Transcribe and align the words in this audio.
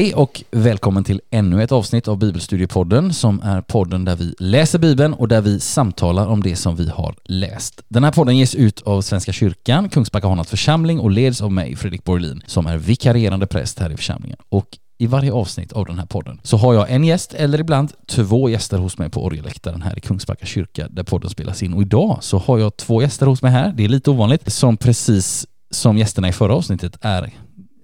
Hej 0.00 0.14
och 0.14 0.44
välkommen 0.50 1.04
till 1.04 1.20
ännu 1.30 1.62
ett 1.62 1.72
avsnitt 1.72 2.08
av 2.08 2.18
Bibelstudiepodden 2.18 3.12
som 3.12 3.40
är 3.40 3.60
podden 3.60 4.04
där 4.04 4.16
vi 4.16 4.34
läser 4.38 4.78
Bibeln 4.78 5.14
och 5.14 5.28
där 5.28 5.40
vi 5.40 5.60
samtalar 5.60 6.26
om 6.26 6.42
det 6.42 6.56
som 6.56 6.76
vi 6.76 6.88
har 6.88 7.14
läst. 7.24 7.80
Den 7.88 8.04
här 8.04 8.12
podden 8.12 8.36
ges 8.36 8.54
ut 8.54 8.82
av 8.82 9.02
Svenska 9.02 9.32
kyrkan, 9.32 9.88
Kungsbacka 9.88 10.28
Hanats 10.28 10.50
församling 10.50 11.00
och 11.00 11.10
leds 11.10 11.40
av 11.40 11.52
mig, 11.52 11.76
Fredrik 11.76 12.04
Borlin, 12.04 12.42
som 12.46 12.66
är 12.66 12.78
vikarierande 12.78 13.46
präst 13.46 13.78
här 13.78 13.92
i 13.92 13.96
församlingen. 13.96 14.38
Och 14.48 14.66
i 14.98 15.06
varje 15.06 15.32
avsnitt 15.32 15.72
av 15.72 15.86
den 15.86 15.98
här 15.98 16.06
podden 16.06 16.40
så 16.42 16.56
har 16.56 16.74
jag 16.74 16.90
en 16.90 17.04
gäst 17.04 17.34
eller 17.34 17.60
ibland 17.60 17.92
två 18.08 18.48
gäster 18.48 18.78
hos 18.78 18.98
mig 18.98 19.10
på 19.10 19.24
orgelläktaren 19.24 19.82
här 19.82 19.98
i 19.98 20.00
Kungsbacka 20.00 20.46
kyrka 20.46 20.88
där 20.90 21.02
podden 21.02 21.30
spelas 21.30 21.62
in. 21.62 21.74
Och 21.74 21.82
idag 21.82 22.18
så 22.20 22.38
har 22.38 22.58
jag 22.58 22.76
två 22.76 23.02
gäster 23.02 23.26
hos 23.26 23.42
mig 23.42 23.52
här, 23.52 23.72
det 23.76 23.84
är 23.84 23.88
lite 23.88 24.10
ovanligt, 24.10 24.52
som 24.52 24.76
precis 24.76 25.46
som 25.70 25.98
gästerna 25.98 26.28
i 26.28 26.32
förra 26.32 26.54
avsnittet 26.54 26.96
är 27.00 27.32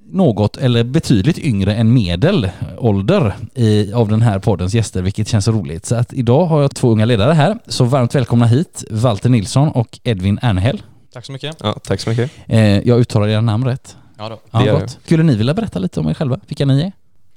något 0.09 0.57
eller 0.57 0.85
betydligt 0.85 1.39
yngre 1.39 1.75
än 1.75 1.95
medelålder 1.95 3.35
i, 3.55 3.93
av 3.93 4.09
den 4.09 4.23
här 4.23 4.39
poddens 4.39 4.75
gäster, 4.75 5.03
vilket 5.03 5.29
känns 5.29 5.49
roligt. 5.49 5.87
Så 5.87 5.95
att 5.95 6.13
idag 6.13 6.47
har 6.47 6.63
jag 6.63 6.75
två 6.75 6.91
unga 6.91 7.05
ledare 7.05 7.33
här, 7.33 7.59
så 7.67 7.85
varmt 7.85 8.15
välkomna 8.15 8.47
hit, 8.47 8.85
Walter 8.91 9.29
Nilsson 9.29 9.69
och 9.69 9.99
Edvin 10.05 10.39
Ernhäll. 10.43 10.83
Tack 11.13 11.25
så 11.25 11.33
mycket. 11.33 11.57
Ja, 11.61 11.73
tack 11.85 12.01
så 12.01 12.11
mycket. 12.11 12.31
Eh, 12.47 12.61
jag 12.61 13.01
uttalar 13.01 13.29
era 13.29 13.41
namn 13.41 13.65
rätt. 13.67 13.97
Ja, 14.19 14.29
då. 14.29 14.39
Ja, 14.51 14.59
Det 14.59 14.65
gör 14.65 14.81
gott. 14.81 14.99
Skulle 15.05 15.23
ni 15.23 15.37
vilja 15.37 15.55
berätta 15.55 15.79
lite 15.79 16.01
om 16.01 16.09
er 16.09 16.15
själva, 16.15 16.41
vilka 16.47 16.65
ni 16.67 16.81
är? 16.83 16.93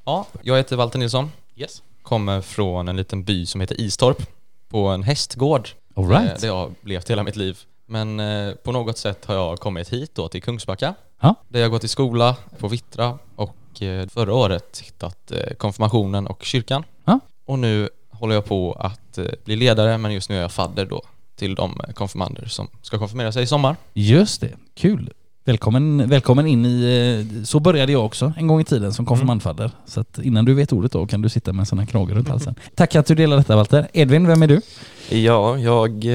ja, 0.06 0.28
jag 0.42 0.58
heter 0.58 0.76
Walter 0.76 1.00
Nilsson. 1.00 1.32
Yes. 1.56 1.82
Kommer 2.02 2.42
från 2.42 2.88
en 2.88 2.96
liten 2.98 3.24
by 3.24 3.46
som 3.46 3.62
heter 3.62 3.82
Istorp 3.82 4.18
på 4.70 4.88
en 4.88 5.04
hästgård 5.04 5.70
All 5.96 6.04
eh, 6.04 6.10
right. 6.10 6.42
där 6.42 6.48
jag 6.48 6.56
har 6.56 6.72
levt 6.84 7.10
hela 7.10 7.24
mitt 7.24 7.36
liv. 7.36 7.58
Men 7.92 8.20
eh, 8.20 8.54
på 8.64 8.72
något 8.72 8.98
sätt 8.98 9.26
har 9.26 9.36
jag 9.36 9.60
kommit 9.60 9.90
hit 9.90 10.12
då 10.16 10.28
till 10.28 10.42
Kungsbacka 10.42 10.94
Ja. 11.22 11.36
där 11.48 11.60
jag 11.60 11.72
gått 11.72 11.84
i 11.84 11.88
skola 11.88 12.36
på 12.60 12.68
Vittra 12.68 13.18
och 13.36 13.82
eh, 13.82 14.08
förra 14.08 14.34
året 14.34 14.82
hittat 14.84 15.32
eh, 15.32 15.54
konfirmationen 15.58 16.28
och 16.28 16.44
kyrkan. 16.44 16.84
Ja. 17.06 17.20
Och 17.46 17.60
nu 17.60 17.90
håller 18.12 18.36
jag 18.36 18.46
på 18.46 18.74
att 18.80 19.18
eh, 19.18 19.26
bli 19.46 19.56
ledare 19.56 19.98
men 19.98 20.14
just 20.14 20.30
nu 20.30 20.38
är 20.38 20.42
jag 20.42 20.52
fadder 20.52 20.86
då 20.86 21.02
till 21.36 21.56
de 21.56 21.82
eh, 21.88 21.94
konfirmander 21.94 22.46
som 22.46 22.68
ska 22.82 22.98
konfirmera 22.98 23.32
sig 23.32 23.44
i 23.44 23.48
sommar. 23.48 23.76
Just 23.94 24.42
det, 24.42 24.52
kul. 24.76 25.10
Välkommen, 25.46 26.10
välkommen 26.10 26.48
in 26.48 26.66
i... 26.66 27.26
eh, 27.40 27.44
Så 27.44 27.60
började 27.60 27.92
jag 27.92 28.06
också 28.06 28.34
en 28.38 28.48
gång 28.48 28.62
i 28.62 28.66
tiden 28.66 28.94
som 28.94 29.06
konfirmandfadder. 29.06 29.72
Så 29.86 30.00
att 30.00 30.20
innan 30.20 30.46
du 30.46 30.54
vet 30.54 30.74
ordet 30.74 30.92
då 30.92 31.08
kan 31.08 31.22
du 31.22 31.30
sitta 31.30 31.54
med 31.54 31.60
en 31.60 31.66
sån 31.66 31.80
här 31.80 31.86
krage 31.86 32.12
runt 32.12 32.30
halsen. 32.30 32.56
Tack 32.76 32.96
att 32.96 33.06
du 33.06 33.16
delar 33.16 33.38
detta 33.38 33.56
Walter. 33.56 33.88
Edvin, 33.94 34.28
vem 34.28 34.44
är 34.44 34.48
du? 34.48 34.62
Ja, 35.10 35.58
jag 35.58 36.06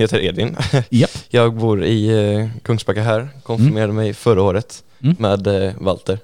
heter 0.00 0.24
Edvin. 0.24 0.56
Japp. 0.90 1.10
Jag 1.28 1.54
bor 1.56 1.84
i 1.84 2.08
eh, 2.34 2.48
Kungsbacka 2.62 3.02
här, 3.02 3.28
konfirmerade 3.42 3.92
mig 3.92 4.14
förra 4.14 4.42
året 4.42 4.84
Mm. 5.02 5.16
med 5.18 5.46
eh, 5.46 5.72
Walter. 5.80 6.18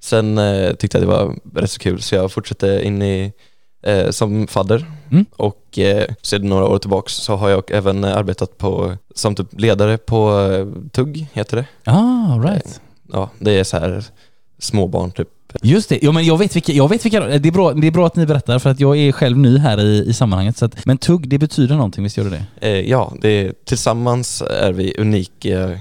Sen 0.00 0.38
eh, 0.38 0.72
tyckte 0.74 0.98
jag 0.98 1.02
det 1.02 1.10
var 1.12 1.34
rätt 1.54 1.70
så 1.70 1.78
kul 1.78 2.02
så 2.02 2.14
jag 2.14 2.32
fortsatte 2.32 2.80
in 2.84 3.02
i 3.02 3.32
eh, 3.82 4.10
som 4.10 4.46
fadder 4.46 4.86
Mm. 5.10 5.24
och 5.36 5.78
eh, 5.78 6.06
sedan 6.22 6.48
några 6.48 6.68
år 6.68 6.78
tillbaks 6.78 7.12
så 7.12 7.36
har 7.36 7.48
jag 7.50 7.70
även 7.70 8.04
arbetat 8.04 8.58
på, 8.58 8.96
som 9.14 9.34
typ 9.34 9.60
ledare 9.60 9.98
på 9.98 10.40
eh, 10.52 10.90
TUGG 10.90 11.26
heter 11.32 11.56
det. 11.56 11.66
Ah, 11.84 12.38
right. 12.44 12.80
Ja, 13.12 13.30
det 13.38 13.50
är 13.58 13.64
så 13.64 13.78
här 13.78 14.04
småbarn 14.58 15.10
typ. 15.10 15.28
Just 15.62 15.88
det, 15.88 15.98
jo, 16.02 16.12
men 16.12 16.24
jag 16.24 16.38
vet 16.38 16.56
vilka, 16.56 16.72
jag 16.72 16.88
vet 16.88 17.04
vilka 17.04 17.20
det, 17.20 17.48
är 17.48 17.52
bra, 17.52 17.72
det 17.72 17.86
är 17.86 17.90
bra 17.90 18.06
att 18.06 18.16
ni 18.16 18.26
berättar 18.26 18.58
för 18.58 18.70
att 18.70 18.80
jag 18.80 18.96
är 18.98 19.12
själv 19.12 19.38
ny 19.38 19.58
här 19.58 19.80
i, 19.80 20.04
i 20.08 20.12
sammanhanget. 20.12 20.56
Så 20.56 20.64
att, 20.64 20.86
men 20.86 20.98
tugg, 20.98 21.28
det 21.28 21.38
betyder 21.38 21.74
någonting, 21.76 22.04
visst 22.04 22.16
gör 22.16 22.24
det 22.24 22.30
det? 22.30 22.68
Eh, 22.68 22.90
ja, 22.90 23.12
det 23.20 23.64
tillsammans 23.64 24.42
är 24.42 24.72
vi 24.72 24.94
unika 24.98 25.78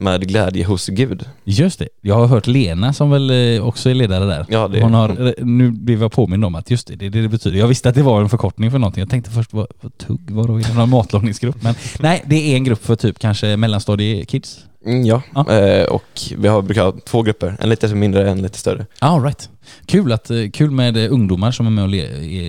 med 0.00 0.28
glädje 0.28 0.64
hos 0.64 0.86
Gud. 0.86 1.24
Just 1.44 1.78
det, 1.78 1.88
jag 2.00 2.14
har 2.14 2.26
hört 2.26 2.46
Lena 2.46 2.92
som 2.92 3.10
väl 3.10 3.30
eh, 3.30 3.66
också 3.66 3.90
är 3.90 3.94
ledare 3.94 4.24
där. 4.24 4.46
Ja, 4.48 4.68
det 4.68 4.82
Hon 4.82 4.94
har, 4.94 5.34
nu 5.44 5.70
blev 5.70 6.02
jag 6.02 6.12
påmind 6.12 6.44
om 6.44 6.54
att 6.54 6.70
just 6.70 6.86
det, 6.86 6.96
det 6.96 7.08
det 7.08 7.28
betyder. 7.28 7.58
Jag 7.58 7.68
visste 7.68 7.88
att 7.88 7.94
det 7.94 8.02
var 8.02 8.20
en 8.20 8.28
förkortning 8.28 8.70
för 8.70 8.78
någonting. 8.78 9.00
Jag 9.00 9.10
tänkte 9.10 9.30
först, 9.30 9.52
vad, 9.52 9.66
vad 9.80 9.98
tugg, 9.98 10.30
vadå, 10.30 10.58
är 10.58 10.62
det 10.62 10.74
någon 10.74 10.90
matlagningsgrupp? 10.90 11.62
Men 11.62 11.74
nej, 12.00 12.22
det 12.26 12.52
är 12.52 12.56
en 12.56 12.64
grupp 12.64 12.84
för 12.84 12.96
typ 12.96 13.18
kanske 13.18 13.56
mellanstadiekids. 13.56 14.64
Mm, 14.88 15.06
ja, 15.06 15.22
Ja. 15.34 15.52
Eh, 15.52 15.84
och 15.84 16.20
vi 16.36 16.48
har, 16.48 16.62
brukar 16.62 16.84
ha 16.84 16.92
två 16.92 17.22
grupper, 17.22 17.56
en 17.60 17.68
lite 17.68 17.94
mindre, 17.94 18.30
en 18.30 18.42
lite 18.42 18.58
större. 18.58 18.86
All 18.98 19.22
right. 19.22 19.50
Kul, 19.86 20.12
att, 20.12 20.30
eh, 20.30 20.50
kul 20.52 20.70
med 20.70 20.96
eh, 20.96 21.12
ungdomar 21.12 21.50
som 21.50 21.66
är 21.66 21.70
med, 21.70 21.84
och 21.84 21.90
le, 21.90 22.02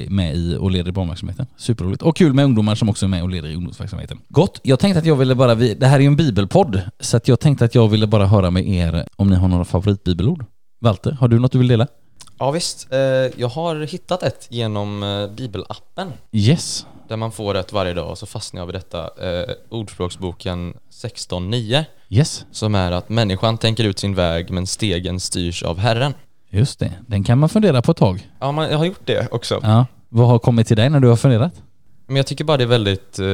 är 0.05 0.09
med 0.09 0.35
i 0.35 0.57
och 0.59 0.71
leder 0.71 0.89
i 0.89 0.91
barnverksamheten. 0.91 1.45
Superroligt. 1.57 2.01
Och 2.01 2.15
kul 2.17 2.33
med 2.33 2.45
ungdomar 2.45 2.75
som 2.75 2.89
också 2.89 3.05
är 3.05 3.07
med 3.07 3.23
och 3.23 3.29
leder 3.29 3.49
i 3.49 3.55
ungdomsverksamheten. 3.55 4.19
Gott. 4.29 4.59
Jag 4.63 4.79
tänkte 4.79 4.99
att 4.99 5.05
jag 5.05 5.15
ville 5.15 5.35
bara, 5.35 5.55
vi, 5.55 5.73
det 5.73 5.87
här 5.87 5.95
är 5.95 6.01
ju 6.01 6.07
en 6.07 6.15
bibelpodd, 6.15 6.81
så 6.99 7.17
att 7.17 7.27
jag 7.27 7.39
tänkte 7.39 7.65
att 7.65 7.75
jag 7.75 7.87
ville 7.87 8.07
bara 8.07 8.25
höra 8.25 8.51
med 8.51 8.67
er 8.67 9.05
om 9.15 9.29
ni 9.29 9.35
har 9.35 9.47
några 9.47 9.65
favoritbibelord. 9.65 10.45
Walter, 10.81 11.11
har 11.11 11.27
du 11.27 11.39
något 11.39 11.51
du 11.51 11.57
vill 11.57 11.67
dela? 11.67 11.87
Ja 12.39 12.51
visst, 12.51 12.93
eh, 12.93 12.99
jag 13.35 13.47
har 13.47 13.75
hittat 13.75 14.23
ett 14.23 14.47
genom 14.49 15.03
eh, 15.03 15.35
bibelappen 15.35 16.13
Yes. 16.31 16.85
Där 17.09 17.17
man 17.17 17.31
får 17.31 17.55
ett 17.55 17.73
varje 17.73 17.93
dag 17.93 18.09
och 18.09 18.17
så 18.17 18.25
fastnar 18.25 18.61
jag 18.61 18.65
vid 18.65 18.75
detta 18.75 18.99
eh, 19.03 19.49
ordspråksboken 19.69 20.73
16.9 20.91 21.85
Yes. 22.11 22.45
som 22.51 22.75
är 22.75 22.91
att 22.91 23.09
människan 23.09 23.57
tänker 23.57 23.83
ut 23.83 23.99
sin 23.99 24.15
väg 24.15 24.49
men 24.51 24.67
stegen 24.67 25.19
styrs 25.19 25.63
av 25.63 25.77
Herren. 25.77 26.13
Just 26.49 26.79
det. 26.79 26.91
Den 27.07 27.23
kan 27.23 27.37
man 27.37 27.49
fundera 27.49 27.81
på 27.81 27.91
ett 27.91 27.97
tag. 27.97 28.29
Ja, 28.39 28.51
man, 28.51 28.69
jag 28.71 28.77
har 28.77 28.85
gjort 28.85 29.05
det 29.05 29.27
också. 29.31 29.59
Ja. 29.63 29.85
Vad 30.09 30.27
har 30.27 30.39
kommit 30.39 30.67
till 30.67 30.77
dig 30.77 30.89
när 30.89 30.99
du 30.99 31.07
har 31.07 31.15
funderat? 31.15 31.53
Men 32.07 32.15
jag 32.15 32.27
tycker 32.27 32.43
bara 32.43 32.57
det 32.57 32.63
är 32.63 32.67
väldigt, 32.67 33.19
eh, 33.19 33.25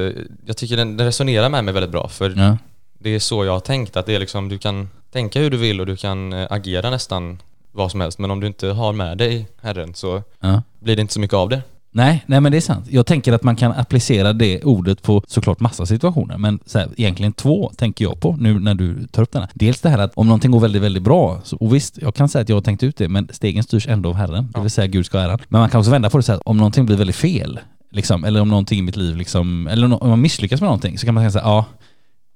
jag 0.45 0.57
tycker 0.57 0.77
den, 0.77 0.97
den 0.97 1.05
resonerar 1.05 1.49
med 1.49 1.63
mig 1.63 1.73
väldigt 1.73 1.91
bra 1.91 2.07
för 2.07 2.33
Ja. 2.37 2.57
det 2.99 3.09
är 3.09 3.19
så 3.19 3.45
jag 3.45 3.51
har 3.51 3.59
tänkt 3.59 3.97
att 3.97 4.05
det 4.05 4.15
är 4.15 4.19
liksom, 4.19 4.49
du 4.49 4.57
kan 4.57 4.89
tänka 5.11 5.39
hur 5.39 5.49
du 5.51 5.57
vill 5.57 5.79
och 5.79 5.85
du 5.85 5.95
kan 5.97 6.33
eh, 6.33 6.47
agera 6.49 6.89
nästan 6.89 7.41
vad 7.71 7.91
som 7.91 8.01
helst 8.01 8.19
men 8.19 8.31
om 8.31 8.39
du 8.39 8.47
inte 8.47 8.67
har 8.67 8.93
med 8.93 9.17
dig 9.17 9.47
Herren 9.61 9.93
så 9.93 10.23
ja. 10.39 10.61
blir 10.79 10.95
det 10.95 11.01
inte 11.01 11.13
så 11.13 11.19
mycket 11.19 11.35
av 11.37 11.49
det. 11.49 11.61
Nej, 11.95 12.23
nej 12.25 12.41
men 12.41 12.51
det 12.51 12.57
är 12.57 12.61
sant. 12.61 12.85
Jag 12.89 13.05
tänker 13.05 13.33
att 13.33 13.43
man 13.43 13.55
kan 13.55 13.71
applicera 13.71 14.33
det 14.33 14.63
ordet 14.63 15.01
på 15.01 15.23
såklart 15.27 15.59
massa 15.59 15.85
situationer, 15.85 16.37
men 16.37 16.59
så 16.65 16.79
här, 16.79 16.89
egentligen 16.97 17.33
två 17.33 17.71
tänker 17.77 18.05
jag 18.05 18.19
på 18.19 18.35
nu 18.39 18.59
när 18.59 18.75
du 18.75 19.07
tar 19.07 19.23
upp 19.23 19.31
den 19.31 19.41
här. 19.41 19.51
Dels 19.53 19.81
det 19.81 19.89
här 19.89 19.97
att 19.97 20.11
om 20.15 20.27
någonting 20.27 20.51
går 20.51 20.59
väldigt, 20.59 20.81
väldigt 20.81 21.03
bra, 21.03 21.41
så, 21.43 21.57
och 21.57 21.75
visst, 21.75 21.97
jag 22.01 22.15
kan 22.15 22.29
säga 22.29 22.41
att 22.41 22.49
jag 22.49 22.55
har 22.55 22.61
tänkt 22.61 22.83
ut 22.83 22.97
det, 22.97 23.09
men 23.09 23.27
stegen 23.31 23.63
styrs 23.63 23.87
ändå 23.87 24.09
av 24.09 24.15
Herren, 24.15 24.47
det 24.53 24.61
vill 24.61 24.71
säga 24.71 24.87
Gud 24.87 25.05
ska 25.05 25.17
ha 25.17 25.25
äran. 25.25 25.39
Men 25.49 25.61
man 25.61 25.69
kan 25.69 25.79
också 25.79 25.91
vända 25.91 26.09
på 26.09 26.17
det 26.17 26.23
så 26.23 26.31
här, 26.31 26.41
om 26.49 26.57
någonting 26.57 26.85
blir 26.85 26.97
väldigt 26.97 27.15
fel, 27.15 27.59
liksom, 27.91 28.23
eller 28.23 28.41
om 28.41 28.49
någonting 28.49 28.79
i 28.79 28.81
mitt 28.81 28.97
liv, 28.97 29.15
liksom, 29.17 29.67
eller 29.67 30.03
om 30.03 30.09
man 30.09 30.21
misslyckas 30.21 30.61
med 30.61 30.67
någonting, 30.67 30.97
så 30.97 31.05
kan 31.05 31.13
man 31.13 31.21
säga 31.21 31.31
så 31.31 31.39
här, 31.39 31.45
ja, 31.45 31.65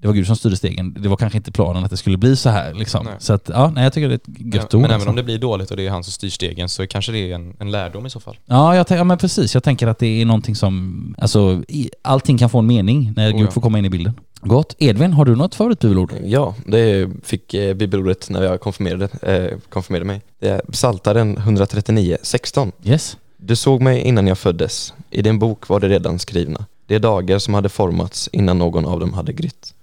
det 0.01 0.07
var 0.07 0.13
Gud 0.13 0.27
som 0.27 0.35
styrde 0.35 0.57
stegen. 0.57 0.93
Det 0.99 1.09
var 1.09 1.17
kanske 1.17 1.37
inte 1.37 1.51
planen 1.51 1.83
att 1.83 1.91
det 1.91 1.97
skulle 1.97 2.17
bli 2.17 2.35
så 2.35 2.49
här 2.49 2.73
liksom. 2.73 3.05
Nej. 3.05 3.13
Så 3.19 3.33
att, 3.33 3.49
ja, 3.53 3.71
nej, 3.75 3.83
jag 3.83 3.93
tycker 3.93 4.09
det 4.09 4.13
är 4.13 4.15
ett 4.15 4.53
gött 4.53 4.73
men 4.73 4.79
ord. 4.79 4.81
men 4.81 4.83
alltså. 4.83 4.95
även 4.95 5.07
om 5.07 5.15
det 5.15 5.23
blir 5.23 5.37
dåligt 5.37 5.71
och 5.71 5.77
det 5.77 5.85
är 5.85 5.89
han 5.89 6.03
som 6.03 6.11
styr 6.11 6.29
stegen 6.29 6.69
så 6.69 6.87
kanske 6.87 7.11
det 7.11 7.31
är 7.31 7.35
en, 7.35 7.55
en 7.59 7.71
lärdom 7.71 8.05
i 8.05 8.09
så 8.09 8.19
fall. 8.19 8.37
Ja, 8.45 8.75
jag 8.75 8.85
ja, 8.89 9.03
men 9.03 9.17
precis. 9.17 9.53
Jag 9.53 9.63
tänker 9.63 9.87
att 9.87 9.99
det 9.99 10.21
är 10.21 10.25
någonting 10.25 10.55
som, 10.55 11.15
alltså 11.17 11.63
i, 11.67 11.89
allting 12.01 12.37
kan 12.37 12.49
få 12.49 12.59
en 12.59 12.67
mening 12.67 13.13
när 13.15 13.33
Oh, 13.33 13.37
Gud 13.37 13.47
ja. 13.47 13.51
får 13.51 13.61
komma 13.61 13.79
in 13.79 13.85
i 13.85 13.89
bilden. 13.89 14.19
Gott. 14.41 14.75
Edvin, 14.79 15.13
har 15.13 15.25
du 15.25 15.35
något 15.35 15.55
favoritbibelord? 15.55 16.13
Ja, 16.23 16.55
det 16.65 17.09
fick 17.23 17.53
eh, 17.53 17.73
bibelordet 17.73 18.29
när 18.29 18.43
jag 18.43 18.61
konfirmerade, 18.61 19.09
eh, 19.21 19.57
konfirmerade 19.69 20.05
mig. 20.05 20.21
Det 20.39 20.49
är 20.49 20.61
Psaltaren 20.71 21.37
139, 21.37 22.17
16. 22.23 22.71
Yes. 22.83 23.17
Du 23.37 23.55
såg 23.55 23.81
mig 23.81 24.01
innan 24.01 24.27
jag 24.27 24.37
föddes, 24.37 24.93
i 25.09 25.21
din 25.21 25.39
bok 25.39 25.69
var 25.69 25.79
det 25.79 25.89
redan 25.89 26.19
skrivna. 26.19 26.65
Det 26.85 26.95
är 26.95 26.99
dagar 26.99 27.39
som 27.39 27.53
hade 27.53 27.69
formats 27.69 28.29
innan 28.31 28.57
någon 28.57 28.85
av 28.85 28.99
dem 28.99 29.13
hade 29.13 29.33
grytt. 29.33 29.73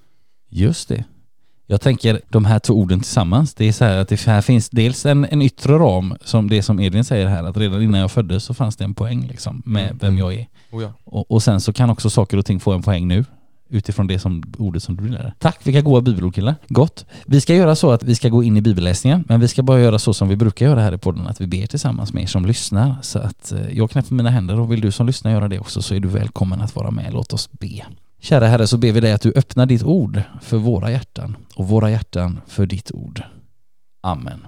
Just 0.49 0.89
det. 0.89 1.05
Jag 1.67 1.81
tänker 1.81 2.21
de 2.29 2.45
här 2.45 2.59
två 2.59 2.75
orden 2.75 3.01
tillsammans, 3.01 3.55
det 3.55 3.69
är 3.69 3.73
så 3.73 3.85
här 3.85 3.99
att 3.99 4.09
det 4.09 4.27
här 4.27 4.41
finns 4.41 4.71
dels 4.71 5.07
en, 5.07 5.25
en 5.25 5.43
yttre 5.43 5.73
ram, 5.73 6.15
som 6.25 6.51
det 6.51 6.63
som 6.63 6.81
Edvin 6.81 7.05
säger 7.05 7.27
här, 7.27 7.45
att 7.45 7.57
redan 7.57 7.83
innan 7.83 8.01
jag 8.01 8.11
föddes 8.11 8.45
så 8.45 8.55
fanns 8.55 8.77
det 8.77 8.85
en 8.85 8.95
poäng 8.95 9.27
liksom 9.27 9.63
med 9.65 9.85
Mm. 9.85 9.99
vem 10.01 10.19
jag 10.19 10.35
är. 10.35 10.47
Oh 10.71 10.83
ja. 10.83 10.93
Och, 11.05 11.31
och 11.31 11.43
sen 11.43 11.61
så 11.61 11.73
kan 11.73 11.91
också 11.91 12.11
saker 12.11 12.37
och 12.37 12.47
ting 12.47 12.61
få 12.61 12.73
en 12.73 12.83
poäng 12.83 13.09
nu 13.09 13.25
utifrån 13.69 14.07
det 14.07 14.19
som 14.19 14.43
ordet 14.59 14.83
som 14.83 14.97
du 14.97 15.09
lärde. 15.09 15.35
Tack, 15.39 15.61
vilka 15.67 15.81
goda 15.81 16.01
bibelord 16.01 16.35
killar. 16.35 16.55
Gott. 16.69 17.07
Vi 17.27 17.41
ska 17.41 17.55
göra 17.55 17.77
så 17.77 17.91
att 17.91 18.03
vi 18.03 18.15
ska 18.15 18.29
gå 18.29 18.43
in 18.43 18.57
i 18.57 18.61
bibelläsningen, 18.61 19.25
men 19.29 19.41
vi 19.41 19.49
ska 19.49 19.63
bara 19.63 19.81
göra 19.81 19.99
så 19.99 20.15
som 20.15 20.29
vi 20.29 20.37
brukar 20.37 20.67
göra 20.67 20.81
här 20.81 20.95
i 20.95 20.99
podden, 20.99 21.27
att 21.27 21.41
vi 21.41 21.47
ber 21.47 21.67
tillsammans 21.67 22.13
med 22.13 22.23
er 22.23 22.27
som 22.27 22.47
lyssnar. 22.47 22.97
Så 23.03 23.19
att 23.19 23.53
eh, 23.53 23.69
jag 23.73 23.91
knäpper 23.91 24.15
mina 24.15 24.31
händer 24.31 24.61
och 24.61 24.73
vill 24.73 24.81
du 24.81 24.93
som 24.93 25.07
lyssnar 25.07 25.31
göra 25.31 25.49
det 25.49 25.59
också 25.59 25.83
så 25.83 25.95
är 25.95 26.01
du 26.01 26.09
välkommen 26.09 26.61
att 26.61 26.75
vara 26.77 26.91
med. 26.91 27.13
Låt 27.13 27.33
oss 27.33 27.51
be. 27.53 27.83
Kära 28.27 28.47
Herre, 28.47 28.67
så 28.67 28.79
ber 28.79 28.93
vi 28.93 29.01
dig 29.01 29.13
att 29.13 29.21
du 29.21 29.33
öppnar 29.37 29.67
ditt 29.67 29.83
ord 29.83 30.23
för 30.43 30.57
våra 30.57 30.91
hjärtan 30.91 31.37
och 31.55 31.69
våra 31.69 31.91
hjärtan 31.91 32.41
för 32.47 32.67
ditt 32.67 32.91
ord. 32.93 33.23
Amen. 34.03 34.47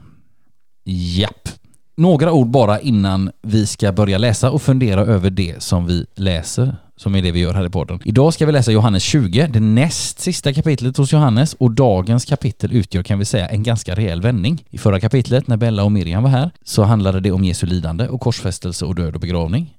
Japp. 0.84 1.48
Några 1.96 2.32
ord 2.32 2.46
bara 2.46 2.80
innan 2.80 3.30
vi 3.42 3.66
ska 3.66 3.92
börja 3.92 4.18
läsa 4.18 4.50
och 4.50 4.62
fundera 4.62 5.00
över 5.00 5.30
det 5.30 5.62
som 5.62 5.86
vi 5.86 6.06
läser, 6.16 6.76
som 6.96 7.14
är 7.14 7.22
det 7.22 7.30
vi 7.30 7.40
gör 7.40 7.54
här 7.54 7.66
i 7.66 7.70
podden. 7.70 8.00
Idag 8.04 8.34
ska 8.34 8.46
vi 8.46 8.52
läsa 8.52 8.72
Johannes 8.72 9.02
20, 9.02 9.46
det 9.46 9.60
näst 9.60 10.20
sista 10.20 10.52
kapitlet 10.52 10.96
hos 10.96 11.12
Johannes 11.12 11.54
och 11.54 11.70
dagens 11.70 12.24
kapitel 12.24 12.72
utgör 12.72 13.02
kan 13.02 13.18
vi 13.18 13.24
säga 13.24 13.48
en 13.48 13.62
ganska 13.62 13.94
rejäl 13.94 14.22
vändning. 14.22 14.64
I 14.70 14.78
förra 14.78 15.00
kapitlet 15.00 15.48
när 15.48 15.56
Bella 15.56 15.84
och 15.84 15.92
Miriam 15.92 16.22
var 16.22 16.30
här 16.30 16.50
så 16.64 16.82
handlade 16.82 17.20
det 17.20 17.30
om 17.30 17.44
Jesu 17.44 17.66
lidande 17.66 18.08
och 18.08 18.20
korsfästelse 18.20 18.84
och 18.84 18.94
död 18.94 19.14
och 19.14 19.20
begravning. 19.20 19.74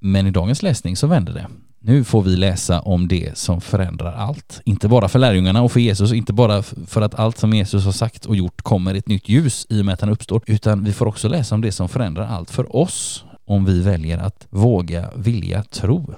Men 0.00 0.26
i 0.26 0.30
dagens 0.30 0.62
läsning 0.62 0.96
så 0.96 1.06
vänder 1.06 1.32
det. 1.32 1.46
Nu 1.84 2.04
får 2.04 2.22
vi 2.22 2.36
läsa 2.36 2.80
om 2.80 3.08
det 3.08 3.38
som 3.38 3.60
förändrar 3.60 4.12
allt. 4.12 4.60
Inte 4.64 4.88
bara 4.88 5.08
för 5.08 5.18
lärjungarna 5.18 5.62
och 5.62 5.72
för 5.72 5.80
Jesus, 5.80 6.12
inte 6.12 6.32
bara 6.32 6.62
för 6.62 7.02
att 7.02 7.14
allt 7.14 7.38
som 7.38 7.52
Jesus 7.52 7.84
har 7.84 7.92
sagt 7.92 8.26
och 8.26 8.36
gjort 8.36 8.62
kommer 8.62 8.94
ett 8.94 9.08
nytt 9.08 9.28
ljus 9.28 9.66
i 9.68 9.80
och 9.80 9.84
med 9.84 9.92
att 9.92 10.00
han 10.00 10.10
uppstår, 10.10 10.42
utan 10.46 10.84
vi 10.84 10.92
får 10.92 11.06
också 11.06 11.28
läsa 11.28 11.54
om 11.54 11.60
det 11.60 11.72
som 11.72 11.88
förändrar 11.88 12.26
allt 12.26 12.50
för 12.50 12.76
oss 12.76 13.24
om 13.44 13.64
vi 13.64 13.80
väljer 13.80 14.18
att 14.18 14.46
våga, 14.50 15.10
vilja, 15.16 15.62
tro 15.62 16.14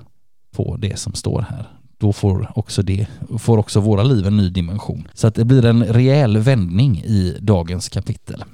på 0.56 0.76
det 0.76 0.98
som 0.98 1.12
står 1.12 1.40
här. 1.50 1.68
Då 1.98 2.12
får 2.12 2.52
också, 2.54 2.82
det, 2.82 3.06
får 3.38 3.58
också 3.58 3.80
våra 3.80 4.02
liv 4.02 4.26
en 4.26 4.36
ny 4.36 4.50
dimension. 4.50 5.08
Så 5.14 5.26
att 5.26 5.34
det 5.34 5.44
blir 5.44 5.64
en 5.64 5.84
rejäl 5.84 6.38
vändning 6.38 6.98
i 6.98 7.36
dagens 7.40 7.88
kapitel. 7.88 8.44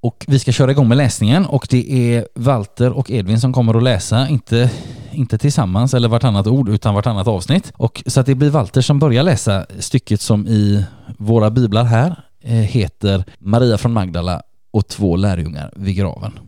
Och 0.00 0.24
vi 0.28 0.38
ska 0.38 0.52
köra 0.52 0.70
igång 0.70 0.88
med 0.88 0.96
läsningen 0.96 1.46
och 1.46 1.66
det 1.70 2.14
är 2.14 2.26
Walter 2.34 2.90
och 2.90 3.10
Edvin 3.10 3.40
som 3.40 3.52
kommer 3.52 3.74
att 3.74 3.82
läsa, 3.82 4.28
inte, 4.28 4.70
inte 5.12 5.38
tillsammans 5.38 5.94
eller 5.94 6.08
vartannat 6.08 6.46
ord 6.46 6.68
utan 6.68 6.94
vartannat 6.94 7.26
avsnitt. 7.26 7.72
Och 7.76 8.02
så 8.06 8.20
att 8.20 8.26
det 8.26 8.34
blir 8.34 8.50
Walter 8.50 8.80
som 8.80 8.98
börjar 8.98 9.22
läsa 9.22 9.66
stycket 9.78 10.20
som 10.20 10.46
i 10.46 10.84
våra 11.18 11.50
biblar 11.50 11.84
här 11.84 12.22
eh, 12.40 12.52
heter 12.52 13.24
Maria 13.38 13.78
från 13.78 13.92
Magdala 13.92 14.42
och 14.70 14.88
två 14.88 15.16
lärjungar 15.16 15.72
vid 15.76 15.96
graven. 15.96 16.38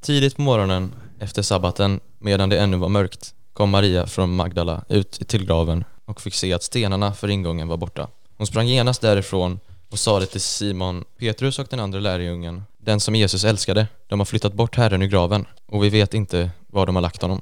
Tidigt 0.00 0.36
på 0.36 0.42
morgonen 0.42 0.92
efter 1.18 1.42
sabbaten, 1.42 2.00
medan 2.18 2.48
det 2.48 2.58
ännu 2.58 2.76
var 2.76 2.88
mörkt, 2.88 3.34
kom 3.52 3.70
Maria 3.70 4.06
från 4.06 4.36
Magdala 4.36 4.84
ut 4.88 5.28
till 5.28 5.46
graven 5.46 5.84
och 6.04 6.20
fick 6.20 6.34
se 6.34 6.52
att 6.52 6.62
stenarna 6.62 7.12
för 7.12 7.30
ingången 7.30 7.68
var 7.68 7.76
borta. 7.76 8.08
Hon 8.36 8.46
sprang 8.46 8.66
genast 8.66 9.00
därifrån 9.00 9.60
och 9.90 9.98
sade 9.98 10.26
till 10.26 10.40
Simon, 10.40 11.04
Petrus 11.18 11.58
och 11.58 11.66
den 11.70 11.80
andra 11.80 12.00
lärjungen, 12.00 12.62
den 12.78 13.00
som 13.00 13.14
Jesus 13.14 13.44
älskade, 13.44 13.86
de 14.08 14.20
har 14.20 14.24
flyttat 14.24 14.54
bort 14.54 14.76
Herren 14.76 15.02
ur 15.02 15.06
graven 15.06 15.46
och 15.66 15.84
vi 15.84 15.88
vet 15.88 16.14
inte 16.14 16.50
var 16.66 16.86
de 16.86 16.94
har 16.94 17.02
lagt 17.02 17.22
honom. 17.22 17.40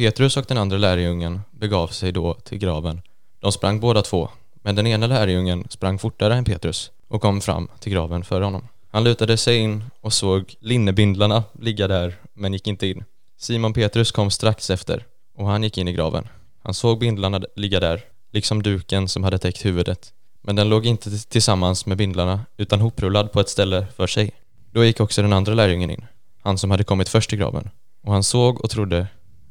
Petrus 0.00 0.36
och 0.36 0.44
den 0.48 0.58
andra 0.58 0.78
lärjungen 0.78 1.40
begav 1.50 1.88
sig 1.88 2.12
då 2.12 2.34
till 2.34 2.58
graven. 2.58 3.02
De 3.40 3.52
sprang 3.52 3.80
båda 3.80 4.02
två, 4.02 4.28
men 4.62 4.74
den 4.74 4.86
ena 4.86 5.06
lärjungen 5.06 5.66
sprang 5.70 5.98
fortare 5.98 6.34
än 6.34 6.44
Petrus 6.44 6.90
och 7.08 7.22
kom 7.22 7.40
fram 7.40 7.68
till 7.80 7.92
graven 7.92 8.24
före 8.24 8.44
honom. 8.44 8.68
Han 8.90 9.04
lutade 9.04 9.36
sig 9.36 9.58
in 9.58 9.84
och 10.00 10.12
såg 10.12 10.54
linnebindlarna 10.60 11.44
ligga 11.60 11.88
där, 11.88 12.14
men 12.34 12.52
gick 12.52 12.66
inte 12.66 12.86
in. 12.86 13.04
Simon 13.38 13.72
Petrus 13.72 14.12
kom 14.12 14.30
strax 14.30 14.70
efter 14.70 15.04
och 15.36 15.46
han 15.46 15.62
gick 15.62 15.78
in 15.78 15.88
i 15.88 15.92
graven. 15.92 16.28
Han 16.62 16.74
såg 16.74 16.98
bindlarna 16.98 17.40
ligga 17.56 17.80
där, 17.80 18.00
liksom 18.32 18.62
duken 18.62 19.08
som 19.08 19.24
hade 19.24 19.38
täckt 19.38 19.64
huvudet. 19.64 20.12
Men 20.42 20.56
den 20.56 20.68
låg 20.68 20.86
inte 20.86 21.28
tillsammans 21.28 21.86
med 21.86 21.96
bindlarna 21.96 22.40
utan 22.56 22.80
hoprullad 22.80 23.32
på 23.32 23.40
ett 23.40 23.48
ställe 23.48 23.86
för 23.96 24.06
sig. 24.06 24.30
Då 24.70 24.84
gick 24.84 25.00
också 25.00 25.22
den 25.22 25.32
andra 25.32 25.54
lärjungen 25.54 25.90
in, 25.90 26.04
han 26.42 26.58
som 26.58 26.70
hade 26.70 26.84
kommit 26.84 27.08
först 27.08 27.32
i 27.32 27.36
graven. 27.36 27.70
Och 28.02 28.12
han 28.12 28.22
såg 28.22 28.64
och 28.64 28.70
trodde. 28.70 29.06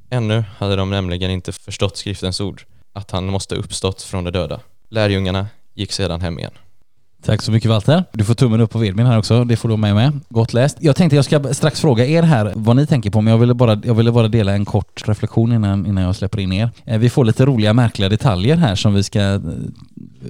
Ännu 0.10 0.44
hade 0.58 0.76
de 0.76 0.90
nämligen 0.90 1.32
inte 1.32 1.52
förstått 1.52 1.98
skriftens 1.98 2.42
ord, 2.42 2.64
att 2.94 3.12
han 3.12 3.26
måste 3.26 3.56
uppstått 3.56 4.02
från 4.02 4.24
de 4.24 4.32
döda. 4.32 4.62
Lärjungarna 4.90 5.48
gick 5.74 5.92
sedan 5.92 6.22
hem 6.22 6.40
igen. 6.40 6.52
Tack 7.26 7.42
så 7.42 7.52
mycket 7.52 7.70
Walter. 7.70 8.04
Du 8.12 8.24
får 8.24 8.34
tummen 8.34 8.62
upp 8.62 8.72
på 8.72 8.86
Edvin 8.86 9.06
här 9.06 9.18
också. 9.18 9.44
Det 9.44 9.56
får 9.56 9.70
du 9.70 9.78
med 9.78 9.96
med. 9.96 10.20
Gott 10.30 10.54
läst. 10.54 10.78
Jag 10.80 10.96
tänkte 10.96 11.16
jag 11.16 11.26
ska 11.26 11.54
strax 11.54 11.82
fråga 11.82 12.06
er 12.06 12.24
här 12.24 12.54
vad 12.56 12.76
ni 12.76 12.88
tänker 12.88 13.10
på, 13.10 13.22
men 13.22 13.32
jag 13.32 13.38
ville 13.38 13.54
bara, 13.54 13.82
jag 13.84 13.94
ville 13.94 14.12
bara 14.12 14.28
dela 14.28 14.54
en 14.54 14.66
kort 14.66 15.08
reflektion 15.08 15.54
innan, 15.54 15.86
innan 15.86 16.04
jag 16.04 16.16
släpper 16.16 16.40
in 16.40 16.54
er. 16.54 16.70
Eh, 16.86 16.98
vi 16.98 17.10
får 17.10 17.26
lite 17.26 17.46
roliga 17.46 17.74
märkliga 17.74 18.10
detaljer 18.10 18.56
här 18.56 18.76
som 18.76 18.94
vi 18.94 19.04
ska 19.04 19.20
eh, 19.20 19.40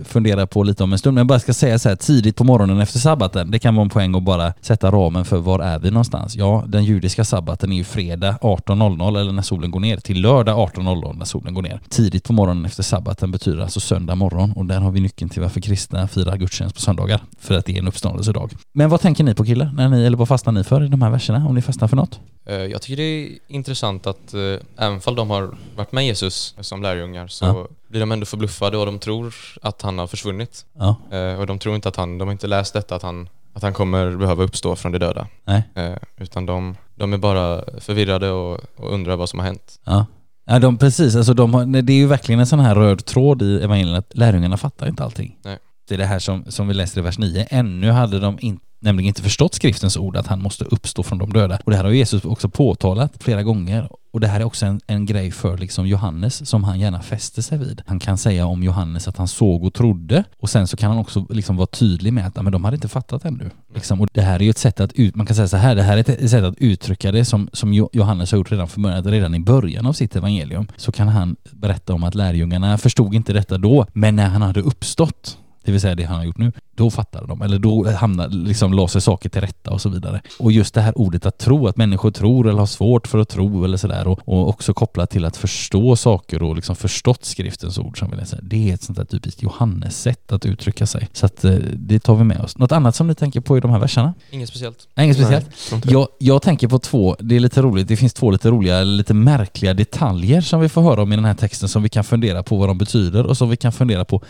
fundera 0.04 0.48
på 0.48 0.64
lite 0.64 0.84
om 0.84 0.94
en 0.94 1.00
stund. 1.00 1.14
Men 1.14 1.20
jag 1.20 1.28
bara 1.28 1.40
ska 1.40 1.54
säga 1.54 1.80
så 1.80 1.90
här 1.90 1.96
tidigt 1.96 2.36
på 2.36 2.44
morgonen 2.44 2.80
efter 2.80 3.00
sabbaten. 3.00 3.52
Det 3.52 3.60
kan 3.60 3.76
vara 3.76 3.84
en 3.84 3.90
poäng 3.90 4.16
att 4.16 4.24
bara 4.24 4.54
sätta 4.62 4.92
ramen 4.92 5.26
för 5.26 5.38
var 5.38 5.60
är 5.60 5.80
vi 5.80 5.92
någonstans? 5.92 6.36
Ja, 6.36 6.64
den 6.68 6.84
judiska 6.84 7.26
sabbaten 7.26 7.72
är 7.72 7.76
ju 7.76 7.84
fredag 7.84 8.38
18.00 8.42 9.20
eller 9.20 9.32
när 9.32 9.42
solen 9.42 9.72
går 9.72 9.80
ner 9.80 9.98
till 9.98 10.22
lördag 10.22 10.58
18.00 10.58 11.18
när 11.18 11.26
solen 11.26 11.54
går 11.54 11.62
ner. 11.62 11.82
Tidigt 11.90 12.24
på 12.24 12.34
morgonen 12.34 12.66
efter 12.66 12.84
sabbaten 12.84 13.32
betyder 13.32 13.60
alltså 13.60 13.80
söndag 13.80 14.16
morgon 14.16 14.52
och 14.52 14.66
där 14.66 14.80
har 14.80 14.92
vi 14.92 15.00
nyckeln 15.00 15.30
till 15.30 15.42
varför 15.42 15.62
kristna 15.62 16.08
firar 16.08 16.38
gudstjänst 16.38 16.79
på 16.80 16.84
söndagar. 16.86 17.22
För 17.40 17.58
att 17.58 17.66
det 17.66 17.74
är 17.76 17.80
en 17.80 17.88
uppståndelsedag. 17.88 18.52
Men 18.74 18.90
vad 18.90 19.02
tänker 19.02 19.24
ni 19.24 19.36
på 19.36 19.44
killar? 19.46 19.72
När 19.76 19.90
ni, 19.90 20.06
eller 20.06 20.18
vad 20.18 20.28
fastnar 20.28 20.54
ni 20.54 20.64
för 20.64 20.84
i 20.84 20.88
de 20.88 21.02
här 21.02 21.10
verserna? 21.10 21.46
Om 21.48 21.56
ni 21.56 21.62
fastnar 21.62 21.88
för 21.88 21.96
något? 21.96 22.20
Eh, 22.46 22.56
Jag 22.56 22.82
tycker 22.82 22.98
det 22.98 23.04
är 23.04 23.38
intressant 23.48 24.08
att 24.08 24.34
eh, 24.34 24.40
även 24.86 25.02
fall 25.02 25.16
de 25.16 25.30
har 25.30 25.56
varit 25.76 25.92
med 25.92 26.06
Jesus 26.06 26.56
som 26.60 26.82
lärjungar 26.82 27.28
så 27.28 27.46
Ja. 27.46 27.68
blir 27.90 28.00
de 28.00 28.12
ändå 28.12 28.26
förbluffade 28.26 28.78
och 28.78 28.86
de 28.86 29.00
tror 29.00 29.34
att 29.62 29.82
han 29.82 30.00
har 30.00 30.08
försvunnit. 30.08 30.66
Ja, 30.78 30.96
Eh, 31.12 31.40
Och 31.40 31.48
de 31.48 31.60
tror 31.60 31.76
inte 31.76 31.90
att 31.90 31.96
han, 31.96 32.18
de 32.18 32.28
har 32.28 32.32
inte 32.32 32.48
läst 32.48 32.74
detta 32.74 32.96
att 32.96 33.02
han, 33.04 33.30
att 33.54 33.64
han 33.64 33.74
kommer 33.74 34.12
behöva 34.18 34.44
uppstå 34.44 34.76
från 34.76 34.92
de 34.92 34.98
döda. 35.00 35.28
nej, 35.46 35.64
Eh, 35.76 35.94
Utan 36.18 36.46
de, 36.46 36.76
de 36.96 37.14
är 37.14 37.18
bara 37.18 37.64
förvirrade 37.80 38.32
och, 38.32 38.60
och 38.76 38.94
undrar 38.94 39.16
vad 39.16 39.30
som 39.30 39.40
har 39.40 39.46
hänt. 39.46 39.80
ja. 39.86 40.06
Ja, 40.52 40.60
de, 40.60 40.78
precis. 40.78 41.16
Alltså 41.16 41.34
de 41.34 41.54
har, 41.54 41.82
det 41.82 41.94
är 41.94 41.98
ju 41.98 42.08
verkligen 42.08 42.40
en 42.40 42.48
sån 42.48 42.60
här 42.60 42.76
röd 42.76 43.06
tråd 43.06 43.42
i 43.42 43.62
evangelierna 43.64 43.98
att 44.00 44.12
lärjungarna 44.18 44.58
fattar 44.58 44.88
inte 44.88 45.04
allting. 45.04 45.38
Nej 45.44 45.58
i 45.92 45.98
det 45.98 46.06
här 46.06 46.20
som, 46.20 46.46
som 46.48 46.68
vi 46.68 46.74
läser 46.74 47.00
i 47.00 47.04
vers 47.04 47.18
9. 47.18 47.48
Ännu 47.50 47.92
hade 47.92 48.20
de 48.20 48.38
in, 48.42 48.60
nämligen 48.80 49.08
inte 49.08 49.22
förstått 49.22 49.54
skriftens 49.54 49.98
ord 49.98 50.18
att 50.18 50.28
han 50.28 50.42
måste 50.42 50.66
uppstå 50.66 51.04
från 51.04 51.18
de 51.18 51.34
döda. 51.34 51.60
Och 51.64 51.72
det 51.72 51.78
här 51.78 51.84
har 51.84 51.92
Jesus 51.92 52.26
också 52.26 52.50
påtalat 52.50 53.14
flera 53.20 53.44
gånger. 53.44 53.90
Och 54.12 54.20
det 54.20 54.28
här 54.28 54.40
är 54.40 54.44
också 54.44 54.66
en, 54.66 54.82
en 54.88 55.06
grej 55.06 55.32
för 55.32 55.58
liksom 55.58 55.88
Johannes 55.88 56.50
som 56.50 56.64
han 56.64 56.80
gärna 56.80 57.02
fäster 57.02 57.42
sig 57.42 57.58
vid. 57.58 57.82
Han 57.86 58.00
kan 58.00 58.18
säga 58.18 58.46
om 58.46 58.64
Johannes 58.64 59.08
att 59.08 59.18
han 59.18 59.28
såg 59.28 59.64
och 59.64 59.74
trodde 59.74 60.24
och 60.40 60.50
sen 60.50 60.68
så 60.68 60.78
kan 60.78 60.90
han 60.90 61.00
också 61.00 61.26
liksom 61.30 61.58
vara 61.58 61.68
tydlig 61.68 62.14
med 62.14 62.28
att 62.28 62.44
men 62.44 62.52
de 62.52 62.64
hade 62.64 62.76
inte 62.76 62.88
fattat 62.88 63.26
ännu. 63.26 63.50
Liksom. 63.74 64.02
Och 64.02 64.08
det 64.14 64.22
här 64.22 64.36
är 64.36 64.44
ju 64.44 64.50
ett 64.50 64.58
sätt 64.58 64.80
att, 64.80 64.94
ut, 64.94 65.16
man 65.16 65.26
kan 65.26 65.36
säga 65.36 65.48
så 65.48 65.58
här, 65.58 65.76
det 65.76 65.84
här 65.84 65.98
är 65.98 66.10
ett, 66.10 66.30
sätt 66.30 66.44
att 66.44 66.58
uttrycka 66.58 67.12
det 67.12 67.26
som, 67.26 67.50
som 67.54 67.74
Johannes 67.74 68.32
har 68.32 68.38
gjort 68.38 68.52
redan 68.52 68.68
från 68.68 68.84
början, 68.84 69.04
redan 69.04 69.36
i 69.36 69.40
början 69.40 69.86
av 69.86 69.94
sitt 69.94 70.16
evangelium 70.16 70.68
så 70.78 70.92
kan 70.92 71.08
han 71.08 71.36
berätta 71.52 71.94
om 71.94 72.04
att 72.04 72.16
lärjungarna 72.16 72.78
förstod 72.78 73.16
inte 73.16 73.34
detta 73.34 73.58
då, 73.58 73.86
men 73.94 74.16
när 74.16 74.28
han 74.28 74.42
hade 74.42 74.62
uppstått 74.62 75.38
det 75.64 75.72
vill 75.72 75.82
säga 75.82 75.96
det 75.96 76.04
han 76.04 76.18
har 76.18 76.26
gjort 76.26 76.38
nu, 76.38 76.52
då 76.76 76.92
fattade 76.92 77.28
de, 77.28 77.42
eller 77.42 77.60
då 77.60 77.92
hamnade, 77.92 78.36
liksom 78.36 78.74
la 78.74 78.88
sig 78.88 79.02
saker 79.02 79.30
till 79.30 79.42
rätta 79.42 79.72
och 79.72 79.82
så 79.82 79.90
vidare. 79.90 80.22
Och 80.40 80.52
just 80.52 80.74
det 80.74 80.82
här 80.82 80.98
ordet 80.98 81.26
att 81.26 81.38
tro, 81.38 81.68
att 81.68 81.78
människor 81.78 82.12
tror 82.12 82.48
eller 82.48 82.60
har 82.60 82.66
svårt 82.66 83.08
för 83.08 83.20
att 83.20 83.30
tro 83.30 83.64
eller 83.64 83.78
sådär 83.78 84.08
och, 84.08 84.20
och 84.26 84.50
också 84.50 84.74
kopplat 84.74 85.10
till 85.10 85.26
att 85.26 85.38
förstå 85.38 85.96
saker 85.96 86.44
och 86.44 86.56
liksom 86.56 86.76
förstått 86.76 87.26
skriftens 87.26 87.78
ord 87.78 88.00
som 88.00 88.10
vi 88.10 88.18
läser. 88.18 88.40
Det 88.44 88.70
är 88.70 88.74
ett 88.74 88.84
sånt 88.84 88.98
där 88.98 89.06
typiskt 89.06 89.42
Johannes-sätt 89.42 90.32
att 90.32 90.46
uttrycka 90.46 90.86
sig. 90.86 91.08
Så 91.14 91.26
att 91.26 91.44
eh, 91.44 91.52
det 91.74 92.00
tar 92.00 92.16
vi 92.16 92.24
med 92.24 92.40
oss. 92.42 92.58
Något 92.58 92.72
annat 92.72 92.96
som 92.96 93.08
ni 93.08 93.16
tänker 93.16 93.42
på 93.42 93.58
i 93.58 93.62
de 93.62 93.72
här 93.72 93.80
verserna? 93.80 94.14
Inget 94.32 94.50
speciellt. 94.50 94.88
Nej, 94.96 95.06
inget 95.06 95.18
speciellt. 95.18 95.50
Nej. 95.72 95.82
Jag, 95.86 96.08
jag 96.20 96.42
tänker 96.42 96.68
på 96.68 96.80
två, 96.80 97.16
det 97.20 97.36
är 97.36 97.40
lite 97.40 97.62
roligt, 97.62 97.88
det 97.88 97.98
finns 97.98 98.14
två 98.14 98.32
lite 98.32 98.50
roliga, 98.50 98.84
lite 98.84 99.14
märkliga 99.14 99.74
detaljer 99.74 100.42
som 100.42 100.62
vi 100.62 100.70
får 100.70 100.82
höra 100.82 101.02
om 101.04 101.14
i 101.14 101.16
den 101.16 101.26
här 101.26 101.34
texten 101.34 101.70
som 101.70 101.84
vi 101.84 101.90
kan 101.90 102.04
fundera 102.04 102.44
på 102.44 102.58
vad 102.58 102.70
de 102.70 102.78
betyder 102.78 103.26
och 103.26 103.38
som 103.38 103.50
vi 103.50 103.58
kan 103.58 103.72
fundera 103.72 104.06
på 104.06 104.22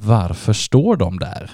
varför 0.00 0.52
står 0.52 0.96
de 0.96 1.18
där? 1.18 1.50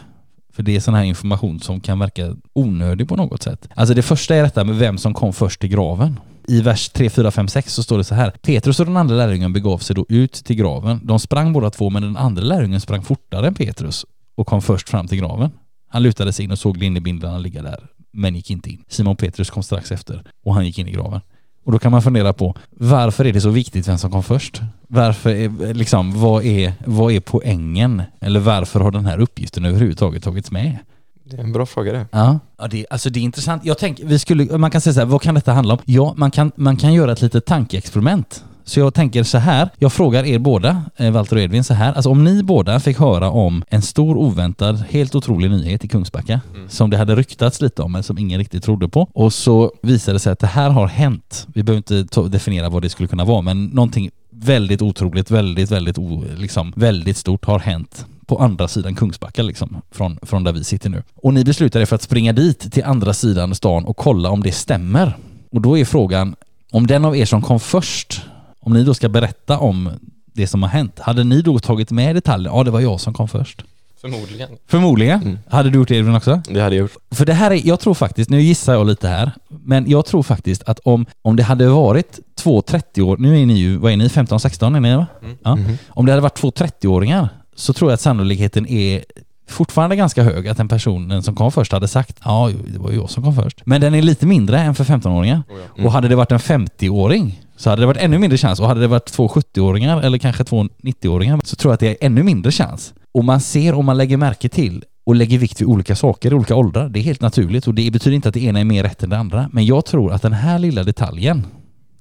För 0.53 0.63
det 0.63 0.77
är 0.77 0.81
sån 0.81 0.95
här 0.95 1.05
information 1.05 1.61
som 1.61 1.81
kan 1.81 1.99
verka 1.99 2.37
onödig 2.53 3.09
på 3.09 3.17
något 3.17 3.43
sätt. 3.43 3.69
Alltså 3.75 3.95
det 3.95 4.03
första 4.03 4.35
är 4.35 4.43
detta 4.43 4.65
med 4.65 4.77
vem 4.77 4.99
som 4.99 5.15
kom 5.15 5.33
först 5.33 5.61
till 5.61 5.71
graven. 5.71 6.21
I 6.49 6.61
vers 6.61 6.89
3, 6.89 7.11
4, 7.11 7.31
5, 7.31 7.49
6 7.49 7.75
så 7.75 7.83
står 7.83 7.99
det 7.99 8.05
så 8.05 8.15
här. 8.15 8.31
Petrus 8.31 8.81
och 8.81 8.87
den 8.87 8.97
andra 8.97 9.17
lärjungen 9.17 9.53
begav 9.53 9.79
sig 9.79 9.97
då 9.97 10.07
ut 10.09 10.33
till 10.33 10.57
graven. 10.57 11.01
De 11.03 11.21
sprang 11.21 11.53
båda 11.53 11.71
två 11.71 11.91
men 11.91 12.03
den 12.03 12.17
andra 12.17 12.43
lärjungen 12.43 12.81
sprang 12.81 13.03
fortare 13.03 13.47
än 13.47 13.55
Petrus 13.55 14.07
och 14.35 14.47
kom 14.47 14.63
först 14.63 14.89
fram 14.89 15.07
till 15.07 15.19
graven. 15.19 15.51
Han 15.89 16.03
lutade 16.03 16.33
sig 16.33 16.45
in 16.45 16.51
och 16.51 16.59
såg 16.59 16.77
linnebindlarna 16.77 17.39
ligga 17.39 17.63
där, 17.63 17.87
men 18.13 18.35
gick 18.35 18.51
inte 18.51 18.71
in. 18.71 18.85
Simon 18.89 19.17
Petrus 19.17 19.51
kom 19.51 19.63
strax 19.63 19.93
efter 19.93 20.25
och 20.45 20.55
han 20.55 20.67
gick 20.67 20.79
in 20.79 20.89
i 20.89 20.91
graven. 20.91 21.21
Och 21.64 21.73
då 21.73 21.78
kan 21.78 21.92
man 21.92 22.02
fundera 22.02 22.33
på 22.33 22.54
varför 22.71 23.25
är 23.25 23.33
det 23.33 23.40
så 23.40 23.50
viktigt 23.50 23.88
vem 23.88 23.99
som 23.99 24.11
kom 24.11 24.23
först? 24.23 24.61
Varför 24.88 25.30
är, 25.30 25.75
liksom, 25.75 26.21
vad 26.21 26.44
är, 26.44 26.73
vad 26.87 27.12
är 27.12 27.21
poängen? 27.21 28.02
Eller 28.21 28.40
varför 28.40 28.80
har 28.80 28.90
den 28.90 29.06
här 29.06 29.21
uppgiften 29.21 29.64
överhuvudtaget 29.64 30.23
tagits 30.25 30.50
med? 30.50 30.78
Det 31.25 31.37
är 31.37 31.40
en 31.40 31.52
bra 31.52 31.66
fråga 31.66 31.92
det. 31.92 32.06
Ja, 32.11 32.38
ja 32.59 32.66
det, 32.66 32.87
alltså 32.90 33.11
det 33.11 33.21
är 33.21 33.23
intressant. 33.23 33.64
Jag 33.64 33.78
tänker, 33.78 34.06
vi 34.06 34.18
skulle, 34.18 34.59
man 34.59 34.71
kan 34.71 34.80
säga 34.80 34.94
så 34.94 35.00
här, 35.00 35.06
vad 35.06 35.23
kan 35.23 35.35
detta 35.35 35.52
handla 35.52 35.75
om? 35.75 35.80
Ja, 35.85 36.14
man 36.16 36.30
kan, 36.30 36.52
man 36.56 36.76
kan 36.76 36.92
göra 36.92 37.12
ett 37.12 37.23
litet 37.23 37.47
tankeexperiment. 37.47 38.44
Så 38.64 38.80
jag 38.80 38.94
tänker 38.94 39.23
så 39.23 39.38
här, 39.38 39.68
jag 39.78 39.92
frågar 39.92 40.25
er 40.25 40.38
båda, 40.38 40.83
eh, 40.97 41.11
Walter 41.11 41.37
och 41.37 41.42
Edvin, 41.42 41.64
så 41.64 41.75
här. 41.75 41.92
Alltså 41.92 42.11
om 42.11 42.25
ni 42.25 42.42
båda 42.42 42.80
fick 42.80 42.99
höra 42.99 43.30
om 43.30 43.64
en 43.68 43.83
stor 43.83 44.16
oväntad, 44.16 44.85
helt 44.90 45.14
otrolig 45.14 45.50
nyhet 45.50 45.85
i 45.85 45.88
Kungsbacka, 45.88 46.40
som 46.68 46.90
det 46.90 46.97
hade 46.97 47.14
ryktats 47.14 47.61
lite 47.61 47.83
om 47.83 47.92
men 47.92 48.02
som 48.02 48.18
ingen 48.18 48.38
riktigt 48.38 48.64
trodde 48.64 48.88
på. 48.88 49.09
Och 49.12 49.33
så 49.33 49.73
visade 49.83 50.14
det 50.14 50.21
sig 50.21 50.33
att 50.33 50.38
det 50.38 50.47
här 50.47 50.71
har 50.71 50.87
hänt. 50.87 51.47
Vi 51.54 51.62
behöver 51.62 51.94
inte 51.94 52.21
definiera 52.28 52.68
vad 52.68 52.83
det 52.83 52.88
skulle 52.88 53.09
kunna 53.09 53.25
vara, 53.25 53.42
men 53.42 53.66
någonting 53.66 54.11
väldigt 54.30 54.83
otroligt, 54.83 55.30
väldigt, 55.30 55.71
väldigt, 55.71 55.97
liksom, 56.37 56.73
väldigt 56.76 57.16
stort 57.16 57.44
har 57.44 57.59
hänt 57.59 58.06
på 58.26 58.38
andra 58.38 58.68
sidan 58.68 58.94
Kungsbacka 58.94 59.42
liksom, 59.42 59.76
från, 59.90 60.18
från 60.23 60.44
där 60.44 60.52
vi 60.52 60.64
sitter 60.64 60.90
nu. 60.90 61.02
Och 61.14 61.35
ni 61.35 61.44
beslutar 61.44 61.80
er 61.80 61.87
för 61.87 61.97
att 61.97 62.02
springa 62.02 62.33
dit 62.33 62.73
till 62.73 62.85
andra 62.85 63.14
sidan 63.14 63.54
stan 63.54 63.85
och 63.85 63.97
kolla 63.97 64.30
om 64.30 64.42
det 64.42 64.52
stämmer. 64.52 65.16
Och 65.52 65.61
då 65.61 65.78
är 65.78 65.85
frågan, 65.85 66.37
om 66.71 66.87
den 66.87 67.04
av 67.04 67.16
er 67.16 67.25
som 67.25 67.42
kom 67.42 67.61
först, 67.61 68.23
om 68.64 68.73
ni 68.73 68.85
då 68.85 68.94
ska 68.94 69.09
berätta 69.09 69.59
om 69.59 69.90
det 70.33 70.47
som 70.47 70.62
har 70.62 70.71
hänt, 70.71 70.99
hade 70.99 71.25
ni 71.25 71.42
då 71.42 71.59
tagit 71.59 71.90
med 71.90 72.16
detaljer? 72.16 72.52
Ja, 72.52 72.64
det 72.64 72.71
var 72.71 72.80
jag 72.80 73.00
som 73.00 73.14
kom 73.14 73.28
först. 73.28 73.64
Förmodligen. 74.00 74.49
Förmodligen. 74.66 75.23
Mm. 75.23 75.38
Hade 75.49 75.71
du 75.71 75.78
gjort 75.78 75.88
det 75.88 75.97
Edvin 75.97 76.14
också? 76.14 76.42
Det 76.49 76.61
hade 76.61 76.76
jag 76.76 76.83
gjort. 76.83 76.97
För 77.11 77.26
det 77.26 77.33
här 77.33 77.50
är, 77.50 77.66
jag 77.66 77.80
tror 77.80 77.94
faktiskt, 77.94 78.30
nu 78.30 78.40
gissar 78.42 78.75
jag 78.75 78.87
lite 78.87 79.09
här, 79.09 79.33
men 79.49 79.90
jag 79.90 80.06
tror 80.06 80.23
faktiskt 80.23 80.62
att 80.62 80.78
om, 80.78 81.06
om 81.23 81.37
det 81.37 81.42
hade 81.42 81.68
varit 81.68 82.21
två 82.35 82.62
30 82.62 83.02
år, 83.02 83.16
nu 83.16 83.42
är 83.42 83.47
ni 83.47 83.54
ju, 83.54 83.76
vad 83.76 83.92
är 83.92 83.97
ni, 83.97 84.09
15-16 84.09 84.76
är 84.76 84.80
ni 84.80 84.97
va? 84.97 85.06
Mm. 85.23 85.37
Ja. 85.44 85.56
Mhm. 85.56 85.78
Om 85.88 86.06
det 86.06 86.12
hade 86.12 86.23
varit 86.23 86.37
två 86.37 86.50
30-åringar 86.50 87.28
så 87.54 87.73
tror 87.73 87.90
jag 87.90 87.94
att 87.94 88.00
sannolikheten 88.00 88.66
är 88.66 89.04
fortfarande 89.49 89.97
ganska 89.97 90.23
hög 90.23 90.49
att 90.49 90.56
den 90.56 90.68
personen 90.68 91.23
som 91.23 91.35
kom 91.35 91.52
först 91.52 91.73
hade 91.73 91.88
sagt 91.88 92.21
ja, 92.25 92.50
det 92.73 92.78
var 92.78 92.90
ju 92.90 92.97
jag 92.97 93.11
som 93.11 93.23
kom 93.23 93.35
först. 93.35 93.66
Men 93.66 93.80
den 93.80 93.94
är 93.94 94.02
lite 94.02 94.26
mindre 94.26 94.59
än 94.61 94.75
för 94.75 94.85
15-åringar. 94.85 95.42
Oh 95.49 95.56
ja. 95.59 95.64
Mm. 95.75 95.87
Och 95.87 95.92
hade 95.92 96.09
det 96.09 96.16
varit 96.16 96.33
en 96.33 96.38
50-åring 96.38 97.44
så 97.57 97.71
hade 97.71 97.83
det 97.83 97.87
varit 97.87 98.03
ännu 98.03 98.19
mindre 98.19 98.39
chans. 98.39 98.61
Och 98.61 98.67
hade 98.67 98.81
det 98.81 98.87
varit 98.89 99.07
två 99.07 99.29
70-åringar 99.29 100.01
eller 100.03 100.19
kanske 100.19 100.45
två 100.45 100.63
90-åringar 100.63 101.41
så 101.45 101.57
tror 101.57 101.71
jag 101.71 101.75
att 101.75 101.81
det 101.81 101.89
är 101.89 102.07
ännu 102.07 102.23
mindre 102.23 102.53
chans. 102.53 102.95
Och 103.13 103.25
man 103.25 103.41
ser 103.41 103.75
och 103.75 103.85
man 103.85 103.97
lägger 103.97 104.17
märke 104.17 104.49
till 104.49 104.85
och 105.07 105.15
lägger 105.15 105.39
vikt 105.39 105.61
vid 105.61 105.69
olika 105.69 105.97
saker 105.97 106.31
i 106.31 106.35
olika 106.35 106.55
åldrar. 106.57 106.89
Det 106.89 106.99
är 106.99 107.03
helt 107.03 107.21
naturligt 107.21 107.67
och 107.67 107.75
det 107.75 107.91
betyder 107.91 108.15
inte 108.17 108.29
att 108.29 108.35
det 108.35 108.43
ena 108.45 108.61
är 108.61 108.65
mer 108.65 108.83
rätt 108.83 109.03
än 109.03 109.11
det 109.11 109.19
andra. 109.19 109.49
Men 109.53 109.67
jag 109.67 109.85
tror 109.87 110.13
att 110.13 110.23
den 110.23 110.33
här 110.33 110.59
lilla 110.59 110.83
detaljen, 110.85 111.47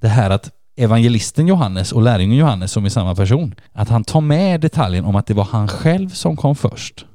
det 0.00 0.08
här 0.08 0.30
att 0.30 0.50
evangelisten 0.76 1.46
Johannes 1.46 1.92
och 1.92 2.02
lärjungen 2.02 2.36
Johannes 2.38 2.72
som 2.72 2.84
är 2.84 2.88
samma 2.88 3.14
person, 3.14 3.54
att 3.72 3.88
han 3.88 4.04
tar 4.04 4.20
med 4.20 4.60
detaljen 4.60 5.04
om 5.04 5.16
att 5.16 5.26
det 5.26 5.34
var 5.34 5.44
han 5.44 5.68
själv 5.68 6.08
som 6.08 6.36
kom 6.36 6.56
först. 6.56 7.06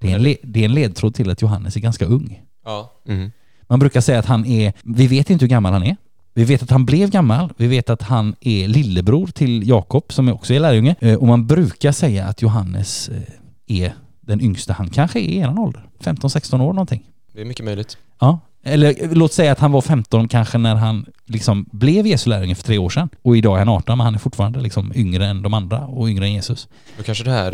Det 0.00 0.10
är 0.10 0.16
en, 0.16 0.22
le- 0.22 0.36
det 0.42 0.60
är 0.60 0.64
en 0.64 0.74
ledtråd 0.74 1.14
till 1.14 1.30
att 1.30 1.42
Johannes 1.42 1.76
är 1.76 1.80
ganska 1.80 2.04
ung. 2.06 2.40
Ja. 2.64 2.92
Mhm. 3.06 3.32
Man 3.68 3.78
brukar 3.78 4.00
säga 4.00 4.18
att 4.18 4.26
han 4.26 4.46
är, 4.46 4.72
vi 4.84 5.06
vet 5.06 5.30
inte 5.30 5.44
hur 5.44 5.50
gammal 5.50 5.72
han 5.72 5.82
är. 5.82 5.96
Vi 6.36 6.44
vet 6.44 6.62
att 6.62 6.70
han 6.70 6.84
blev 6.84 7.10
gammal, 7.10 7.52
vi 7.56 7.66
vet 7.66 7.90
att 7.90 8.02
han 8.02 8.34
är 8.40 8.68
lillebror 8.68 9.26
till 9.26 9.68
Jakob 9.68 10.12
som 10.12 10.28
också 10.28 10.54
är 10.54 10.60
lärjunge 10.60 10.94
Eh, 11.00 11.14
och 11.14 11.26
man 11.26 11.46
brukar 11.46 11.92
säga 11.92 12.26
att 12.26 12.42
Johannes 12.42 13.08
eh, 13.08 13.82
är 13.82 13.94
den 14.20 14.40
yngsta, 14.40 14.72
han 14.72 14.90
kanske 14.90 15.18
är 15.18 15.22
i 15.22 15.38
eran 15.38 15.58
ålder, 15.58 15.82
15-16 16.00 16.54
år 16.54 16.72
någonting. 16.72 17.02
Det 17.32 17.40
är 17.40 17.44
mycket 17.44 17.64
möjligt. 17.64 17.96
Ja, 18.18 18.38
eller 18.62 19.04
eh, 19.04 19.12
låt 19.12 19.32
säga 19.32 19.52
att 19.52 19.58
han 19.58 19.72
var 19.72 19.80
15 19.80 20.28
kanske 20.28 20.58
när 20.58 20.74
han 20.74 21.06
liksom 21.26 21.66
blev 21.72 22.06
Jesu 22.06 22.30
lärjunge 22.30 22.54
för 22.54 22.62
tre 22.62 22.78
år 22.78 22.90
sedan 22.90 23.08
och 23.22 23.36
idag 23.36 23.54
är 23.54 23.58
han 23.58 23.68
18 23.68 23.98
men 23.98 24.04
han 24.04 24.14
är 24.14 24.18
fortfarande 24.18 24.60
liksom 24.60 24.92
yngre 24.94 25.26
än 25.26 25.42
de 25.42 25.54
andra 25.54 25.86
och 25.86 26.08
yngre 26.08 26.24
än 26.24 26.32
Jesus. 26.32 26.68
Då 26.96 27.02
kanske 27.02 27.24
det 27.24 27.30
här, 27.30 27.52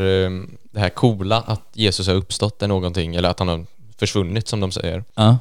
det 0.72 0.80
här 0.80 0.88
coola 0.88 1.40
att 1.40 1.70
Jesus 1.74 2.06
har 2.06 2.14
uppstått 2.14 2.62
är 2.62 2.68
någonting, 2.68 3.14
eller 3.14 3.28
att 3.28 3.38
han 3.38 3.48
har 3.48 3.66
försvunnit 3.98 4.48
som 4.48 4.60
de 4.60 4.72
säger. 4.72 5.04
Ja, 5.14 5.38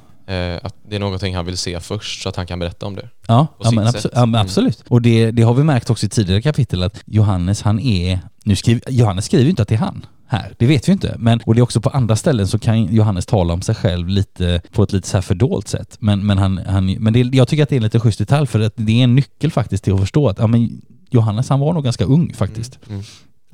Att 0.63 0.75
det 0.89 0.95
är 0.95 0.99
någonting 0.99 1.35
han 1.35 1.45
vill 1.45 1.57
se 1.57 1.79
först 1.79 2.21
så 2.21 2.29
att 2.29 2.35
han 2.35 2.47
kan 2.47 2.59
berätta 2.59 2.85
om 2.85 2.95
det. 2.95 3.09
Ja, 3.27 3.47
ja, 3.63 3.71
men, 3.71 3.87
abso- 3.87 4.09
ja 4.13 4.19
men 4.19 4.29
Mm. 4.29 4.41
absolut. 4.41 4.83
Och 4.87 5.01
det, 5.01 5.31
det 5.31 5.41
har 5.43 5.53
vi 5.53 5.63
märkt 5.63 5.89
också 5.89 6.05
i 6.05 6.09
tidigare 6.09 6.41
kapitel 6.41 6.83
att 6.83 7.01
Johannes 7.05 7.61
han 7.61 7.79
är, 7.79 8.19
nu 8.43 8.55
skriver, 8.55 8.81
Johannes 8.91 9.25
skriver 9.25 9.43
ju 9.43 9.49
inte 9.49 9.61
att 9.61 9.67
det 9.67 9.75
är 9.75 9.79
han 9.79 10.05
här, 10.27 10.53
det 10.59 10.65
vet 10.67 10.87
vi 10.87 10.91
inte. 10.91 11.15
Men, 11.19 11.39
och 11.45 11.55
det 11.55 11.59
är 11.59 11.63
också 11.63 11.81
på 11.81 11.89
andra 11.89 12.15
ställen 12.15 12.47
så 12.47 12.59
kan 12.59 12.85
Johannes 12.85 13.25
tala 13.25 13.53
om 13.53 13.61
sig 13.61 13.75
själv 13.75 14.07
lite 14.07 14.61
på 14.71 14.83
ett 14.83 14.93
lite 14.93 15.07
så 15.07 15.17
här 15.17 15.21
fördolt 15.21 15.67
sätt. 15.67 15.97
Men, 15.99 16.25
men, 16.25 16.37
han, 16.37 16.57
han, 16.57 16.85
men 16.99 17.13
det, 17.13 17.19
jag 17.19 17.47
tycker 17.47 17.63
att 17.63 17.69
det 17.69 17.75
är 17.75 17.77
en 17.77 17.83
lite 17.83 17.99
schysst 17.99 18.19
detalj 18.19 18.47
för 18.47 18.59
att 18.59 18.73
det 18.75 18.99
är 18.99 19.03
en 19.03 19.15
nyckel 19.15 19.51
faktiskt 19.51 19.83
till 19.83 19.93
att 19.93 19.99
förstå 19.99 20.29
att 20.29 20.39
ja, 20.39 20.47
men 20.47 20.81
Johannes 21.09 21.49
han 21.49 21.59
var 21.59 21.73
nog 21.73 21.83
ganska 21.83 22.05
ung 22.05 22.33
faktiskt. 22.33 22.79
Mm. 22.89 23.03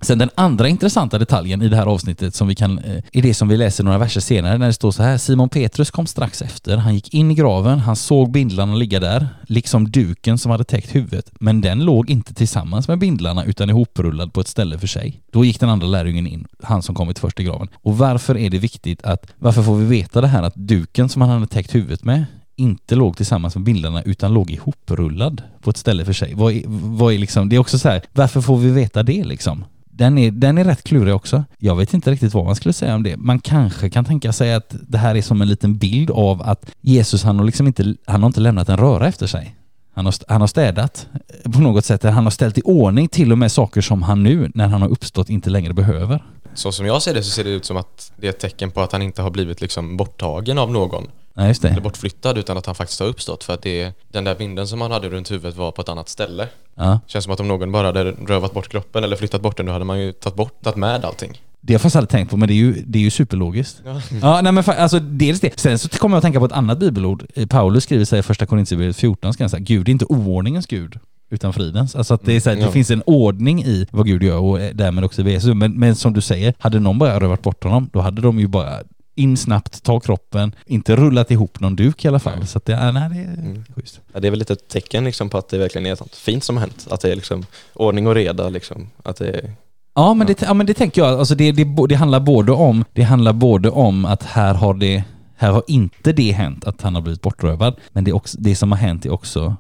Sen 0.02 0.18
den 0.18 0.30
andra 0.36 0.68
intressanta 0.68 1.18
detaljen 1.18 1.62
i 1.62 1.70
det 1.70 1.76
här 1.76 1.86
avsnittet 1.86 2.36
som 2.36 2.48
vi 2.48 2.56
kan, 2.56 2.80
eh, 2.80 3.04
är 3.14 3.22
det 3.22 3.34
som 3.34 3.48
vi 3.48 3.58
läser 3.58 3.84
några 3.84 3.98
verser 3.98 4.22
senare 4.22 4.58
när 4.58 4.68
det 4.68 4.74
står 4.74 4.92
så 4.92 5.04
här. 5.04 5.18
Simon 5.18 5.50
Petrus 5.50 5.92
kom 5.92 6.08
strax 6.08 6.42
efter. 6.42 6.78
Han 6.78 6.96
gick 6.96 7.14
in 7.14 7.32
i 7.32 7.34
graven, 7.34 7.80
han 7.80 7.96
såg 7.96 8.32
bindlarna 8.32 8.76
ligga 8.76 9.00
där, 9.00 9.28
liksom 9.48 9.92
duken 9.92 10.38
som 10.38 10.52
hade 10.52 10.64
täckt 10.64 10.96
huvudet. 10.96 11.32
Men 11.40 11.62
den 11.62 11.86
låg 11.86 12.10
inte 12.10 12.34
tillsammans 12.34 12.88
med 12.88 13.00
bindlarna 13.00 13.44
utan 13.44 13.70
ihoprullad 13.70 14.34
på 14.34 14.42
ett 14.42 14.48
ställe 14.48 14.80
för 14.80 14.88
sig. 14.88 15.22
Då 15.32 15.46
gick 15.46 15.60
den 15.60 15.70
andra 15.70 15.88
lärjungen 15.88 16.28
in, 16.28 16.48
han 16.64 16.84
som 16.84 16.96
kommit 16.96 17.20
först 17.20 17.40
i 17.40 17.44
graven. 17.44 17.68
Och 17.76 17.98
varför 17.98 18.38
är 18.38 18.50
det 18.50 18.60
viktigt 18.60 19.04
att, 19.04 19.28
varför 19.38 19.64
får 19.64 19.76
vi 19.76 19.86
veta 19.86 20.22
det 20.22 20.28
här 20.28 20.44
att 20.44 20.56
duken 20.56 21.10
som 21.10 21.22
han 21.22 21.32
hade 21.32 21.48
täckt 21.48 21.76
huvudet 21.76 22.04
med 22.04 22.26
inte 22.56 22.96
låg 22.96 23.18
tillsammans 23.18 23.56
med 23.56 23.64
bindlarna 23.64 24.02
utan 24.02 24.34
låg 24.34 24.52
ihoprullad 24.52 25.42
på 25.62 25.70
ett 25.70 25.78
ställe 25.78 26.06
för 26.06 26.14
sig. 26.14 26.34
Vad 26.34 26.54
är, 26.54 26.64
vad 26.98 27.14
är 27.14 27.18
liksom, 27.18 27.50
det 27.50 27.56
är 27.56 27.60
också 27.60 27.80
så 27.80 27.90
här, 27.90 28.02
varför 28.14 28.42
får 28.42 28.58
vi 28.58 28.72
veta 28.72 29.04
det 29.04 29.24
liksom? 29.24 29.66
Den 29.98 30.18
är, 30.18 30.32
den 30.32 30.58
är 30.58 30.64
rätt 30.64 30.84
klurig 30.84 31.16
också. 31.16 31.44
Jag 31.58 31.76
vet 31.76 31.94
inte 31.94 32.12
riktigt 32.12 32.34
vad 32.34 32.46
man 32.46 32.56
skulle 32.56 32.74
säga 32.74 32.96
om 32.96 33.04
det. 33.04 33.18
Man 33.18 33.40
kanske 33.40 33.90
kan 33.90 34.06
tänka 34.06 34.34
sig 34.34 34.54
att 34.54 34.76
det 34.88 34.98
här 34.98 35.16
är 35.16 35.22
som 35.22 35.42
en 35.42 35.48
liten 35.48 35.78
bild 35.78 36.12
av 36.12 36.42
att 36.42 36.72
Jesus 36.82 37.24
han 37.24 37.40
har 37.40 37.46
liksom 37.46 37.68
inte, 37.68 37.96
han 38.06 38.24
har 38.24 38.28
inte 38.28 38.40
lämnat 38.40 38.70
en 38.70 38.78
röra 38.78 39.08
efter 39.08 39.28
sig. 39.28 39.56
Han 39.94 40.06
har, 40.06 40.14
han 40.28 40.42
har 40.42 40.48
städat 40.48 41.08
på 41.44 41.60
något 41.60 41.86
sätt. 41.86 42.04
Han 42.04 42.24
har 42.24 42.32
ställt 42.32 42.58
i 42.58 42.62
ordning 42.62 43.08
till 43.08 43.32
och 43.32 43.38
med 43.38 43.52
saker 43.52 43.82
som 43.82 44.02
han 44.02 44.24
nu, 44.24 44.52
när 44.56 44.68
han 44.68 44.82
har 44.82 44.90
uppstått, 44.90 45.30
inte 45.30 45.50
längre 45.50 45.74
behöver. 45.74 46.24
Så 46.54 46.72
som 46.72 46.86
jag 46.86 47.02
ser 47.02 47.14
det 47.14 47.24
så 47.24 47.32
ser 47.32 47.44
det 47.44 47.50
ut 47.50 47.66
som 47.66 47.78
att 47.78 48.12
det 48.18 48.28
är 48.28 48.30
ett 48.30 48.40
tecken 48.40 48.72
på 48.72 48.82
att 48.82 48.92
han 48.92 49.02
inte 49.02 49.22
har 49.22 49.30
blivit 49.30 49.62
liksom 49.62 49.98
borttagen 49.98 50.58
av 50.58 50.72
någon 50.72 51.08
Nej, 51.38 51.48
just 51.48 51.66
eller 51.66 51.76
det. 51.76 51.82
bortflyttad 51.82 52.38
utan 52.38 52.58
att 52.58 52.66
han 52.66 52.76
faktiskt 52.76 53.00
har 53.00 53.08
uppstått 53.08 53.44
för 53.44 53.54
att 53.54 53.62
det 53.62 53.82
är, 53.82 53.94
den 54.12 54.24
där 54.24 54.36
binden 54.36 54.68
som 54.68 54.82
han 54.82 54.92
hade 54.92 55.10
runt 55.10 55.32
huvudet 55.32 55.56
var 55.58 55.72
på 55.72 55.82
ett 55.82 55.90
annat 55.90 56.10
ställe. 56.10 56.48
Ja. 56.76 57.00
Känns 57.08 57.24
som 57.26 57.34
att 57.34 57.40
om 57.40 57.48
någon 57.48 57.72
bara 57.72 57.88
hade 57.88 58.04
rövat 58.12 58.54
bort 58.54 58.70
kroppen 58.70 59.04
eller 59.04 59.16
flyttat 59.16 59.42
bort 59.42 59.58
den 59.58 59.66
då 59.66 59.72
hade 59.72 59.86
man 59.86 60.00
ju 60.00 60.12
tagit 60.12 60.36
bort, 60.36 60.64
tagit 60.64 60.78
med 60.78 61.06
allting. 61.06 61.42
Det 61.62 61.74
har 61.74 61.76
jag 61.76 61.82
faktiskt 61.82 61.96
aldrig 61.96 62.10
tänkt 62.10 62.30
på, 62.30 62.38
men 62.38 62.48
det 62.48 62.54
är 62.54 62.56
ju, 62.56 62.74
det 62.86 63.00
är 63.00 63.04
ju 63.04 63.10
superlogiskt. 63.12 63.82
Ja. 63.86 64.02
Ja, 64.22 64.42
nej 64.42 64.52
men 64.52 64.64
fa- 64.64 64.76
alltså 64.76 65.00
dels 65.00 65.40
det. 65.40 65.60
Sen 65.60 65.80
så 65.80 65.90
kommer 65.90 66.16
jag 66.16 66.18
att 66.18 66.24
tänka 66.24 66.40
på 66.40 66.46
ett 66.46 66.52
annat 66.52 66.80
bibelord. 66.80 67.26
Eh, 67.36 67.48
Paulus 67.48 67.84
skriver 67.84 68.12
här 68.12 68.20
i 68.20 68.24
första 68.24 68.46
Korinthierbrevet 68.46 68.96
14, 68.98 69.34
ska 69.34 69.44
jag 69.44 69.52
säga, 69.52 69.60
Gud 69.64 69.88
är 69.88 69.92
inte 69.92 70.06
oordningens 70.06 70.68
Gud, 70.68 71.00
utan 71.30 71.54
fridens. 71.54 71.96
Alltså 71.96 72.14
att 72.14 72.26
det, 72.26 72.34
är 72.36 72.40
så 72.40 72.50
här, 72.50 72.56
det 72.58 72.62
Ja. 72.62 72.72
finns 72.72 72.92
en 72.92 73.04
ordning 73.06 73.64
i 73.64 73.88
vad 73.92 74.06
Gud 74.06 74.24
gör 74.24 74.38
och 74.40 74.60
eh, 74.62 74.72
därmed 74.74 75.04
också 75.04 75.22
i 75.22 75.32
Jesus. 75.32 75.56
Men, 75.56 75.72
men 75.74 75.96
som 75.96 76.14
du 76.14 76.22
säger, 76.22 76.54
hade 76.60 76.80
någon 76.80 77.00
bara 77.00 77.20
rövat 77.20 77.42
bort 77.42 77.64
honom, 77.64 77.90
då 77.94 78.00
hade 78.02 78.22
de 78.22 78.40
ju 78.40 78.48
bara 78.48 78.80
in 79.18 79.38
snabbt, 79.38 79.84
ta 79.84 80.00
kroppen, 80.00 80.56
inte 80.66 80.96
rullat 80.96 81.32
ihop 81.32 81.60
någon 81.60 81.76
duk 81.76 82.06
i 82.06 82.08
alla 82.08 82.20
fall. 82.20 82.38
Nej. 82.38 82.48
Så 82.48 82.60
det, 82.66 82.72
ja, 82.72 82.92
nej, 82.92 83.10
det 83.10 83.20
är 83.20 83.34
Mm. 83.38 83.66
schysst. 83.76 84.00
Ja, 84.14 84.20
det 84.20 84.28
är 84.28 84.30
väl 84.30 84.40
lite 84.40 84.54
ett 84.54 84.68
tecken 84.68 85.04
liksom 85.04 85.30
på 85.30 85.38
att 85.38 85.50
det 85.50 85.58
verkligen 85.58 85.86
är 85.86 85.90
något 85.90 86.16
fint 86.16 86.44
som 86.44 86.58
har 86.58 86.62
hänt. 86.62 86.88
Att 86.90 87.02
det 87.02 87.12
är 87.12 87.16
liksom 87.16 87.46
ordning 87.74 88.08
och 88.08 88.16
reda 88.16 88.50
liksom. 88.50 88.90
Att 89.04 89.18
det 89.18 89.30
är, 89.30 89.52
Ja 89.96 90.14
men, 90.14 90.28
det, 90.28 90.42
ja, 90.42 90.54
men 90.54 90.66
det 90.66 90.74
tänker 90.74 91.02
jag. 91.02 91.20
Alltså 91.20 91.36
det, 91.36 91.52
det, 91.52 91.68
det, 91.90 91.96
handlar 91.96 92.20
både 92.20 92.52
om, 92.52 92.86
det 92.94 93.04
handlar 93.04 93.34
både 93.34 93.70
om 93.70 94.06
att 94.06 94.24
här 94.24 94.54
har 94.54 94.74
det 94.74 95.04
här 95.36 95.52
har 95.52 95.64
inte 95.68 96.14
det 96.14 96.32
hänt 96.32 96.66
att 96.66 96.82
han 96.82 96.96
har 96.96 97.02
blivit 97.02 97.22
bortrövad. 97.22 97.76
Men 97.92 98.04
det, 98.04 98.12
är 98.12 98.16
också, 98.16 98.38
det 98.42 98.56
som 98.56 98.72
har 98.72 98.80
hänt 98.80 99.06
är 99.06 99.12
också, 99.12 99.56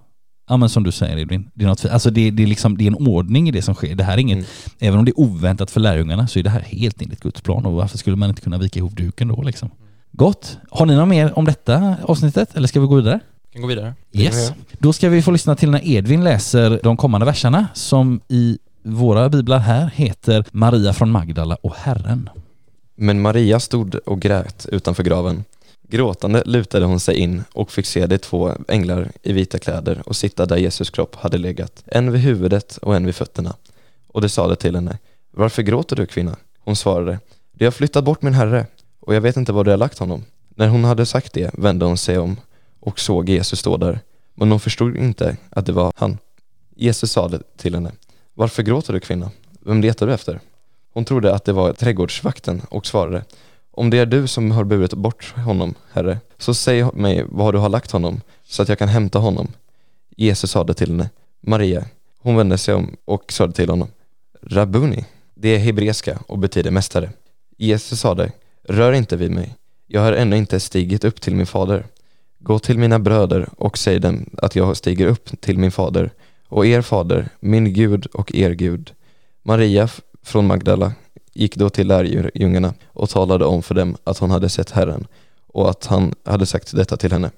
ja 0.48 0.58
men 0.58 0.70
som 0.70 0.84
du 0.84 0.92
säger 0.92 1.18
Edvin, 1.18 1.50
det 1.54 1.64
är, 1.64 1.68
något, 1.68 1.86
alltså 1.86 2.10
det, 2.10 2.32
det, 2.32 2.44
är 2.44 2.48
liksom, 2.48 2.78
det 2.78 2.84
är 2.84 2.88
en 2.88 2.96
ordning 3.08 3.50
i 3.50 3.52
det 3.52 3.62
som 3.62 3.76
sker. 3.76 3.96
Det 3.96 4.04
här 4.04 4.14
är 4.14 4.18
inget, 4.18 4.38
Mm. 4.38 4.48
även 4.80 5.00
om 5.00 5.06
det 5.06 5.12
är 5.12 5.20
oväntat 5.20 5.72
för 5.72 5.80
lärjungarna 5.80 6.28
så 6.28 6.40
är 6.40 6.44
det 6.44 6.50
här 6.50 6.60
helt 6.62 7.02
enligt 7.02 7.20
Guds 7.20 7.42
plan 7.42 7.66
och 7.66 7.74
varför 7.74 7.98
skulle 7.98 8.16
man 8.16 8.30
inte 8.30 8.42
kunna 8.42 8.58
vika 8.58 8.80
ihop 8.80 8.98
duken 8.98 9.28
då 9.28 9.42
liksom? 9.42 9.70
Gott. 10.12 10.58
Har 10.70 10.86
ni 10.86 10.96
något 10.96 11.08
mer 11.08 11.40
om 11.40 11.46
detta 11.46 11.96
avsnittet 12.04 12.56
eller 12.56 12.68
ska 12.68 12.80
vi 12.80 12.88
gå 12.88 12.96
vidare? 12.96 13.20
Vi 13.48 13.54
kan 13.54 13.62
gå 13.62 13.68
vidare. 13.68 13.94
Yes. 14.14 14.52
Då 14.80 14.94
ska 14.94 15.10
vi 15.10 15.22
få 15.22 15.32
lyssna 15.32 15.56
till 15.56 15.72
när 15.72 15.88
Edvin 15.88 16.24
läser 16.24 16.80
de 16.84 16.98
kommande 16.98 17.26
verserna 17.26 17.68
som 17.74 18.22
i 18.28 18.58
våra 18.84 19.30
biblar 19.30 19.60
här 19.60 19.92
heter 19.96 20.46
Maria 20.52 20.94
från 20.94 21.12
Magdala 21.12 21.56
och 21.56 21.76
Herren. 21.76 22.30
Men 22.96 23.22
Maria 23.22 23.60
stod 23.60 23.96
och 23.96 24.20
grät 24.22 24.66
utanför 24.72 25.04
graven. 25.04 25.44
Gråtande 25.90 26.44
lutade 26.46 26.86
hon 26.86 27.00
sig 27.00 27.16
in 27.16 27.44
och 27.54 27.72
fick 27.72 27.86
se 27.86 28.08
de 28.08 28.18
två 28.18 28.52
änglar 28.68 29.12
i 29.24 29.34
vita 29.34 29.60
kläder 29.60 30.02
och 30.06 30.16
sitta 30.16 30.46
där 30.46 30.58
Jesus 30.58 30.90
kropp 30.90 31.16
hade 31.16 31.38
legat, 31.38 31.84
en 31.86 32.12
vid 32.12 32.22
huvudet 32.22 32.78
och 32.78 32.96
en 32.96 33.06
vid 33.06 33.16
fötterna. 33.16 33.56
Och 34.08 34.22
de 34.22 34.30
sade 34.30 34.56
till 34.56 34.76
henne, 34.76 34.98
varför 35.32 35.62
gråter 35.62 35.96
du 35.96 36.06
kvinna? 36.06 36.36
Hon 36.60 36.76
svarade, 36.76 37.20
de 37.52 37.66
har 37.66 37.72
flyttat 37.72 38.04
bort 38.04 38.22
min 38.22 38.34
herre 38.34 38.66
och 39.00 39.16
jag 39.16 39.22
vet 39.22 39.38
inte 39.38 39.52
var 39.52 39.64
de 39.64 39.72
har 39.72 39.78
lagt 39.78 40.00
honom. 40.00 40.24
När 40.50 40.68
hon 40.68 40.84
hade 40.84 41.06
sagt 41.06 41.34
det 41.34 41.52
vände 41.54 41.86
hon 41.86 41.98
sig 41.98 42.18
om 42.18 42.40
och 42.80 43.00
såg 43.00 43.30
Jesus 43.30 43.60
stå 43.60 43.78
där, 43.78 44.00
men 44.36 44.52
hon 44.52 44.60
förstod 44.60 44.98
inte 44.98 45.38
att 45.50 45.66
det 45.66 45.72
var 45.72 45.94
han. 45.96 46.18
Jesus 46.76 47.12
sade 47.12 47.40
till 47.58 47.74
henne, 47.74 47.92
varför 48.34 48.64
gråter 48.64 48.94
du 48.94 49.00
kvinna? 49.00 49.32
Vem 49.60 49.82
letar 49.82 50.08
du 50.08 50.14
efter? 50.14 50.40
Hon 50.94 51.06
trodde 51.06 51.34
att 51.34 51.46
det 51.46 51.54
var 51.54 51.74
trädgårdsvakten 51.74 52.62
och 52.70 52.86
svarade 52.86 53.24
om 53.78 53.90
det 53.90 53.98
är 53.98 54.06
du 54.06 54.28
som 54.28 54.52
har 54.52 54.64
burit 54.64 54.94
bort 54.94 55.34
honom, 55.36 55.74
herre, 55.92 56.20
så 56.38 56.54
säg 56.54 56.86
mig 56.94 57.26
var 57.28 57.54
du 57.54 57.60
har 57.60 57.70
lagt 57.70 57.92
honom 57.92 58.22
så 58.44 58.62
att 58.62 58.70
jag 58.70 58.80
kan 58.80 58.88
hämta 58.88 59.20
honom. 59.20 59.48
Jesus 60.16 60.52
sade 60.52 60.74
till 60.74 60.90
henne 60.90 61.10
Maria. 61.42 61.86
Hon 62.20 62.36
vände 62.36 62.58
sig 62.58 62.74
om 62.74 62.96
och 63.06 63.32
sade 63.32 63.54
till 63.54 63.70
honom 63.70 63.88
Rabuni, 64.42 65.06
det 65.36 65.50
är 65.50 65.60
hebreiska 65.60 66.20
och 66.28 66.40
betyder 66.40 66.72
mästare. 66.72 67.10
Jesus 67.58 68.00
sade 68.00 68.32
Rör 68.64 68.94
inte 68.94 69.18
vid 69.18 69.32
mig, 69.32 69.56
jag 69.88 70.02
har 70.02 70.14
ännu 70.14 70.38
inte 70.38 70.60
stigit 70.60 71.04
upp 71.04 71.22
till 71.22 71.36
min 71.36 71.48
fader. 71.48 71.86
Gå 72.40 72.60
till 72.60 72.78
mina 72.78 73.00
bröder 73.00 73.50
och 73.58 73.78
säg 73.78 74.00
dem 74.00 74.30
att 74.38 74.56
jag 74.56 74.78
stiger 74.78 75.08
upp 75.08 75.42
till 75.42 75.58
min 75.58 75.72
fader 75.72 76.12
och 76.48 76.66
er 76.66 76.82
fader, 76.82 77.30
min 77.40 77.74
Gud 77.74 78.06
och 78.06 78.36
er 78.36 78.52
Gud. 78.52 78.94
Maria 79.44 79.90
från 80.24 80.48
Magdala 80.48 80.94
gick 81.38 81.56
då 81.56 81.70
till 81.70 81.88
lärjungarna 81.88 82.74
och 82.88 83.10
talade 83.10 83.46
om 83.46 83.64
för 83.64 83.76
dem 83.76 83.98
att 84.04 84.18
hon 84.18 84.32
hade 84.32 84.50
sett 84.50 84.72
Herren 84.72 85.08
och 85.48 85.70
att 85.70 85.86
han 85.86 86.14
hade 86.26 86.46
sagt 86.46 86.76
detta 86.76 86.98
till 86.98 87.12
henne. 87.12 87.32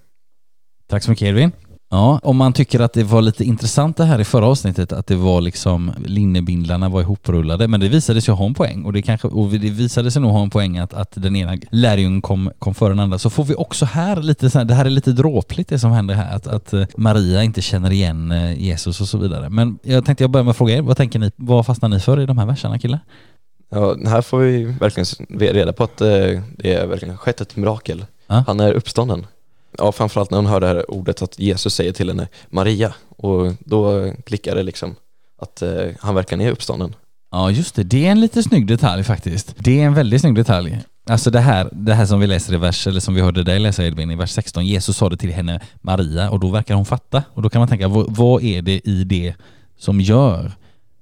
Tack 0.88 1.04
så 1.04 1.10
mycket 1.10 1.28
Edvin. 1.28 1.52
Ja, 1.92 2.20
om 2.24 2.38
man 2.38 2.54
tycker 2.54 2.80
att 2.80 2.94
det 2.94 3.04
var 3.04 3.22
lite 3.22 3.44
intressant 3.44 3.98
det 3.98 4.06
här 4.06 4.20
i 4.20 4.24
förra 4.24 4.46
avsnittet, 4.46 4.94
att 4.94 5.08
det 5.08 5.16
var 5.16 5.42
liksom 5.42 5.92
linnebindlarna 6.06 6.90
var 6.90 7.02
ihoprullade, 7.02 7.68
men 7.68 7.80
det 7.80 7.90
visade 7.90 8.22
sig 8.22 8.34
ha 8.34 8.46
en 8.46 8.54
poäng 8.54 8.86
och 8.86 8.94
det, 8.94 9.02
kanske, 9.02 9.28
och 9.28 9.50
det 9.50 9.70
visade 9.70 10.12
sig 10.12 10.22
nog 10.22 10.32
ha 10.32 10.44
en 10.44 10.50
poäng 10.50 10.78
att, 10.78 10.94
att 10.94 11.12
den 11.12 11.36
ena 11.36 11.58
lärjungen 11.72 12.22
kom, 12.22 12.52
kom 12.60 12.76
före 12.76 12.90
den 12.90 13.00
andra. 13.00 13.18
Så 13.18 13.30
får 13.30 13.44
vi 13.44 13.56
också 13.56 13.86
här 13.86 14.22
lite 14.22 14.50
så 14.50 14.58
här, 14.58 14.66
det 14.66 14.74
här 14.74 14.86
är 14.86 14.90
lite 14.90 15.12
dråpligt 15.12 15.70
det 15.70 15.80
som 15.80 15.92
händer 15.92 16.16
här, 16.16 16.36
att, 16.36 16.48
att 16.48 16.74
eh, 16.74 16.86
Maria 16.98 17.44
inte 17.44 17.62
känner 17.62 17.92
igen 17.92 18.32
eh, 18.32 18.62
Jesus 18.64 19.02
och 19.02 19.08
så 19.08 19.18
vidare. 19.18 19.50
Men 19.50 19.80
jag 19.84 20.06
tänkte 20.06 20.24
jag 20.24 20.32
börjar 20.32 20.44
med 20.44 20.52
att 20.52 20.58
fråga 20.58 20.76
er, 20.76 20.82
vad 20.82 20.98
tänker 20.98 21.20
ni, 21.20 21.32
vad 21.36 21.66
fastnar 21.66 21.90
ni 21.90 22.00
för 22.00 22.20
i 22.20 22.26
de 22.26 22.38
här 22.38 22.46
verserna 22.46 22.80
killar? 22.80 23.00
Ja, 23.70 23.98
här 24.06 24.22
får 24.22 24.40
vi 24.40 24.64
verkligen 24.64 25.06
reda 25.54 25.74
på 25.74 25.84
att 25.84 26.02
eh, 26.02 26.42
det 26.58 26.74
är 26.74 26.88
verkligen 26.88 27.18
skett 27.18 27.42
ett 27.42 27.56
mirakel. 27.56 28.06
Ja. 28.28 28.44
Han 28.48 28.60
är 28.60 28.74
uppstånden. 28.74 29.26
Ja, 29.78 29.92
framförallt 29.92 30.32
när 30.32 30.38
hon 30.38 30.46
hör 30.46 30.60
det 30.60 30.68
här 30.68 30.92
ordet 30.92 31.22
att 31.22 31.40
Jesus 31.40 31.74
säger 31.74 31.92
till 31.92 32.10
henne 32.10 32.28
Maria 32.50 32.94
och 33.10 33.54
då 33.60 34.12
klickar 34.24 34.56
det 34.56 34.64
liksom 34.64 34.96
att 35.42 35.62
eh, 35.62 35.88
han 36.00 36.16
verkligen 36.16 36.42
är 36.42 36.52
uppstånden. 36.52 36.96
Ja 37.32 37.52
just 37.52 37.76
det, 37.76 37.84
det 37.84 38.08
är 38.08 38.12
en 38.12 38.22
lite 38.22 38.44
snygg 38.44 38.68
detalj 38.68 39.04
faktiskt. 39.04 39.56
Det 39.58 39.82
är 39.82 39.86
en 39.86 39.94
väldigt 39.94 40.22
snygg 40.22 40.36
detalj. 40.36 40.80
Alltså 41.10 41.32
det 41.32 41.40
här, 41.40 41.70
det 41.72 41.94
här 41.94 42.06
som 42.06 42.20
vi 42.20 42.28
läser 42.28 42.54
i 42.54 42.58
vers, 42.58 42.88
eller 42.88 43.00
som 43.00 43.14
vi 43.14 43.22
hörde 43.22 43.44
dig 43.44 43.60
läsa 43.60 43.86
Edvin, 43.86 44.12
i 44.12 44.16
vers 44.16 44.32
16. 44.32 44.66
Jesus 44.66 44.98
sa 44.98 45.10
det 45.10 45.18
till 45.18 45.32
henne 45.32 45.60
Maria 45.82 46.30
och 46.30 46.40
då 46.40 46.50
verkar 46.50 46.76
hon 46.76 46.86
fatta. 46.86 47.24
Och 47.34 47.42
då 47.42 47.50
kan 47.50 47.60
man 47.60 47.68
tänka, 47.68 47.88
vad, 47.88 48.16
vad 48.16 48.44
är 48.44 48.62
det 48.62 48.88
i 48.88 49.04
det 49.04 49.34
som 49.78 50.02
gör 50.02 50.52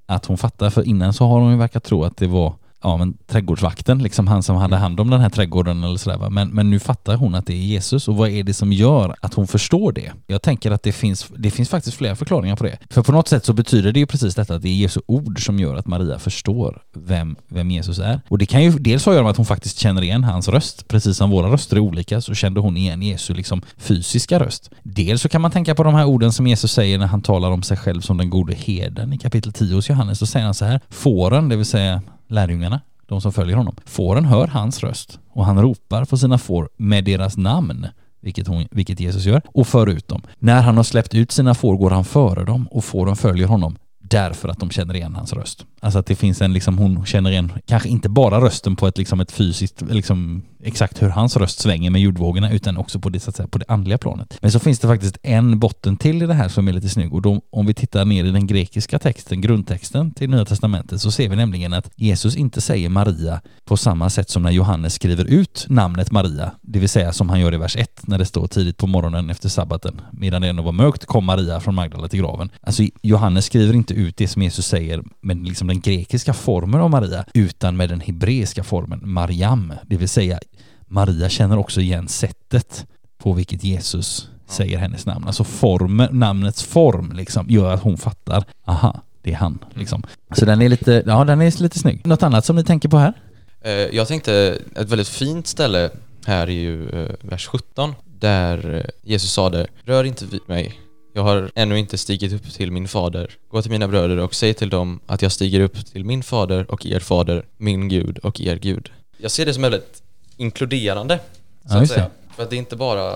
att 0.07 0.25
hon 0.25 0.37
fattar? 0.37 0.69
För 0.69 0.83
innan 0.83 1.13
så 1.13 1.27
har 1.27 1.39
hon 1.39 1.51
ju 1.51 1.57
verkat 1.57 1.83
tro 1.83 2.03
att 2.03 2.17
det 2.17 2.27
var 2.27 2.53
ja, 2.87 2.97
men 2.97 3.13
trädgårdsvakten, 3.27 4.03
liksom 4.03 4.27
han 4.27 4.43
som 4.43 4.55
hade 4.55 4.75
hand 4.75 4.99
om 4.99 5.09
den 5.09 5.21
här 5.21 5.29
trädgården 5.29 5.83
eller 5.83 5.97
sådär. 5.97 6.17
va. 6.17 6.29
Men, 6.29 6.49
men 6.49 6.69
nu 6.69 6.79
fattar 6.79 7.15
hon 7.15 7.35
att 7.35 7.45
det 7.45 7.53
är 7.53 7.57
Jesus 7.57 8.07
och 8.07 8.15
vad 8.15 8.29
är 8.29 8.43
det 8.43 8.53
som 8.53 8.73
gör 8.73 9.15
att 9.21 9.33
hon 9.33 9.47
förstår 9.47 9.91
det? 9.91 10.11
Jag 10.27 10.41
tänker 10.41 10.71
att 10.71 10.83
det 10.83 10.91
finns, 10.91 11.27
det 11.37 11.51
finns 11.51 11.69
faktiskt 11.69 11.97
flera 11.97 12.15
förklaringar 12.15 12.55
på 12.55 12.63
det. 12.63 12.77
För 12.89 13.03
på 13.03 13.11
något 13.11 13.27
sätt 13.27 13.45
så 13.45 13.53
betyder 13.53 13.91
det 13.91 13.99
ju 13.99 14.05
precis 14.05 14.35
detta 14.35 14.55
att 14.55 14.61
det 14.61 14.69
är 14.69 14.73
Jesu 14.73 15.01
ord 15.05 15.45
som 15.45 15.59
gör 15.59 15.75
att 15.75 15.87
Maria 15.87 16.19
förstår 16.19 16.81
vem, 16.93 17.35
vem 17.47 17.71
Jesus 17.71 17.99
är. 17.99 18.21
Och 18.29 18.37
det 18.37 18.45
kan 18.45 18.63
ju 18.63 18.71
dels 18.71 19.05
ha 19.05 19.11
att 19.11 19.15
göra 19.15 19.23
med 19.23 19.31
att 19.31 19.37
hon 19.37 19.45
faktiskt 19.45 19.79
känner 19.79 20.01
igen 20.01 20.23
hans 20.23 20.47
röst. 20.47 20.87
Precis 20.87 21.17
som 21.17 21.29
våra 21.29 21.51
röster 21.51 21.75
är 21.75 21.79
olika 21.79 22.21
så 22.21 22.33
kände 22.33 22.59
hon 22.59 22.77
igen 22.77 23.01
Jesu 23.01 23.33
liksom 23.33 23.61
fysiska 23.77 24.39
röst. 24.39 24.71
Dels 24.83 25.21
så 25.21 25.29
kan 25.29 25.41
man 25.41 25.51
tänka 25.51 25.75
på 25.75 25.83
de 25.83 25.95
här 25.95 26.05
orden 26.05 26.31
som 26.31 26.47
Jesus 26.47 26.71
säger 26.71 26.97
när 26.97 27.07
han 27.07 27.21
talar 27.21 27.51
om 27.51 27.63
sig 27.63 27.77
själv 27.77 28.01
som 28.01 28.17
den 28.17 28.29
gode 28.29 28.53
herden 28.55 29.13
i 29.13 29.17
kapitel 29.17 29.53
10 29.53 29.75
hos 29.75 29.89
Johannes. 29.89 30.19
Då 30.19 30.25
säger 30.25 30.45
han 30.45 30.53
så 30.53 30.65
här, 30.65 30.79
fåren, 30.89 31.49
det 31.49 31.55
vill 31.55 31.65
säga 31.65 32.01
lärjungarna, 32.27 32.81
de 33.05 33.21
som 33.21 33.33
följer 33.33 33.57
honom. 33.57 33.75
Fåren 33.85 34.25
hör 34.25 34.47
hans 34.47 34.83
röst 34.83 35.19
och 35.29 35.45
han 35.45 35.61
ropar 35.61 36.05
på 36.05 36.17
sina 36.17 36.37
får 36.37 36.69
med 36.77 37.03
deras 37.03 37.37
namn, 37.37 37.87
vilket, 38.19 38.47
hon, 38.47 38.67
vilket 38.71 38.99
Jesus 38.99 39.25
gör, 39.25 39.41
och 39.47 39.67
för 39.67 39.87
ut 39.87 40.07
dem. 40.07 40.21
När 40.39 40.61
han 40.61 40.77
har 40.77 40.83
släppt 40.83 41.15
ut 41.15 41.31
sina 41.31 41.53
får 41.53 41.77
går 41.77 41.91
han 41.91 42.05
före 42.05 42.45
dem 42.45 42.67
och 42.71 42.85
fåren 42.85 43.15
följer 43.15 43.47
honom 43.47 43.77
därför 44.09 44.49
att 44.49 44.59
de 44.59 44.69
känner 44.69 44.95
igen 44.95 45.15
hans 45.15 45.33
röst. 45.33 45.65
Alltså 45.79 45.99
att 45.99 46.05
det 46.05 46.15
finns 46.15 46.41
en, 46.41 46.53
liksom, 46.53 46.77
hon 46.77 47.05
känner 47.05 47.31
igen, 47.31 47.51
kanske 47.65 47.89
inte 47.89 48.09
bara 48.09 48.41
rösten 48.41 48.75
på 48.75 48.87
ett, 48.87 48.97
liksom, 48.97 49.19
ett 49.19 49.31
fysiskt, 49.31 49.81
liksom, 49.89 50.41
exakt 50.63 51.01
hur 51.01 51.09
hans 51.09 51.37
röst 51.37 51.59
svänger 51.59 51.89
med 51.89 52.01
ljudvågorna, 52.01 52.51
utan 52.51 52.77
också 52.77 52.99
på 52.99 53.09
det, 53.09 53.19
så 53.19 53.29
att 53.29 53.35
säga, 53.35 53.47
på 53.47 53.57
det 53.57 53.65
andliga 53.67 53.97
planet. 53.97 54.37
Men 54.41 54.51
så 54.51 54.59
finns 54.59 54.79
det 54.79 54.87
faktiskt 54.87 55.17
en 55.23 55.59
botten 55.59 55.97
till 55.97 56.23
i 56.23 56.25
det 56.25 56.33
här 56.33 56.49
som 56.49 56.67
är 56.67 56.73
lite 56.73 56.89
snygg 56.89 57.13
och 57.13 57.21
då, 57.21 57.41
om 57.49 57.65
vi 57.65 57.73
tittar 57.73 58.05
ner 58.05 58.25
i 58.25 58.31
den 58.31 58.47
grekiska 58.47 58.99
texten, 58.99 59.41
grundtexten 59.41 60.11
till 60.11 60.29
Nya 60.29 60.45
Testamentet, 60.45 61.01
så 61.01 61.11
ser 61.11 61.29
vi 61.29 61.35
nämligen 61.35 61.73
att 61.73 61.91
Jesus 61.95 62.35
inte 62.35 62.61
säger 62.61 62.89
Maria 62.89 63.41
på 63.65 63.77
samma 63.77 64.09
sätt 64.09 64.29
som 64.29 64.43
när 64.43 64.51
Johannes 64.51 64.93
skriver 64.93 65.25
ut 65.25 65.65
namnet 65.69 66.11
Maria, 66.11 66.51
det 66.61 66.79
vill 66.79 66.89
säga 66.89 67.13
som 67.13 67.29
han 67.29 67.39
gör 67.39 67.53
i 67.53 67.57
vers 67.57 67.75
1 67.75 68.07
när 68.07 68.17
det 68.17 68.25
står 68.25 68.47
tidigt 68.47 68.77
på 68.77 68.87
morgonen 68.87 69.29
efter 69.29 69.49
sabbaten, 69.49 70.01
medan 70.11 70.41
det 70.41 70.47
ännu 70.47 70.61
var 70.61 70.71
mörkt 70.71 71.05
kom 71.05 71.25
Maria 71.25 71.59
från 71.59 71.75
Magdala 71.75 72.07
till 72.07 72.19
graven. 72.19 72.49
Alltså 72.61 72.83
Johannes 73.01 73.45
skriver 73.45 73.73
inte 73.73 73.93
ut 73.97 74.17
det 74.17 74.27
som 74.27 74.41
Jesus 74.41 74.67
säger 74.67 75.03
med 75.21 75.47
liksom 75.47 75.67
den 75.67 75.79
grekiska 75.79 76.33
formen 76.33 76.81
av 76.81 76.89
Maria, 76.89 77.25
utan 77.33 77.77
med 77.77 77.89
den 77.89 78.01
hebreiska 78.01 78.63
formen 78.63 78.99
Mariam, 79.03 79.73
det 79.83 79.97
vill 79.97 80.09
säga 80.09 80.39
Maria 80.87 81.29
känner 81.29 81.57
också 81.57 81.81
igen 81.81 82.07
sättet 82.07 82.85
på 83.17 83.33
vilket 83.33 83.63
Jesus 83.63 84.29
säger 84.47 84.77
hennes 84.77 85.05
namn. 85.05 85.27
Alltså 85.27 85.43
formen, 85.43 86.19
namnets 86.19 86.63
form 86.63 87.11
liksom 87.15 87.49
gör 87.49 87.73
att 87.73 87.83
hon 87.83 87.97
fattar, 87.97 88.43
aha, 88.65 89.01
det 89.21 89.31
är 89.31 89.35
han 89.35 89.59
liksom. 89.73 90.03
Så 90.35 90.45
den 90.45 90.61
är 90.61 90.69
lite, 90.69 91.03
ja 91.05 91.23
den 91.23 91.41
är 91.41 91.61
lite 91.61 91.79
snygg. 91.79 92.05
Något 92.05 92.23
annat 92.23 92.45
som 92.45 92.55
ni 92.55 92.63
tänker 92.63 92.89
på 92.89 92.97
här? 92.97 93.13
Eh, 93.61 93.71
Jag 93.71 94.07
tänkte, 94.07 94.61
ett 94.75 94.89
väldigt 94.89 95.07
fint 95.07 95.47
ställe 95.47 95.89
här 96.25 96.47
är 96.47 96.51
ju 96.51 96.89
eh, 96.89 97.11
vers 97.21 97.47
17 97.47 97.93
där 98.19 98.75
eh, 98.75 98.83
Jesus 99.03 99.31
sa 99.31 99.49
det 99.49 99.67
Rör 99.85 100.03
inte 100.03 100.25
vid 100.25 100.41
mig, 100.45 100.79
jag 101.17 101.23
har 101.23 101.51
ännu 101.55 101.79
inte 101.79 101.97
stigit 101.97 102.33
upp 102.33 102.53
till 102.53 102.71
min 102.71 102.87
fader. 102.87 103.31
Gå 103.49 103.61
till 103.61 103.71
mina 103.71 103.87
bröder 103.87 104.17
och 104.17 104.35
säg 104.35 104.53
till 104.53 104.69
dem 104.69 104.99
att 105.05 105.21
jag 105.21 105.31
stiger 105.31 105.59
upp 105.59 105.85
till 105.85 106.05
min 106.05 106.23
fader 106.23 106.71
och 106.71 106.85
er 106.85 106.99
fader, 106.99 107.45
min 107.57 107.89
Gud 107.89 108.17
och 108.17 108.41
er 108.41 108.55
Gud. 108.55 108.89
Jag 109.17 109.31
ser 109.31 109.45
det 109.45 109.53
som 109.53 109.61
väldigt 109.63 110.01
inkluderande, 110.37 111.19
så 111.65 111.75
Ja, 111.75 111.81
att 111.81 111.87
säga. 111.87 112.01
det. 112.03 112.35
För 112.35 112.43
att 112.43 112.49
det 112.49 112.55
är 112.55 112.57
inte 112.57 112.75
bara, 112.75 113.09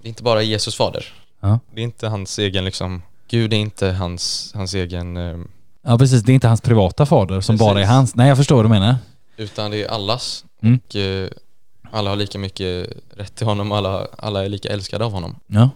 det 0.00 0.04
är 0.04 0.08
inte 0.08 0.22
bara 0.22 0.42
Jesus 0.42 0.74
fader. 0.76 1.04
Ja. 1.40 1.58
Det 1.74 1.80
är 1.80 1.84
inte 1.84 2.08
hans 2.08 2.38
egen 2.38 2.64
liksom, 2.64 3.02
Gud 3.28 3.52
är 3.52 3.56
inte 3.56 3.90
hans, 3.90 4.52
hans 4.54 4.74
egen, 4.74 5.16
eh, 5.16 5.38
Ja 5.82 5.98
precis, 5.98 6.22
det 6.22 6.32
är 6.32 6.34
inte 6.34 6.48
hans 6.48 6.60
privata 6.60 7.06
fader 7.06 7.40
som 7.40 7.54
Precis. 7.56 7.66
bara 7.68 7.80
är 7.80 7.84
hans. 7.86 8.14
Nej 8.14 8.28
jag 8.28 8.36
förstår 8.36 8.56
vad 8.56 8.64
du 8.64 8.68
menar. 8.68 8.96
utan 9.36 9.70
det 9.70 9.82
är 9.84 9.88
allas. 9.88 10.44
Mm. 10.62 10.80
Och 10.88 10.96
eh, 10.96 11.28
alla 11.90 12.10
har 12.10 12.16
lika 12.16 12.38
mycket 12.38 12.88
rätt 13.16 13.34
till 13.34 13.46
honom, 13.46 13.72
alla, 13.72 14.06
alla 14.18 14.44
är 14.44 14.48
lika 14.48 14.68
älskade 14.68 15.04
av 15.04 15.12
honom. 15.12 15.36
Ja. 15.46 15.70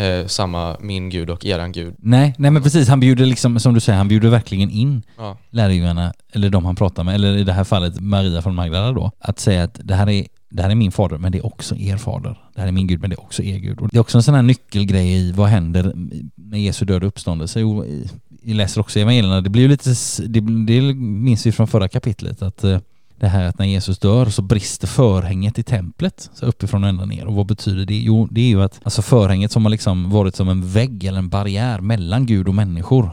Eh, 0.00 0.26
samma 0.26 0.76
min 0.80 1.10
Gud 1.10 1.30
och 1.30 1.46
eran 1.46 1.72
Gud. 1.72 1.94
Nej, 1.98 2.34
nej 2.38 2.50
men 2.50 2.62
precis, 2.62 2.88
han 2.88 3.00
bjuder 3.00 3.26
liksom, 3.26 3.60
som 3.60 3.74
du 3.74 3.80
säger, 3.80 3.96
han 3.98 4.08
bjuder 4.08 4.28
verkligen 4.28 4.70
in 4.70 5.02
Ja, 5.18 5.38
lärjungarna, 5.50 6.12
eller 6.32 6.50
de 6.50 6.64
han 6.64 6.76
pratar 6.76 7.04
med, 7.04 7.14
eller 7.14 7.36
i 7.36 7.44
det 7.44 7.52
här 7.52 7.64
fallet 7.64 8.00
Maria 8.00 8.42
från 8.42 8.54
Magdala 8.54 8.92
då, 8.92 9.10
att 9.18 9.38
säga 9.38 9.62
att 9.64 9.80
det 9.84 9.94
här 9.94 10.08
är 10.10 10.26
det 10.52 10.62
här 10.62 10.70
är 10.70 10.74
min 10.74 10.92
fader, 10.92 11.18
men 11.18 11.32
det 11.32 11.38
är 11.38 11.46
också 11.46 11.76
er 11.76 11.96
fader. 11.96 12.38
Det 12.54 12.60
här 12.60 12.68
är 12.68 12.72
min 12.72 12.86
Gud, 12.86 13.00
men 13.00 13.10
det 13.10 13.14
är 13.16 13.20
också 13.20 13.42
er 13.42 13.58
Gud. 13.58 13.78
Och 13.80 13.88
det 13.88 13.96
är 13.96 14.00
också 14.00 14.18
en 14.18 14.22
sån 14.22 14.34
här 14.34 14.42
nyckelgrej 14.42 15.12
i 15.12 15.32
vad 15.32 15.48
händer 15.48 15.92
med 16.34 16.62
Jesu 16.62 16.84
död 16.84 17.02
och 17.02 17.08
uppståndelse. 17.08 17.60
Jo, 17.60 17.84
i- 17.84 18.08
Vi 18.42 18.54
läser 18.54 18.80
också 18.80 18.98
evangelierna, 19.00 19.40
det 19.40 19.50
blir 19.50 19.62
ju 19.62 19.68
lite, 19.68 19.90
s- 19.90 20.20
det, 20.26 20.40
det 20.66 20.94
minns 20.94 21.46
vi 21.46 21.52
från 21.52 21.66
förra 21.68 21.88
kapitlet, 21.88 22.42
att 22.42 22.64
eh, 22.64 22.78
det 23.20 23.28
här 23.28 23.44
att 23.44 23.58
när 23.58 23.66
Jesus 23.66 23.98
dör 23.98 24.26
så 24.26 24.42
brister 24.42 24.86
förhänget 24.86 25.58
i 25.58 25.62
templet, 25.62 26.30
så 26.34 26.46
uppifrån 26.46 26.82
och 26.82 26.88
ända 26.88 27.04
ner. 27.04 27.26
Och 27.26 27.34
vad 27.34 27.46
betyder 27.46 27.84
det? 27.84 27.98
Jo, 27.98 28.28
det 28.30 28.40
är 28.40 28.48
ju 28.48 28.62
att 28.62 28.80
alltså 28.82 29.02
förhänget 29.02 29.52
som 29.52 29.64
har 29.64 29.70
liksom 29.70 30.10
varit 30.10 30.36
som 30.36 30.48
en 30.48 30.68
vägg 30.68 31.04
eller 31.04 31.18
en 31.18 31.28
barriär 31.28 31.80
mellan 31.80 32.26
Gud 32.26 32.48
och 32.48 32.54
människor 32.54 33.10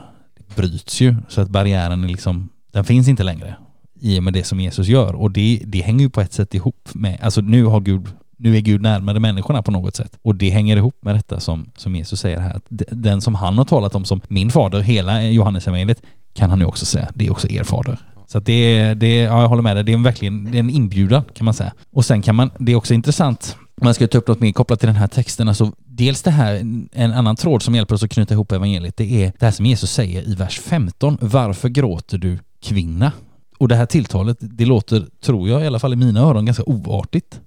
bryts 0.55 1.01
ju, 1.01 1.15
så 1.27 1.41
att 1.41 1.49
barriären 1.49 2.03
är 2.03 2.07
liksom, 2.07 2.49
den 2.71 2.83
finns 2.83 3.07
inte 3.07 3.23
längre 3.23 3.55
i 3.99 4.19
och 4.19 4.23
med 4.23 4.33
det 4.33 4.43
som 4.43 4.59
Jesus 4.59 4.87
gör. 4.87 5.15
Och 5.15 5.31
det, 5.31 5.61
det 5.65 5.81
hänger 5.81 6.01
ju 6.01 6.09
på 6.09 6.21
ett 6.21 6.33
sätt 6.33 6.53
ihop 6.53 6.89
med, 6.93 7.19
alltså 7.21 7.41
nu 7.41 7.65
har 7.65 7.79
Gud 7.79 8.07
nu 8.39 8.57
är 8.57 8.61
Gud 8.61 8.81
närmare 8.81 9.19
människorna 9.19 9.63
på 9.63 9.71
något 9.71 9.95
sätt. 9.95 10.17
Och 10.21 10.35
det 10.35 10.49
hänger 10.49 10.77
ihop 10.77 10.95
med 11.01 11.15
detta 11.15 11.39
som, 11.39 11.71
som 11.77 11.95
Jesus 11.95 12.19
säger 12.19 12.39
här. 12.39 12.55
Att 12.55 12.65
den 12.91 13.21
som 13.21 13.35
han 13.35 13.57
har 13.57 13.65
talat 13.65 13.95
om 13.95 14.05
som 14.05 14.21
min 14.27 14.51
fader, 14.51 14.81
hela 14.81 15.23
Johannes 15.23 15.67
evangeliet 15.67 16.01
kan 16.37 16.49
han 16.49 16.59
ju 16.59 16.65
också 16.65 16.85
säga, 16.85 17.09
det 17.13 17.27
är 17.27 17.31
också 17.31 17.49
er 17.49 17.63
fader. 17.63 17.99
Så 18.27 18.37
att 18.37 18.45
det 18.45 18.53
är, 18.53 18.95
det 18.95 19.07
är, 19.07 19.23
ja 19.23 19.41
jag 19.41 19.49
håller 19.49 19.63
med 19.63 19.75
dig, 19.75 19.83
det 19.83 19.91
är 19.91 19.93
en 19.93 20.03
verkligen 20.03 20.51
det 20.51 20.57
är 20.57 20.59
en 20.59 20.69
inbjudan 20.69 21.23
kan 21.33 21.45
man 21.45 21.53
säga. 21.53 21.73
Och 21.91 22.05
sen 22.05 22.21
kan 22.21 22.35
man, 22.35 22.51
det 22.59 22.71
är 22.71 22.75
också 22.75 22.93
intressant, 22.93 23.57
om 23.59 23.85
man 23.85 23.93
ska 23.93 24.07
ta 24.07 24.17
upp 24.17 24.27
något 24.27 24.39
mer 24.39 24.51
kopplat 24.51 24.79
till 24.79 24.87
den 24.87 24.95
här 24.95 25.07
texten, 25.07 25.47
alltså 25.47 25.71
dels 25.85 26.21
det 26.21 26.31
här, 26.31 26.55
en 26.93 27.13
annan 27.13 27.35
tråd 27.35 27.63
som 27.63 27.75
hjälper 27.75 27.95
oss 27.95 28.03
att 28.03 28.11
knyta 28.11 28.33
ihop 28.33 28.51
evangeliet, 28.51 28.97
det 28.97 29.23
är 29.23 29.33
det 29.39 29.45
här 29.45 29.51
som 29.51 29.65
Jesus 29.65 29.91
säger 29.91 30.29
i 30.29 30.35
vers 30.35 30.59
15. 30.59 31.17
Varför 31.21 31.69
gråter 31.69 32.17
du 32.17 32.39
kvinna? 32.63 33.11
Och 33.57 33.67
det 33.67 33.75
här 33.75 33.85
tilltalet, 33.85 34.37
det 34.39 34.65
låter, 34.65 35.05
tror 35.25 35.49
jag 35.49 35.63
i 35.63 35.67
alla 35.67 35.79
fall 35.79 35.93
i 35.93 35.95
mina 35.95 36.19
öron, 36.19 36.45
ganska 36.45 36.63
oartigt. 36.63 37.41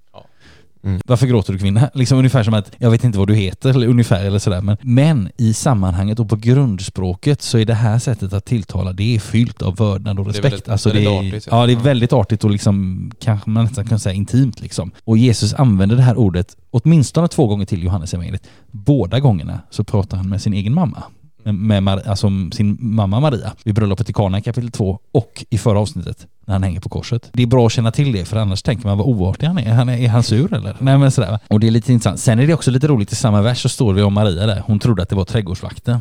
Mm. 0.83 1.01
Varför 1.05 1.27
gråter 1.27 1.53
du 1.53 1.59
kvinna? 1.59 1.89
Liksom 1.93 2.17
ungefär 2.17 2.43
som 2.43 2.53
att, 2.53 2.71
jag 2.77 2.91
vet 2.91 3.03
inte 3.03 3.17
vad 3.19 3.27
du 3.27 3.35
heter, 3.35 3.69
eller 3.69 3.87
ungefär 3.87 4.25
eller 4.25 4.39
sådär. 4.39 4.61
Men, 4.61 4.77
men 4.81 5.29
i 5.37 5.53
sammanhanget 5.53 6.19
och 6.19 6.29
på 6.29 6.35
grundspråket 6.35 7.41
så 7.41 7.57
är 7.57 7.65
det 7.65 7.73
här 7.73 7.99
sättet 7.99 8.33
att 8.33 8.45
tilltala, 8.45 8.93
det 8.93 9.15
är 9.15 9.19
fyllt 9.19 9.61
av 9.61 9.75
vördnad 9.75 10.19
och 10.19 10.25
Det 10.25 10.29
är 10.29 10.33
respekt. 10.33 10.53
väldigt- 10.53 10.69
alltså 10.69 10.89
det 10.89 11.03
är, 11.05 11.19
artigt, 11.19 11.47
ja. 11.51 11.59
ja, 11.61 11.65
det 11.67 11.73
är 11.73 11.77
väldigt 11.77 12.13
artigt 12.13 12.43
och 12.43 12.49
liksom, 12.51 13.11
kanske 13.19 13.49
man 13.49 13.63
nästan 13.63 13.85
kan 13.85 13.99
säga 13.99 14.13
intimt 14.15 14.61
liksom. 14.61 14.91
Och 15.03 15.17
Jesus 15.17 15.53
använder 15.53 15.95
det 15.95 16.01
här 16.01 16.17
ordet 16.17 16.57
åtminstone 16.71 17.27
två 17.27 17.47
gånger 17.47 17.65
till 17.65 17.83
Johannes 17.83 18.13
evangeliet. 18.13 18.43
Båda 18.71 19.19
gångerna 19.19 19.59
så 19.69 19.83
pratar 19.83 20.17
han 20.17 20.29
med 20.29 20.41
sin 20.41 20.53
egen 20.53 20.73
mamma. 20.73 21.03
Med 21.43 21.83
Mar- 21.83 22.09
alltså 22.09 22.27
sin 22.51 22.77
mamma 22.79 23.19
Maria 23.19 23.53
vid 23.63 23.75
bröllopet 23.75 24.09
i 24.09 24.13
Kana 24.13 24.39
i 24.39 24.41
kapitel 24.41 24.71
2 24.71 24.99
och 25.11 25.45
i 25.49 25.57
förra 25.57 25.79
avsnittet 25.79 26.27
när 26.45 26.55
han 26.55 26.63
hänger 26.63 26.79
på 26.79 26.89
korset. 26.89 27.29
Det 27.33 27.43
är 27.43 27.47
bra 27.47 27.65
att 27.65 27.71
känna 27.71 27.91
till 27.91 28.11
det 28.11 28.25
för 28.25 28.37
annars 28.37 28.61
tänker 28.61 28.87
man 28.87 28.97
vad 28.97 29.07
oartig 29.07 29.47
han 29.47 29.57
är. 29.57 29.73
Han 29.73 29.89
är, 29.89 29.97
är 29.97 30.07
han 30.09 30.23
sur 30.23 30.53
eller? 30.53 30.75
Nej 30.79 30.97
men 30.97 31.11
sådär. 31.11 31.39
Och 31.47 31.59
det 31.59 31.67
är 31.67 31.71
lite 31.71 31.93
intressant. 31.93 32.19
Sen 32.19 32.39
är 32.39 32.47
det 32.47 32.53
också 32.53 32.71
lite 32.71 32.87
roligt 32.87 33.11
i 33.11 33.15
samma 33.15 33.41
vers 33.41 33.61
så 33.61 33.69
står 33.69 33.93
det 33.93 34.03
om 34.03 34.13
Maria 34.13 34.45
där. 34.45 34.63
Hon 34.65 34.79
trodde 34.79 35.03
att 35.03 35.09
det 35.09 35.15
var 35.15 35.25
trädgårdsvakten. 35.25 35.99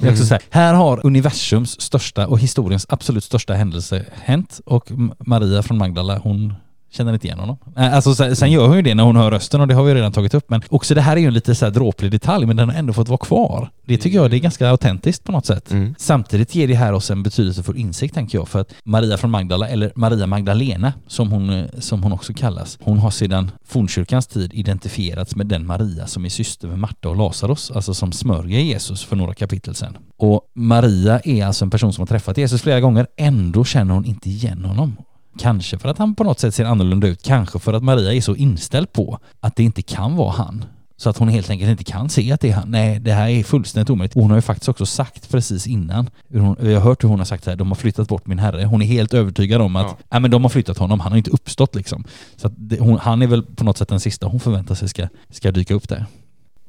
Det, 0.00 0.06
är 0.06 0.12
också 0.12 0.26
så 0.26 0.34
här, 0.34 0.42
här 0.50 0.74
har 0.74 1.06
universums 1.06 1.80
största 1.80 2.26
och 2.26 2.38
historiens 2.38 2.86
absolut 2.88 3.24
största 3.24 3.54
händelse 3.54 4.04
hänt 4.22 4.60
och 4.66 4.90
Maria 5.18 5.62
från 5.62 5.78
Magdala 5.78 6.18
hon 6.18 6.54
känner 6.90 7.12
inte 7.12 7.26
igen 7.26 7.38
honom. 7.38 7.56
Alltså 7.76 8.14
sen, 8.14 8.50
gör 8.50 8.66
hon 8.66 8.76
ju 8.76 8.82
det 8.82 8.94
när 8.94 9.04
hon 9.04 9.16
hör 9.16 9.30
rösten 9.30 9.60
och 9.60 9.68
det 9.68 9.74
har 9.74 9.84
vi 9.84 9.94
redan 9.94 10.12
tagit 10.12 10.34
upp. 10.34 10.50
Men 10.50 10.62
också 10.68 10.94
det 10.94 11.00
här 11.00 11.16
är 11.16 11.20
ju 11.20 11.26
en 11.26 11.34
lite 11.34 11.54
så 11.54 11.64
här 11.64 11.72
dråplig 11.72 12.10
detalj 12.10 12.46
men 12.46 12.56
den 12.56 12.68
har 12.68 12.76
ändå 12.76 12.92
fått 12.92 13.08
vara 13.08 13.18
kvar. 13.18 13.70
Det 13.86 13.96
tycker 13.96 14.18
jag 14.18 14.30
det 14.30 14.36
är 14.36 14.38
ganska 14.38 14.68
autentiskt 14.68 15.24
på 15.24 15.32
något 15.32 15.46
sätt. 15.46 15.70
Mm. 15.70 15.94
Samtidigt 15.98 16.54
ger 16.54 16.68
det 16.68 16.74
här 16.74 16.92
oss 16.92 17.10
en 17.10 17.22
betydelsefull 17.22 17.76
insikt 17.76 18.14
tänker 18.14 18.38
jag 18.38 18.48
för 18.48 18.60
att 18.60 18.74
Maria 18.84 19.16
från 19.16 19.30
Magdala, 19.30 19.68
eller 19.68 19.92
Maria 19.94 20.26
Magdalena 20.26 20.92
som 21.06 21.32
hon, 21.32 21.68
som 21.78 22.02
hon 22.02 22.12
också 22.12 22.32
kallas, 22.32 22.78
hon 22.82 22.98
har 22.98 23.10
sedan 23.10 23.50
fornkyrkans 23.64 24.26
tid 24.26 24.54
identifierats 24.54 25.36
med 25.36 25.46
den 25.46 25.66
Maria 25.66 26.06
som 26.06 26.24
är 26.24 26.28
syster 26.28 26.68
med 26.68 26.78
Marta 26.78 27.08
och 27.08 27.16
Lazarus, 27.16 27.70
alltså 27.70 27.94
som 27.94 28.12
smörjer 28.12 28.60
Jesus 28.60 29.04
för 29.04 29.16
några 29.16 29.34
kapitel 29.34 29.74
sedan. 29.74 29.96
Och 30.16 30.40
Maria 30.54 31.20
är 31.24 31.46
alltså 31.46 31.64
en 31.64 31.70
person 31.70 31.92
som 31.92 32.02
har 32.02 32.06
träffat 32.06 32.38
Jesus 32.38 32.62
flera 32.62 32.80
gånger, 32.80 33.06
ändå 33.16 33.64
känner 33.64 33.94
hon 33.94 34.04
inte 34.04 34.28
igen 34.30 34.64
honom. 34.64 34.96
Kanske 35.40 35.78
för 35.78 35.88
att 35.88 35.98
han 35.98 36.14
på 36.14 36.24
något 36.24 36.40
sätt 36.40 36.54
ser 36.54 36.64
annorlunda 36.64 37.06
ut, 37.06 37.22
kanske 37.22 37.58
för 37.58 37.72
att 37.72 37.82
Maria 37.82 38.12
är 38.14 38.20
så 38.20 38.36
inställd 38.36 38.92
på 38.92 39.18
att 39.40 39.56
det 39.56 39.62
inte 39.62 39.82
kan 39.82 40.16
vara 40.16 40.30
han. 40.32 40.64
Så 40.96 41.10
att 41.10 41.16
hon 41.18 41.28
helt 41.28 41.50
enkelt 41.50 41.70
inte 41.70 41.84
kan 41.84 42.08
se 42.08 42.32
att 42.32 42.40
det 42.40 42.50
är 42.50 42.54
han. 42.54 42.70
Nej, 42.70 43.00
det 43.00 43.12
här 43.12 43.28
är 43.28 43.42
fullständigt 43.44 43.90
omöjligt. 43.90 44.14
Hon 44.14 44.30
har 44.30 44.36
ju 44.36 44.42
faktiskt 44.42 44.68
också 44.68 44.86
sagt 44.86 45.30
precis 45.30 45.66
innan, 45.66 46.10
hon, 46.32 46.56
vi 46.60 46.74
har 46.74 46.80
hört 46.80 47.04
hur 47.04 47.08
hon 47.08 47.18
har 47.18 47.24
sagt 47.26 47.46
här, 47.46 47.56
de 47.56 47.68
har 47.68 47.74
flyttat 47.76 48.08
bort 48.08 48.26
min 48.26 48.38
herre. 48.38 48.64
Hon 48.64 48.82
är 48.82 48.86
helt 48.86 49.14
övertygad 49.14 49.60
om 49.60 49.76
att, 49.76 49.86
Ja. 49.86 49.96
nej 50.10 50.20
men 50.20 50.30
de 50.30 50.42
har 50.42 50.48
flyttat 50.48 50.78
honom, 50.78 51.00
han 51.00 51.12
har 51.12 51.16
inte 51.18 51.30
uppstått 51.30 51.74
liksom. 51.74 52.04
Så 52.36 52.46
att 52.46 52.52
det, 52.56 52.80
hon, 52.80 52.98
han 52.98 53.22
är 53.22 53.26
väl 53.26 53.42
på 53.42 53.64
något 53.64 53.78
sätt 53.78 53.88
den 53.88 54.00
sista 54.00 54.26
hon 54.26 54.40
förväntar 54.40 54.74
sig 54.74 54.88
ska, 54.88 55.08
ska 55.30 55.50
dyka 55.52 55.74
upp 55.74 55.88
där. 55.88 56.06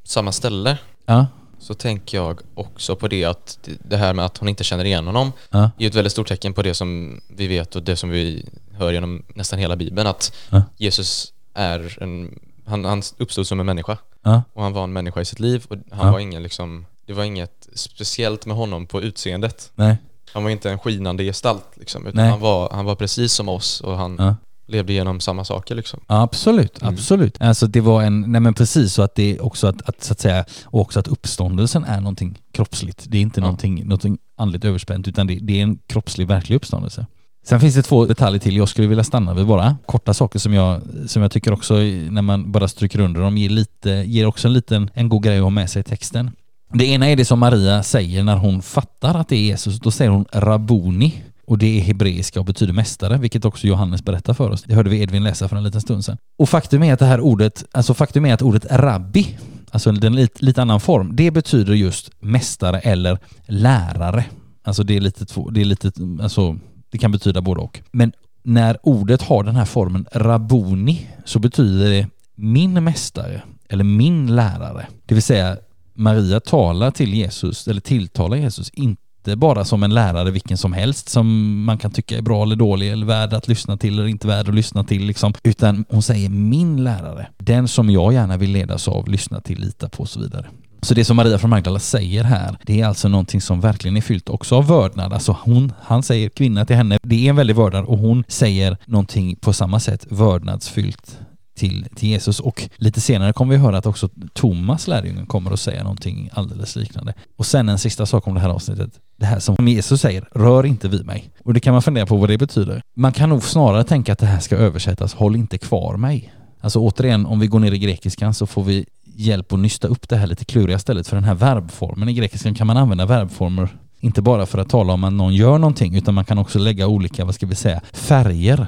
Samma 0.03 0.31
ställe 0.31 0.77
Ja, 1.05 1.25
så 1.62 1.74
tänker 1.74 2.17
jag 2.17 2.39
också 2.54 2.95
på 2.95 3.08
det 3.08 3.26
att 3.26 3.60
det- 3.84 3.97
här 3.97 4.13
med 4.13 4.26
att 4.26 4.38
hon 4.38 4.50
inte 4.50 4.63
känner 4.63 4.86
igen 4.86 5.06
honom 5.06 5.32
ja, 5.50 5.71
är 5.78 5.88
ett 5.88 5.95
väldigt 5.95 6.12
stort 6.12 6.28
tecken 6.28 6.54
på 6.54 6.62
det 6.62 6.74
som 6.74 7.21
vi 7.28 7.47
vet 7.47 7.76
och 7.76 7.84
det 7.84 7.95
som 7.95 8.10
vi 8.10 8.45
hör 8.74 8.93
genom 8.93 9.24
nästan 9.36 9.60
hela 9.60 9.76
bibeln 9.76 10.08
att 10.08 10.34
Ja. 10.50 10.62
Jesus 10.78 11.34
är 11.54 11.97
en, 12.04 12.39
han, 12.65 12.86
han 12.86 13.02
uppstod 13.17 13.47
som 13.47 13.60
en 13.60 13.65
människa 13.65 13.97
ja, 14.24 14.43
och 14.54 14.63
han 14.63 14.74
var 14.74 14.84
en 14.84 14.93
människa 14.93 15.21
i 15.21 15.26
sitt 15.26 15.39
liv 15.39 15.65
och 15.69 15.78
han 15.91 16.12
var 16.13 16.19
ingen 16.19 16.43
liksom, 16.43 16.86
det 17.06 17.13
var 17.13 17.24
inget 17.24 17.67
speciellt 17.74 18.45
med 18.45 18.56
honom 18.58 18.86
på 18.86 19.02
utseendet. 19.02 19.71
nej, 19.76 19.97
Han 20.34 20.43
var 20.43 20.50
inte 20.52 20.71
en 20.71 20.80
skinande 20.80 21.24
gestalt 21.24 21.65
liksom, 21.76 22.08
utan 22.08 22.21
Nej. 22.21 22.30
han 22.32 22.39
var, 22.39 22.69
han 22.71 22.86
var 22.86 22.95
precis 22.95 23.34
som 23.34 23.50
oss 23.50 23.82
och 23.82 23.97
han. 23.97 24.36
Levde 24.71 24.93
igenom 24.93 25.19
samma 25.19 25.43
saker 25.45 25.75
liksom. 25.75 25.99
Absolut, 26.07 26.81
Mm. 26.81 26.93
absolut. 26.93 27.41
Alltså 27.41 27.67
det 27.67 27.81
var 27.81 28.01
en, 28.03 28.21
nej 28.31 28.41
men 28.41 28.53
precis 28.53 28.93
så 28.93 29.01
att 29.01 29.15
det 29.15 29.39
också 29.39 29.67
att, 29.67 29.89
att 29.89 30.03
så 30.03 30.13
att 30.13 30.19
säga, 30.19 30.45
och 30.65 30.81
också 30.81 30.99
att 30.99 31.07
uppståndelsen 31.07 31.84
är 31.84 31.97
någonting 32.01 32.38
kroppsligt. 32.53 33.05
Det 33.07 33.17
är 33.17 33.21
inte 33.21 33.39
Ja. 33.39 33.43
någonting, 33.43 33.84
någonting 33.84 34.17
andligt 34.38 34.65
överspänt 34.65 35.07
utan 35.07 35.27
det, 35.27 35.39
det 35.41 35.60
är 35.60 35.63
en 35.63 35.77
kroppslig 35.88 36.27
verklig 36.27 36.55
uppståndelse. 36.55 37.05
Sen 37.45 37.60
finns 37.60 37.75
det 37.75 37.81
två 37.84 38.05
detaljer 38.05 38.39
till 38.39 38.57
jag 38.57 38.69
skulle 38.69 38.88
vilja 38.88 39.03
stanna 39.03 39.34
vid 39.34 39.45
bara. 39.47 39.77
Korta 39.86 40.13
saker 40.13 40.39
som 40.39 40.53
jag, 40.53 40.81
som 41.07 41.21
jag 41.21 41.31
tycker 41.31 41.53
också 41.53 41.73
när 42.10 42.21
man 42.21 42.51
bara 42.51 42.67
stryker 42.67 42.99
under 42.99 43.21
dem 43.21 43.38
ger, 43.38 43.49
lite, 43.49 43.89
ger 43.89 44.25
också 44.25 44.47
en 44.47 44.53
liten, 44.53 44.89
en 44.93 45.10
god 45.10 45.23
grej 45.23 45.38
att 45.38 45.43
ha 45.43 45.49
med 45.49 45.69
sig 45.69 45.79
i 45.79 45.84
texten. 45.84 46.31
Det 46.73 46.86
ena 46.86 47.10
är 47.10 47.15
det 47.15 47.25
som 47.25 47.39
Maria 47.39 47.84
säger 47.84 48.23
när 48.23 48.36
hon 48.36 48.62
fattar 48.62 49.15
att 49.15 49.27
det 49.29 49.36
är 49.36 49.39
Jesus. 49.41 49.79
Då 49.79 49.91
säger 49.91 50.12
hon 50.12 50.25
Rabuni 50.34 51.23
och 51.47 51.58
det 51.58 51.77
är 51.77 51.82
hebreiska 51.82 52.39
och 52.39 52.45
betyder 52.45 52.73
mästare, 52.73 53.17
vilket 53.17 53.45
också 53.45 53.67
Johannes 53.67 54.04
berättar 54.06 54.34
för 54.34 54.49
oss. 54.49 54.63
Det 54.63 54.75
hörde 54.75 54.89
vi 54.89 55.01
Edvin 55.01 55.23
läsa 55.23 55.47
för 55.47 55.56
en 55.56 55.63
liten 55.63 55.82
stund 55.82 56.06
sedan. 56.06 56.17
Och 56.38 56.49
faktum 56.49 56.84
är 56.84 56.93
att 56.93 56.99
det 56.99 57.06
här 57.06 57.19
ordet, 57.19 57.65
alltså 57.71 57.93
faktum 57.93 58.25
är 58.25 58.34
att 58.34 58.41
ordet 58.41 58.65
rabbi, 58.71 59.38
alltså 59.71 59.91
den 59.91 60.15
lite, 60.15 60.45
lite 60.45 60.62
annan 60.62 60.80
form, 60.80 61.15
det 61.15 61.32
betyder 61.32 61.73
just 61.73 62.10
mästare 62.19 62.80
eller 62.80 63.19
lärare. 63.47 64.25
Alltså 64.63 64.84
det 64.84 64.95
är 64.95 65.01
lite, 65.01 65.25
två- 65.25 65.49
det 65.49 65.62
är 65.62 65.65
lite, 65.65 65.91
alltså 66.21 66.58
det 66.91 66.97
kan 66.97 67.12
betyda 67.12 67.41
både 67.41 67.62
och. 67.62 67.82
Men 67.91 68.12
när 68.43 68.77
ordet 68.84 69.21
har 69.21 69.43
den 69.43 69.56
här 69.56 69.65
formen 69.65 70.06
rabuni 70.12 71.08
så 71.25 71.39
betyder 71.39 71.89
det 71.89 72.08
min 72.36 72.84
mästare 72.84 73.41
eller 73.69 73.84
min 73.84 74.36
lärare. 74.36 74.88
Det 75.06 75.13
vill 75.15 75.23
säga 75.23 75.58
Maria 75.93 76.39
talar 76.39 76.91
till 76.91 77.13
Jesus, 77.13 77.67
eller 77.67 77.82
tilltalar 77.82 78.38
Jesus, 78.38 78.69
inte 78.69 79.01
inte 79.21 79.36
bara 79.36 79.65
som 79.65 79.84
en 79.84 79.93
lärare 79.93 80.31
vilken 80.31 80.57
som 80.57 80.73
helst 80.73 81.10
som 81.10 81.63
man 81.63 81.77
kan 81.77 81.91
tycka 81.91 82.17
är 82.17 82.21
bra 82.21 82.43
eller 82.43 82.55
dålig 82.55 82.91
eller 82.91 83.05
värd 83.05 83.34
att 83.34 83.47
lyssna 83.47 83.77
till 83.77 83.99
eller 83.99 84.07
inte 84.07 84.27
värd 84.27 84.49
att 84.49 84.55
lyssna 84.55 84.84
till 84.84 85.05
liksom. 85.05 85.34
Utan 85.43 85.86
hon 85.89 86.01
säger 86.01 86.29
min 86.29 86.84
lärare, 86.84 87.27
den 87.38 87.67
som 87.67 87.89
jag 87.89 88.13
gärna 88.13 88.38
vill 88.38 88.51
ledas 88.51 88.88
av, 88.88 89.07
lyssna 89.07 89.41
till, 89.41 89.60
lita 89.60 89.89
på 89.89 90.01
och 90.01 90.10
så 90.10 90.19
vidare. 90.19 90.45
Så 90.81 90.93
det 90.93 91.05
som 91.05 91.17
Maria 91.17 91.38
från 91.38 91.49
Magdala 91.49 91.79
säger 91.79 92.23
här, 92.23 92.57
det 92.65 92.81
är 92.81 92.86
alltså 92.86 93.07
någonting 93.07 93.41
som 93.41 93.62
verkligen 93.62 93.97
är 93.97 94.01
fyllt 94.01 94.29
också 94.29 94.55
av 94.55 94.67
vördnad. 94.67 95.13
Alltså 95.13 95.38
hon, 95.43 95.73
han 95.81 96.03
säger 96.03 96.29
kvinna 96.29 96.65
till 96.65 96.75
henne, 96.75 96.99
det 97.03 97.25
är 97.25 97.29
en 97.29 97.36
väldig 97.36 97.55
vördnad 97.55 97.86
och 97.86 97.97
hon 97.97 98.23
säger 98.27 98.77
någonting 98.86 99.36
på 99.36 99.53
samma 99.53 99.79
sätt 99.79 100.05
vördnadsfyllt 100.10 101.17
till, 101.55 101.88
till 101.95 102.10
Jesus 102.10 102.39
och 102.39 102.69
lite 102.75 103.01
senare 103.01 103.34
kommer 103.34 103.55
vi 103.55 103.62
höra 103.62 103.77
att 103.77 103.86
också 103.86 104.10
Thomas 104.34 104.88
lärjungen 104.88 105.25
kommer 105.25 105.51
att 105.51 105.60
säga 105.60 105.84
någonting 105.84 106.29
alldeles 106.34 106.75
liknande. 106.75 107.13
Och 107.38 107.45
sen 107.45 107.69
en 107.69 107.79
sista 107.79 108.05
sak 108.05 108.27
om 108.27 108.34
det 108.34 108.39
här 108.39 108.49
avsnittet. 108.49 108.99
Det 109.21 109.27
här 109.27 109.39
som 109.39 109.67
Jesus 109.67 110.01
säger, 110.01 110.27
rör 110.31 110.65
inte 110.65 110.88
vid 110.88 111.05
mig. 111.05 111.29
Och 111.43 111.53
det 111.53 111.60
kan 111.60 111.73
man 111.73 111.81
fundera 111.81 112.05
på 112.05 112.17
vad 112.17 112.29
det 112.29 112.38
betyder. 112.38 112.81
Man 112.93 113.13
kan 113.13 113.29
nog 113.29 113.43
snarare 113.43 113.84
tänka 113.84 114.13
att 114.13 114.19
det 114.19 114.25
här 114.25 114.39
ska 114.39 114.55
översättas, 114.55 115.13
håll 115.13 115.36
inte 115.36 115.57
kvar 115.57 115.97
mig. 115.97 116.34
Alltså 116.62 116.79
återigen, 116.79 117.25
om 117.25 117.39
vi 117.39 117.47
går 117.47 117.60
ner 117.60 117.71
i 117.71 117.79
grekiskan 117.79 118.34
så 118.34 118.45
får 118.45 118.63
vi 118.63 118.86
hjälp 119.15 119.53
att 119.53 119.60
nysta 119.60 119.88
upp 119.88 120.10
det 120.10 120.15
här 120.15 120.27
lite 120.27 120.45
kluriga 120.45 120.79
stället 120.79 121.07
för 121.07 121.15
den 121.15 121.23
här 121.23 121.36
verbformen. 121.36 122.10
I 122.10 122.13
grekiskan 122.13 122.55
kan 122.55 122.67
man 122.67 122.77
använda 122.77 123.05
verbformer 123.05 123.69
inte 123.99 124.21
bara 124.21 124.45
för 124.45 124.57
att 124.57 124.69
tala 124.69 124.93
om 124.93 125.03
att 125.03 125.13
någon 125.13 125.36
gör 125.36 125.57
någonting 125.57 125.95
utan 125.95 126.13
man 126.13 126.25
kan 126.25 126.38
också 126.38 126.60
lägga 126.60 126.88
olika, 126.88 127.25
vad 127.25 127.36
ska 127.36 127.45
vi 127.45 127.55
säga, 127.55 127.81
färger 127.93 128.67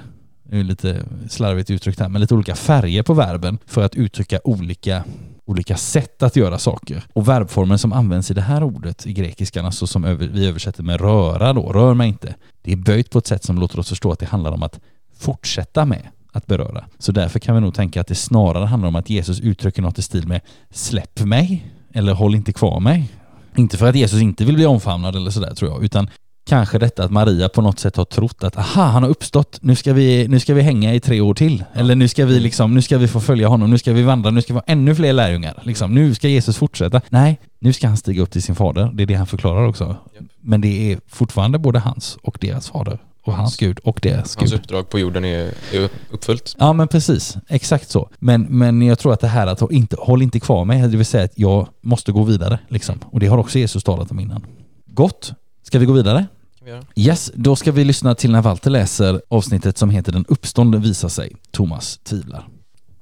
det 0.53 0.59
är 0.59 0.63
lite 0.63 1.05
slarvigt 1.29 1.69
uttryckt 1.69 1.99
här, 1.99 2.09
men 2.09 2.21
lite 2.21 2.33
olika 2.33 2.55
färger 2.55 3.03
på 3.03 3.13
verben 3.13 3.57
för 3.65 3.83
att 3.83 3.95
uttrycka 3.95 4.39
olika, 4.43 5.03
olika 5.45 5.77
sätt 5.77 6.23
att 6.23 6.35
göra 6.35 6.57
saker. 6.57 7.03
Och 7.13 7.27
verbformen 7.27 7.79
som 7.79 7.93
används 7.93 8.31
i 8.31 8.33
det 8.33 8.41
här 8.41 8.63
ordet 8.63 9.07
i 9.07 9.13
grekiskan, 9.13 9.65
alltså 9.65 9.87
som 9.87 10.05
över, 10.05 10.27
vi 10.27 10.47
översätter 10.47 10.83
med 10.83 11.01
röra 11.01 11.53
då, 11.53 11.73
rör 11.73 11.93
mig 11.93 12.07
inte, 12.07 12.35
det 12.61 12.71
är 12.71 12.75
böjt 12.75 13.09
på 13.09 13.19
ett 13.19 13.27
sätt 13.27 13.43
som 13.43 13.59
låter 13.59 13.79
oss 13.79 13.89
förstå 13.89 14.11
att 14.11 14.19
det 14.19 14.25
handlar 14.25 14.51
om 14.51 14.63
att 14.63 14.79
fortsätta 15.17 15.85
med 15.85 16.07
att 16.31 16.47
beröra. 16.47 16.85
Så 16.99 17.11
därför 17.11 17.39
kan 17.39 17.55
vi 17.55 17.61
nog 17.61 17.73
tänka 17.73 18.01
att 18.01 18.07
det 18.07 18.15
snarare 18.15 18.65
handlar 18.65 18.87
om 18.87 18.95
att 18.95 19.09
Jesus 19.09 19.39
uttrycker 19.39 19.81
något 19.81 19.99
i 19.99 20.01
stil 20.01 20.27
med 20.27 20.41
släpp 20.71 21.19
mig 21.19 21.73
eller 21.93 22.13
håll 22.13 22.35
inte 22.35 22.53
kvar 22.53 22.79
mig. 22.79 23.09
Inte 23.57 23.77
för 23.77 23.89
att 23.89 23.95
Jesus 23.95 24.21
inte 24.21 24.45
vill 24.45 24.55
bli 24.55 24.65
omfamnad 24.65 25.15
eller 25.15 25.31
sådär 25.31 25.55
tror 25.55 25.71
jag, 25.71 25.83
utan 25.83 26.09
kanske 26.45 26.77
detta 26.77 27.03
att 27.03 27.11
Maria 27.11 27.49
på 27.49 27.61
något 27.61 27.79
sätt 27.79 27.95
har 27.95 28.05
trott 28.05 28.43
att 28.43 28.57
aha, 28.57 28.83
han 28.83 29.03
har 29.03 29.09
uppstått, 29.09 29.59
nu 29.61 29.75
ska 29.75 29.93
vi, 29.93 30.27
nu 30.27 30.39
ska 30.39 30.53
vi 30.53 30.61
hänga 30.61 30.93
i 30.93 30.99
tre 30.99 31.21
år 31.21 31.33
till. 31.33 31.63
Eller 31.73 31.95
nu 31.95 32.07
ska 32.07 32.25
vi 32.25 32.39
liksom, 32.39 32.73
nu 32.73 32.81
ska 32.81 32.97
vi 32.97 33.07
få 33.07 33.19
följa 33.19 33.47
honom, 33.47 33.69
nu 33.69 33.77
ska 33.77 33.93
vi 33.93 34.03
vandra, 34.03 34.31
nu 34.31 34.41
ska 34.41 34.53
vi 34.53 34.57
ha 34.57 34.63
ännu 34.67 34.95
fler 34.95 35.13
lärjungar. 35.13 35.61
Liksom, 35.63 35.95
nu 35.95 36.15
ska 36.15 36.27
Jesus 36.27 36.57
fortsätta. 36.57 37.01
Nej, 37.09 37.39
nu 37.59 37.73
ska 37.73 37.87
han 37.87 37.97
stiga 37.97 38.21
upp 38.23 38.31
till 38.31 38.43
sin 38.43 38.55
fader. 38.55 38.91
Det 38.93 39.03
är 39.03 39.07
det 39.07 39.13
han 39.13 39.27
förklarar 39.27 39.67
också. 39.67 39.95
Men 40.41 40.61
det 40.61 40.91
är 40.91 40.99
fortfarande 41.07 41.59
både 41.59 41.79
hans 41.79 42.17
och 42.23 42.37
deras 42.41 42.69
fader. 42.69 42.99
Och 43.25 43.33
hans 43.33 43.57
Gud 43.57 43.79
och 43.79 43.99
deras 44.01 44.35
Hans 44.37 44.51
Gud. 44.51 44.59
uppdrag 44.59 44.89
på 44.89 44.99
jorden 44.99 45.25
är, 45.25 45.53
är 45.71 45.89
uppfyllt. 46.09 46.55
Ja 46.59 46.73
men 46.73 46.87
precis, 46.87 47.37
exakt 47.47 47.89
så. 47.89 48.09
Men, 48.19 48.41
men 48.41 48.81
jag 48.81 48.99
tror 48.99 49.13
att 49.13 49.19
det 49.19 49.27
här 49.27 49.47
att 49.47 49.71
inte, 49.71 49.95
håll 49.99 50.21
inte 50.21 50.39
kvar 50.39 50.65
mig, 50.65 50.81
det 50.81 50.97
vill 50.97 51.05
säga 51.05 51.23
att 51.23 51.39
jag 51.39 51.67
måste 51.81 52.11
gå 52.11 52.23
vidare. 52.23 52.59
Liksom. 52.67 52.99
Och 53.05 53.19
det 53.19 53.27
har 53.27 53.37
också 53.37 53.59
Jesus 53.59 53.83
talat 53.83 54.11
om 54.11 54.19
innan. 54.19 54.45
Gott, 54.85 55.33
ska 55.63 55.79
vi 55.79 55.85
gå 55.85 55.93
vidare? 55.93 56.25
Kan 56.63 56.65
vi 56.65 56.71
göra? 56.71 56.85
Yes, 56.95 57.31
då 57.35 57.55
ska 57.55 57.71
vi 57.71 57.83
lyssna 57.83 58.15
till 58.15 58.31
när 58.31 58.41
Walter 58.41 58.69
läser 58.69 59.21
avsnittet 59.27 59.77
som 59.77 59.89
heter 59.89 60.11
Den 60.11 60.25
uppståndne 60.27 60.77
visar 60.77 61.09
sig. 61.09 61.35
Thomas 61.51 61.97
tvivlar. 61.97 62.47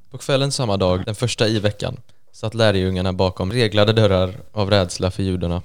På 0.09 0.17
kvällen 0.17 0.51
samma 0.51 0.77
dag, 0.77 1.05
den 1.05 1.15
första 1.15 1.47
i 1.47 1.59
veckan, 1.59 1.97
satt 2.31 2.53
lärjungarna 2.53 3.13
bakom 3.13 3.51
reglade 3.51 3.93
dörrar 3.93 4.33
av 4.51 4.69
rädsla 4.69 5.11
för 5.11 5.23
judarna. 5.23 5.61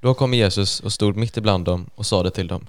Då 0.00 0.14
kom 0.14 0.34
Jesus 0.34 0.80
och 0.80 0.92
stod 0.92 1.16
mitt 1.16 1.36
ibland 1.36 1.64
dem 1.64 1.90
och 1.94 2.06
sade 2.06 2.30
till 2.30 2.48
dem 2.48 2.66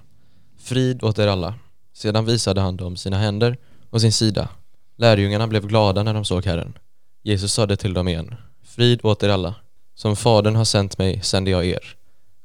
Frid 0.58 1.02
åt 1.02 1.18
er 1.18 1.26
alla. 1.26 1.54
Sedan 1.92 2.24
visade 2.24 2.60
han 2.60 2.76
dem 2.76 2.96
sina 2.96 3.18
händer 3.18 3.56
och 3.90 4.00
sin 4.00 4.12
sida. 4.12 4.48
Lärjungarna 4.96 5.46
blev 5.46 5.66
glada 5.66 6.02
när 6.02 6.14
de 6.14 6.24
såg 6.24 6.46
Herren. 6.46 6.78
Jesus 7.22 7.52
sade 7.52 7.76
till 7.76 7.94
dem 7.94 8.08
igen 8.08 8.34
Frid 8.62 9.00
åt 9.02 9.22
er 9.22 9.28
alla. 9.28 9.54
Som 9.94 10.16
Fadern 10.16 10.56
har 10.56 10.64
sänt 10.64 10.98
mig 10.98 11.20
sänder 11.22 11.52
jag 11.52 11.66
er. 11.66 11.96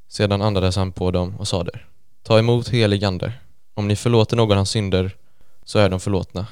Sedan 0.07 0.41
andades 0.41 0.75
han 0.75 0.91
på 0.91 1.11
dem 1.11 1.35
och 1.35 1.47
sade 1.47 1.71
Ta 2.27 2.39
emot 2.39 2.69
helig 2.69 3.03
ande. 3.03 3.33
Om 3.73 3.87
ni 3.87 3.95
förlåter 3.95 4.37
någon 4.37 4.57
hans 4.57 4.69
synder 4.69 5.15
så 5.63 5.79
är 5.79 5.89
de 5.89 5.99
förlåtna 5.99 6.47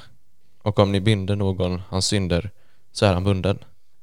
och 0.62 0.79
om 0.79 0.91
ni 0.91 0.99
binder 0.99 1.36
någon 1.36 1.81
hans 1.89 2.05
synder 2.05 2.49
så 2.91 3.05
är 3.05 3.13
han 3.13 3.23
bunden. 3.23 3.57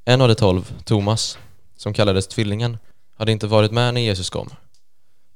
En 0.05 0.21
av 0.21 0.29
de 0.29 0.35
tolv, 0.35 0.75
Thomas, 0.85 1.39
som 1.77 1.93
kallades 1.93 2.27
Tvillingen, 2.27 2.79
hade 3.17 3.33
inte 3.33 3.47
varit 3.47 3.73
med 3.73 3.95
när 3.95 4.01
Jesus 4.01 4.31
kom. 4.31 4.51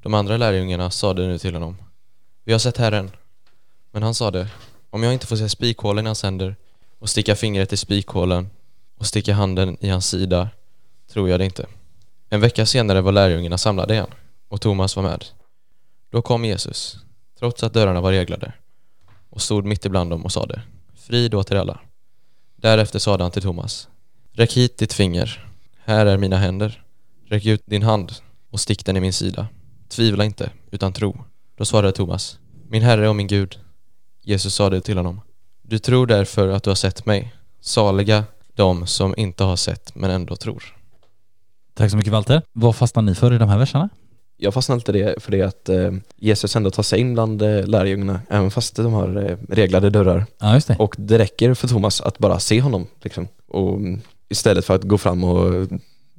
De 0.03 0.15
andra 0.15 0.37
lärjungarna 0.37 0.91
sade 0.91 1.27
nu 1.27 1.39
till 1.39 1.55
honom 1.55 1.77
Vi 2.45 2.53
har 2.53 2.59
sett 2.59 2.77
Herren. 2.77 3.11
Men 3.93 4.03
han 4.03 4.15
sade 4.15 4.49
Om 4.91 5.03
jag 5.03 5.13
inte 5.13 5.27
får 5.27 5.37
se 5.37 5.49
spikhålen 5.49 6.07
i 6.07 6.09
hans 6.09 6.23
händer 6.23 6.57
och 6.99 7.09
sticka 7.09 7.37
fingret 7.37 7.73
i 7.73 7.77
spikhålen 7.77 8.51
och 8.99 9.07
sticka 9.07 9.35
handen 9.35 9.77
i 9.81 9.89
hans 9.89 10.09
sida 10.09 10.49
tror 11.13 11.29
jag 11.29 11.41
det 11.41 11.45
inte. 11.45 11.67
En 12.29 12.41
vecka 12.41 12.67
senare 12.67 13.01
var 13.01 13.13
lärjungarna 13.13 13.59
samlade 13.59 13.95
igen 13.95 14.11
och 14.49 14.61
Thomas 14.61 14.97
var 14.97 15.03
med. 15.03 15.25
Då 16.15 16.23
kom 16.23 16.45
Jesus, 16.45 16.99
trots 17.39 17.63
att 17.63 17.73
dörrarna 17.73 18.01
var 18.01 18.13
reglade 18.13 18.53
och 19.31 19.43
stod 19.43 19.65
mitt 19.65 19.85
ibland 19.85 20.11
dem 20.11 20.25
och 20.25 20.33
sade 20.33 20.63
Frid 20.95 21.35
åt 21.35 21.51
er 21.51 21.57
alla. 21.57 21.81
Därefter 22.57 22.99
sade 22.99 23.25
han 23.25 23.31
till 23.31 23.43
Thomas, 23.43 23.89
räck 24.33 24.53
hit 24.53 24.79
ditt 24.79 24.93
finger. 24.93 25.47
Här 25.85 26.07
är 26.07 26.19
mina 26.19 26.37
händer. 26.37 26.83
Räck 27.27 27.47
ut 27.47 27.63
din 27.67 27.83
hand 27.83 28.13
och 28.51 28.61
stick 28.61 28.85
den 28.85 28.97
i 28.97 29.01
min 29.01 29.13
sida. 29.13 29.47
Tvivla 29.89 30.25
inte, 30.25 30.51
utan 30.71 30.93
tro. 30.93 31.25
Då 31.57 31.65
svarade 31.65 31.93
Thomas, 31.93 32.39
min 32.69 32.83
Herre 32.83 33.09
och 33.09 33.17
min 33.17 33.27
Gud. 33.27 33.59
Jesus 34.23 34.55
sade 34.55 34.81
till 34.81 34.97
honom, 34.97 35.21
du 35.63 35.79
tror 35.79 36.07
därför 36.07 36.49
att 36.49 36.63
du 36.63 36.71
har 36.71 36.75
sett 36.75 37.07
mig. 37.07 37.35
Saliga 37.61 38.25
de 38.55 38.87
som 38.87 39.15
inte 39.17 39.45
har 39.45 39.57
sett 39.57 39.95
men 39.95 40.11
ändå 40.11 40.37
tror. 40.37 40.77
Tack 41.75 41.91
så 41.91 41.97
mycket 41.97 42.13
Walter. 42.13 42.43
Vad 42.53 42.77
fastnar 42.77 43.03
ni 43.03 43.15
för 43.15 43.33
i 43.33 43.39
de 43.39 43.49
här 43.49 43.59
verserna? 43.59 43.89
Jag 44.37 44.55
fastnar 44.55 44.93
det 44.93 45.23
för 45.23 45.33
det 45.33 45.43
att 45.43 45.69
eh, 45.69 45.93
Jesus 46.17 46.57
ändå 46.57 46.71
tar 46.71 46.83
sig 46.83 47.01
in 47.01 47.15
bland 47.15 47.43
eh, 47.43 47.67
lärjungarna 47.67 48.21
även 48.29 48.51
fast 48.51 48.77
de 48.77 48.93
har 48.93 49.31
eh, 49.31 49.37
reglade 49.49 49.91
dörrar. 49.91 50.27
Ja, 50.41 50.55
just 50.55 50.69
det. 50.69 50.77
Och 50.79 50.95
det 50.99 51.19
räcker 51.19 51.55
för 51.55 51.69
Thomas 51.69 52.01
att 52.01 52.19
bara 52.19 52.39
se 52.39 52.61
honom 52.61 52.87
liksom. 53.03 53.29
Och 53.49 53.79
istället 54.29 54.65
för 54.65 54.75
att 54.75 54.83
gå 54.83 54.99
fram 54.99 55.25
och 55.25 55.69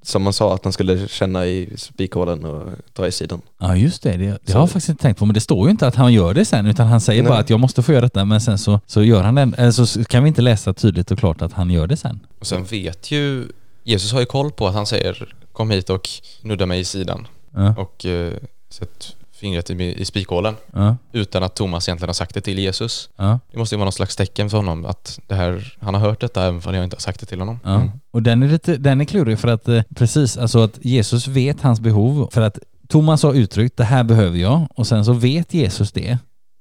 som 0.01 0.23
man 0.23 0.34
sa 0.34 0.54
att 0.54 0.63
han 0.63 0.73
skulle 0.73 1.08
känna 1.08 1.45
i 1.45 1.69
spikhålen 1.78 2.45
och 2.45 2.69
ta 2.93 3.08
i 3.08 3.12
sidan. 3.12 3.41
Ja, 3.60 3.75
just 3.75 4.04
det. 4.04 4.17
Det, 4.17 4.38
det 4.43 4.54
har 4.54 4.60
jag 4.60 4.69
faktiskt 4.69 4.89
inte 4.89 5.01
tänkt 5.01 5.17
på, 5.17 5.25
men 5.25 5.34
det 5.34 5.39
står 5.39 5.67
ju 5.67 5.71
inte 5.71 5.88
att 5.88 5.95
han 5.95 6.13
gör 6.13 6.34
det 6.34 6.45
sen, 6.45 6.65
utan 6.65 6.88
han 6.88 7.01
säger 7.01 7.23
Nej. 7.23 7.30
bara 7.30 7.39
att 7.39 7.49
jag 7.49 7.60
måste 7.60 7.84
få 7.84 7.91
göra 7.91 8.01
detta, 8.01 8.25
men 8.25 8.41
sen 8.41 8.58
så, 8.58 8.80
så 8.86 9.04
gör 9.04 9.23
han 9.23 9.36
det. 9.36 9.51
Eller 9.58 9.71
så 9.71 10.04
kan 10.04 10.23
vi 10.23 10.28
inte 10.28 10.41
läsa 10.41 10.73
tydligt 10.73 11.12
och 11.12 11.19
klart 11.19 11.41
att 11.41 11.54
han 11.54 11.69
gör 11.69 11.88
det 11.88 11.97
sen. 11.97 12.19
Och 12.39 12.47
sen 12.47 12.63
vet 12.63 13.12
ju, 13.12 13.47
Jesus 13.84 14.13
har 14.13 14.19
ju 14.19 14.25
koll 14.25 14.51
på 14.51 14.67
att 14.67 14.73
han 14.73 14.86
säger 14.86 15.34
kom 15.54 15.69
hit 15.69 15.89
och 15.89 16.10
nudda 16.41 16.65
mig 16.65 16.80
i 16.80 16.86
sidan 16.86 17.28
Ja, 17.56 17.76
och 17.78 18.06
eh, 18.06 18.34
sätt 18.70 19.15
fingret 19.32 19.70
i, 19.70 19.74
i 20.02 20.06
spikhålen 20.06 20.56
ja, 20.74 20.98
utan 21.12 21.44
att 21.44 21.56
Thomas 21.56 21.88
egentligen 21.89 22.10
har 22.10 22.13
sagt 22.13 22.34
det 22.34 22.41
till 22.41 22.60
Jesus. 22.60 23.10
ja. 23.15 23.39
Det 23.52 23.58
måste 23.58 23.76
ju 23.76 23.78
vara 23.78 23.86
någon 23.86 23.91
slags 23.91 24.15
tecken 24.15 24.50
för 24.50 24.58
honom 24.58 24.86
att 24.86 25.20
det 25.28 25.36
här, 25.36 25.78
han 25.82 25.94
har 25.94 26.02
hört 26.02 26.22
detta 26.22 26.44
även 26.44 26.62
om 26.65 26.76
jag 26.76 26.84
inte 26.84 26.96
har 26.96 27.02
sagt 27.02 27.20
det 27.20 27.26
till 27.26 27.39
honom. 27.39 27.60
Ja. 27.63 27.76
Mm. 27.76 27.91
Och 28.12 28.24
den 28.24 28.44
är 28.44 28.48
lite, 28.48 28.78
den 28.78 29.02
är 29.02 29.06
klurig 29.06 29.39
för 29.39 29.48
att 29.48 29.68
eh, 29.68 29.82
precis, 29.96 30.38
alltså 30.38 30.60
att 30.60 30.86
Jesus 30.86 31.28
vet 31.28 31.62
hans 31.62 31.80
behov 31.80 32.30
för 32.32 32.41
att 32.41 32.60
Thomas 32.89 33.24
har 33.24 33.34
uttryckt 33.34 33.78
det 33.78 33.84
här 33.84 34.04
behöver 34.04 34.38
jag 34.38 34.68
och 34.76 34.88
sen 34.88 35.06
så 35.06 35.13
vet 35.13 35.54
Jesus 35.54 35.91
det 35.91 36.18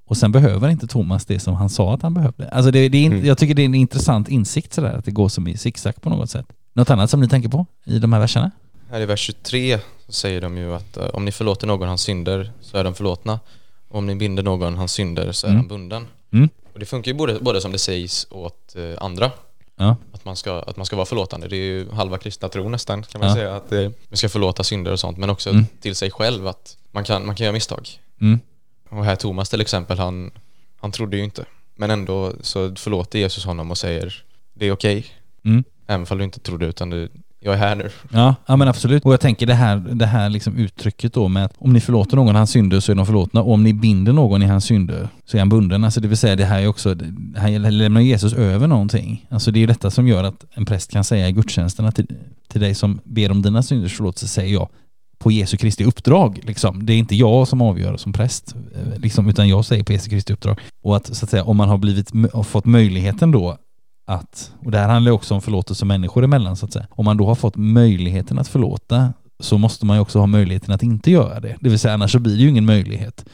och 0.06 0.16
sen 0.16 0.32
behöver 0.32 0.68
inte 0.68 0.86
Thomas 0.86 1.26
det 1.26 1.38
som 1.40 1.54
han 1.54 1.68
sa 1.68 1.94
att 1.94 2.02
han 2.02 2.14
behövde. 2.14 2.48
Alltså 2.48 2.70
det, 2.70 2.88
det 2.88 2.98
är, 2.98 3.06
Mm. 3.06 3.26
jag 3.26 3.38
tycker 3.38 3.54
det 3.54 3.62
är 3.62 3.66
en 3.66 3.74
intressant 3.74 4.28
insikt 4.28 4.72
sådär 4.72 4.92
att 4.98 5.04
det 5.04 5.10
går 5.10 5.28
som 5.28 5.48
i 5.48 5.56
zigzag 5.56 5.94
på 6.02 6.10
något 6.10 6.30
sätt. 6.30 6.46
Något 6.74 6.90
annat 6.90 7.10
som 7.10 7.20
ni 7.20 7.28
tänker 7.28 7.48
på 7.48 7.66
i 7.86 7.98
de 7.98 8.12
här 8.12 8.20
verserna? 8.20 8.50
Här 8.90 9.00
i 9.00 9.06
vers 9.06 9.20
23 9.20 9.78
så 10.06 10.12
säger 10.12 10.40
de 10.40 10.56
ju 10.58 10.74
att 10.74 10.96
eh, 10.96 11.06
om 11.06 11.24
ni 11.24 11.32
förlåter 11.32 11.66
någon 11.66 11.88
hans 11.88 12.02
synder 12.02 12.52
så 12.60 12.76
är 12.78 12.84
de 12.84 12.94
förlåtna. 12.94 13.40
Och 13.88 13.98
om 13.98 14.06
ni 14.06 14.14
binder 14.14 14.42
någon 14.42 14.74
hans 14.74 14.92
synder 14.92 15.32
så 15.32 15.46
är 15.46 15.50
Mm. 15.50 15.58
han 15.60 15.68
bunden. 15.68 16.06
Mm. 16.32 16.48
Och 16.72 16.78
det 16.80 16.86
funkar 16.86 17.10
ju 17.12 17.16
både, 17.18 17.38
både 17.40 17.60
som 17.60 17.72
det 17.72 17.78
sägs 17.78 18.26
åt 18.30 18.74
eh, 18.76 19.02
andra, 19.04 19.30
Ja, 19.76 19.96
att 20.12 20.24
man, 20.24 20.36
ska, 20.36 20.52
att 20.60 20.76
man 20.76 20.86
ska 20.86 20.96
vara 20.96 21.06
förlåtande. 21.06 21.48
Det 21.48 21.56
är 21.56 21.64
ju 21.64 21.90
halva 21.90 22.18
kristna 22.18 22.48
tro 22.48 22.68
nästan 22.68 23.02
kan 23.02 23.20
man 23.20 23.28
Ja. 23.28 23.34
säga, 23.34 23.56
att 23.56 23.72
eh, 23.72 23.90
vi 24.08 24.16
ska 24.16 24.28
förlåta 24.28 24.64
synder 24.64 24.92
och 24.92 25.00
sånt. 25.00 25.18
Men 25.18 25.30
också 25.30 25.50
Mm. 25.50 25.64
till 25.80 25.94
sig 25.94 26.10
själv 26.10 26.46
att 26.46 26.76
man 26.90 27.04
kan, 27.04 27.26
man 27.26 27.36
kan 27.36 27.44
göra 27.44 27.52
misstag. 27.52 27.88
mm. 28.20 28.40
Och 28.90 29.04
här 29.04 29.16
Thomas 29.16 29.50
till 29.50 29.60
exempel, 29.60 29.98
han, 29.98 30.30
han 30.80 30.92
trodde 30.92 31.16
ju 31.16 31.24
inte. 31.24 31.44
Men 31.74 31.90
ändå 31.90 32.32
så 32.40 32.74
förlåter 32.76 33.18
Jesus 33.18 33.44
honom 33.44 33.70
och 33.70 33.78
säger 33.78 34.24
det 34.54 34.66
är 34.66 34.72
okej. 34.72 35.06
Mm. 35.44 35.64
Även 35.86 36.06
om 36.10 36.18
du 36.18 36.24
inte 36.24 36.40
trodde 36.40 36.66
utan 36.66 36.90
du, 36.90 37.08
jag 37.44 37.54
är 37.54 37.58
här 37.58 37.74
nu. 37.74 37.90
Ja, 38.12 38.34
ja 38.46 38.56
men 38.56 38.68
absolut. 38.68 39.04
Och 39.04 39.12
jag 39.12 39.20
tänker 39.20 39.46
det 39.46 39.54
här, 39.54 39.76
det 39.76 40.06
här 40.06 40.28
liksom 40.28 40.56
uttrycket 40.56 41.12
då 41.12 41.28
med 41.28 41.44
att 41.44 41.52
om 41.58 41.72
ni 41.72 41.80
förlåter 41.80 42.16
någon 42.16 42.34
hans 42.34 42.50
synder 42.50 42.80
så 42.80 42.92
är 42.92 42.96
de 42.96 43.06
förlåtna 43.06 43.42
och 43.42 43.52
om 43.52 43.62
ni 43.62 43.74
binder 43.74 44.12
någon 44.12 44.42
i 44.42 44.46
hans 44.46 44.64
synder 44.64 45.08
så 45.24 45.36
är 45.36 45.38
han 45.38 45.48
bunden. 45.48 45.84
Alltså 45.84 46.00
det 46.00 46.08
vill 46.08 46.16
säga 46.16 46.36
det 46.36 46.44
här 46.44 46.62
är 46.62 46.68
också, 46.68 46.96
här 47.36 47.70
lämnar 47.70 48.00
Jesus 48.00 48.32
över 48.32 48.66
någonting. 48.66 49.26
Alltså 49.30 49.50
det 49.50 49.62
är 49.62 49.66
detta 49.66 49.90
som 49.90 50.08
gör 50.08 50.24
att 50.24 50.44
en 50.54 50.64
präst 50.64 50.90
kan 50.90 51.04
säga 51.04 51.28
i 51.28 51.32
gudstjänsterna 51.32 51.92
till, 51.92 52.06
till 52.48 52.60
dig 52.60 52.74
som 52.74 53.00
ber 53.04 53.30
om 53.30 53.42
dina 53.42 53.62
synders 53.62 53.96
förlåtelse 53.96 54.28
säger 54.28 54.52
jag 54.54 54.68
på 55.18 55.30
Jesu 55.30 55.56
Kristi 55.56 55.84
uppdrag. 55.84 56.40
Liksom. 56.42 56.86
Det 56.86 56.92
är 56.92 56.96
inte 56.96 57.14
jag 57.14 57.48
som 57.48 57.62
avgör 57.62 57.96
som 57.96 58.12
präst, 58.12 58.54
eh, 58.74 59.00
liksom, 59.00 59.28
utan 59.28 59.48
jag 59.48 59.64
säger 59.64 59.84
på 59.84 59.92
Jesu 59.92 60.10
Kristi 60.10 60.32
uppdrag. 60.32 60.60
Och 60.82 60.96
att 60.96 61.16
så 61.16 61.24
att 61.24 61.30
säga, 61.30 61.44
om 61.44 61.56
man 61.56 61.68
har 61.68 61.78
blivit, 61.78 62.10
har 62.32 62.42
fått 62.42 62.66
möjligheten 62.66 63.30
då 63.30 63.58
att, 64.04 64.52
och 64.64 64.70
det 64.70 64.78
här 64.78 64.88
handlar 64.88 65.10
ju 65.10 65.14
också 65.14 65.34
om 65.34 65.42
förlåtelse 65.42 65.84
människor 65.84 66.24
emellan 66.24 66.56
så 66.56 66.66
att 66.66 66.72
säga. 66.72 66.86
Om 66.90 67.04
man 67.04 67.16
då 67.16 67.26
har 67.26 67.34
fått 67.34 67.56
möjligheten 67.56 68.38
att 68.38 68.48
förlåta 68.48 69.12
så 69.40 69.58
måste 69.58 69.86
man 69.86 69.96
ju 69.96 70.00
också 70.00 70.18
ha 70.18 70.26
möjligheten 70.26 70.74
att 70.74 70.82
inte 70.82 71.10
göra 71.10 71.40
det. 71.40 71.56
Det 71.60 71.68
vill 71.68 71.78
säga 71.78 71.94
annars 71.94 72.12
så 72.12 72.18
blir 72.18 72.36
det 72.36 72.42
ju 72.42 72.48
ingen 72.48 72.66
möjlighet. 72.66 73.24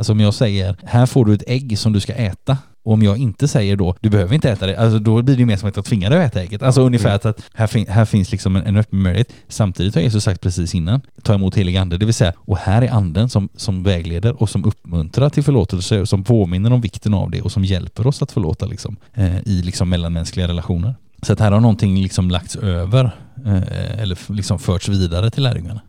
Alltså 0.00 0.12
om 0.12 0.20
jag 0.20 0.34
säger, 0.34 0.76
här 0.84 1.06
får 1.06 1.24
du 1.24 1.34
ett 1.34 1.42
ägg 1.46 1.78
som 1.78 1.92
du 1.92 2.00
ska 2.00 2.12
äta. 2.14 2.58
Och 2.82 2.92
om 2.92 3.02
jag 3.02 3.18
inte 3.18 3.48
säger 3.48 3.76
då, 3.76 3.94
du 4.00 4.10
behöver 4.10 4.34
inte 4.34 4.50
äta 4.50 4.66
det, 4.66 4.76
alltså 4.76 4.98
då 4.98 5.22
blir 5.22 5.36
det 5.36 5.46
mer 5.46 5.56
som 5.56 5.68
att 5.68 5.76
jag 5.76 5.84
tvingar 5.84 6.10
dig 6.10 6.24
att 6.24 6.32
äta 6.32 6.42
ägget. 6.42 6.62
Alltså 6.62 6.82
ungefär 6.82 7.14
att, 7.14 7.24
att 7.26 7.42
här, 7.54 7.66
fin- 7.66 7.86
här 7.88 8.04
finns 8.04 8.32
liksom 8.32 8.56
en, 8.56 8.66
en 8.66 8.76
öppen 8.76 9.02
möjlighet. 9.02 9.32
Samtidigt 9.48 9.94
har 9.94 10.02
Jesus 10.02 10.24
sagt 10.24 10.40
precis 10.40 10.74
innan, 10.74 11.00
ta 11.22 11.34
emot 11.34 11.56
helig 11.56 11.76
ande, 11.76 11.98
det 11.98 12.04
vill 12.04 12.14
säga, 12.14 12.32
och 12.36 12.58
här 12.58 12.82
är 12.82 12.90
anden 12.90 13.28
som, 13.28 13.48
som 13.56 13.82
vägleder 13.82 14.42
och 14.42 14.50
som 14.50 14.64
uppmuntrar 14.64 15.30
till 15.30 15.42
förlåtelse 15.42 16.00
och 16.00 16.08
som 16.08 16.24
påminner 16.24 16.72
om 16.72 16.80
vikten 16.80 17.14
av 17.14 17.30
det 17.30 17.42
och 17.42 17.52
som 17.52 17.64
hjälper 17.64 18.06
oss 18.06 18.22
att 18.22 18.32
förlåta 18.32 18.66
liksom, 18.66 18.96
eh, 19.14 19.38
i 19.38 19.62
liksom 19.62 19.88
mellanmänskliga 19.88 20.48
relationer. 20.48 20.94
Så 21.22 21.32
att 21.32 21.40
här 21.40 21.52
har 21.52 21.60
någonting 21.60 22.02
liksom 22.02 22.30
lagts 22.30 22.56
över 22.56 23.04
eh, 23.46 24.00
eller 24.02 24.32
liksom 24.32 24.58
förts 24.58 24.88
vidare 24.88 25.30
till 25.30 25.42
lärjungarna. 25.42 25.80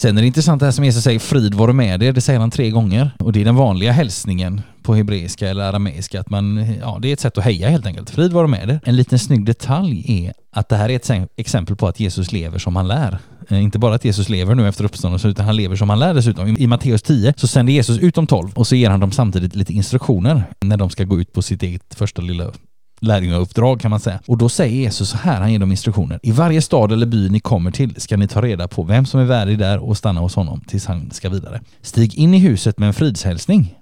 Sen 0.00 0.18
är 0.18 0.22
det 0.22 0.26
intressant 0.26 0.60
det 0.60 0.66
här 0.66 0.72
som 0.72 0.84
Jesus 0.84 1.04
säger, 1.04 1.18
frid 1.18 1.54
vare 1.54 1.72
med 1.72 2.02
er, 2.02 2.12
det 2.12 2.20
säger 2.20 2.40
han 2.40 2.50
tre 2.50 2.70
gånger. 2.70 3.10
Och 3.18 3.32
det 3.32 3.40
är 3.40 3.44
den 3.44 3.56
vanliga 3.56 3.92
hälsningen 3.92 4.60
på 4.82 4.94
hebreiska 4.94 5.48
eller 5.48 5.64
arameiska, 5.64 6.20
att 6.20 6.30
man, 6.30 6.66
ja 6.80 6.98
det 7.02 7.08
är 7.08 7.12
ett 7.12 7.20
sätt 7.20 7.38
att 7.38 7.44
heja 7.44 7.68
helt 7.68 7.86
enkelt. 7.86 8.10
Frid 8.10 8.32
vare 8.32 8.46
med 8.46 8.70
er. 8.70 8.80
En 8.84 8.96
liten 8.96 9.18
snygg 9.18 9.44
detalj 9.44 10.04
är 10.26 10.32
att 10.52 10.68
det 10.68 10.76
här 10.76 10.88
är 10.88 10.96
ett 10.96 11.30
exempel 11.36 11.76
på 11.76 11.88
att 11.88 12.00
Jesus 12.00 12.32
lever 12.32 12.58
som 12.58 12.76
han 12.76 12.88
lär. 12.88 13.18
Eh, 13.48 13.62
inte 13.62 13.78
bara 13.78 13.94
att 13.94 14.04
Jesus 14.04 14.28
lever 14.28 14.54
nu 14.54 14.68
efter 14.68 14.84
uppståndelsen, 14.84 15.30
utan 15.30 15.46
han 15.46 15.56
lever 15.56 15.76
som 15.76 15.90
han 15.90 15.98
lär 15.98 16.14
dessutom. 16.14 16.56
I 16.58 16.66
Matteus 16.66 17.02
10 17.02 17.34
så 17.36 17.46
sänder 17.46 17.72
Jesus 17.72 17.98
ut 17.98 18.14
de 18.14 18.26
tolv 18.26 18.50
och 18.54 18.66
så 18.66 18.74
ger 18.74 18.90
han 18.90 19.00
dem 19.00 19.12
samtidigt 19.12 19.54
lite 19.54 19.72
instruktioner 19.72 20.44
när 20.60 20.76
de 20.76 20.90
ska 20.90 21.04
gå 21.04 21.20
ut 21.20 21.32
på 21.32 21.42
sitt 21.42 21.62
eget 21.62 21.94
första 21.94 22.22
lilla 22.22 22.52
lärjungauppdrag 23.00 23.80
kan 23.80 23.90
man 23.90 24.00
säga. 24.00 24.20
Och 24.26 24.38
då 24.38 24.48
säger 24.48 24.76
Jesus 24.76 25.08
så 25.10 25.16
här, 25.16 25.40
han 25.40 25.52
ger 25.52 25.58
dem 25.58 25.70
instruktioner. 25.70 26.20
I 26.22 26.32
varje 26.32 26.62
stad 26.62 26.92
eller 26.92 27.06
by 27.06 27.28
ni 27.28 27.40
kommer 27.40 27.70
till 27.70 28.00
ska 28.00 28.16
ni 28.16 28.28
ta 28.28 28.42
reda 28.42 28.68
på 28.68 28.82
vem 28.82 29.06
som 29.06 29.20
är 29.20 29.24
värdig 29.24 29.58
där 29.58 29.78
och 29.78 29.96
stanna 29.96 30.20
hos 30.20 30.34
honom 30.34 30.60
tills 30.60 30.86
han 30.86 31.10
ska 31.10 31.28
vidare. 31.28 31.60
Stig 31.82 32.14
in 32.14 32.34
i 32.34 32.38
huset 32.38 32.78
med 32.78 32.86
en 32.86 32.94
fridshälsning. 32.94 33.77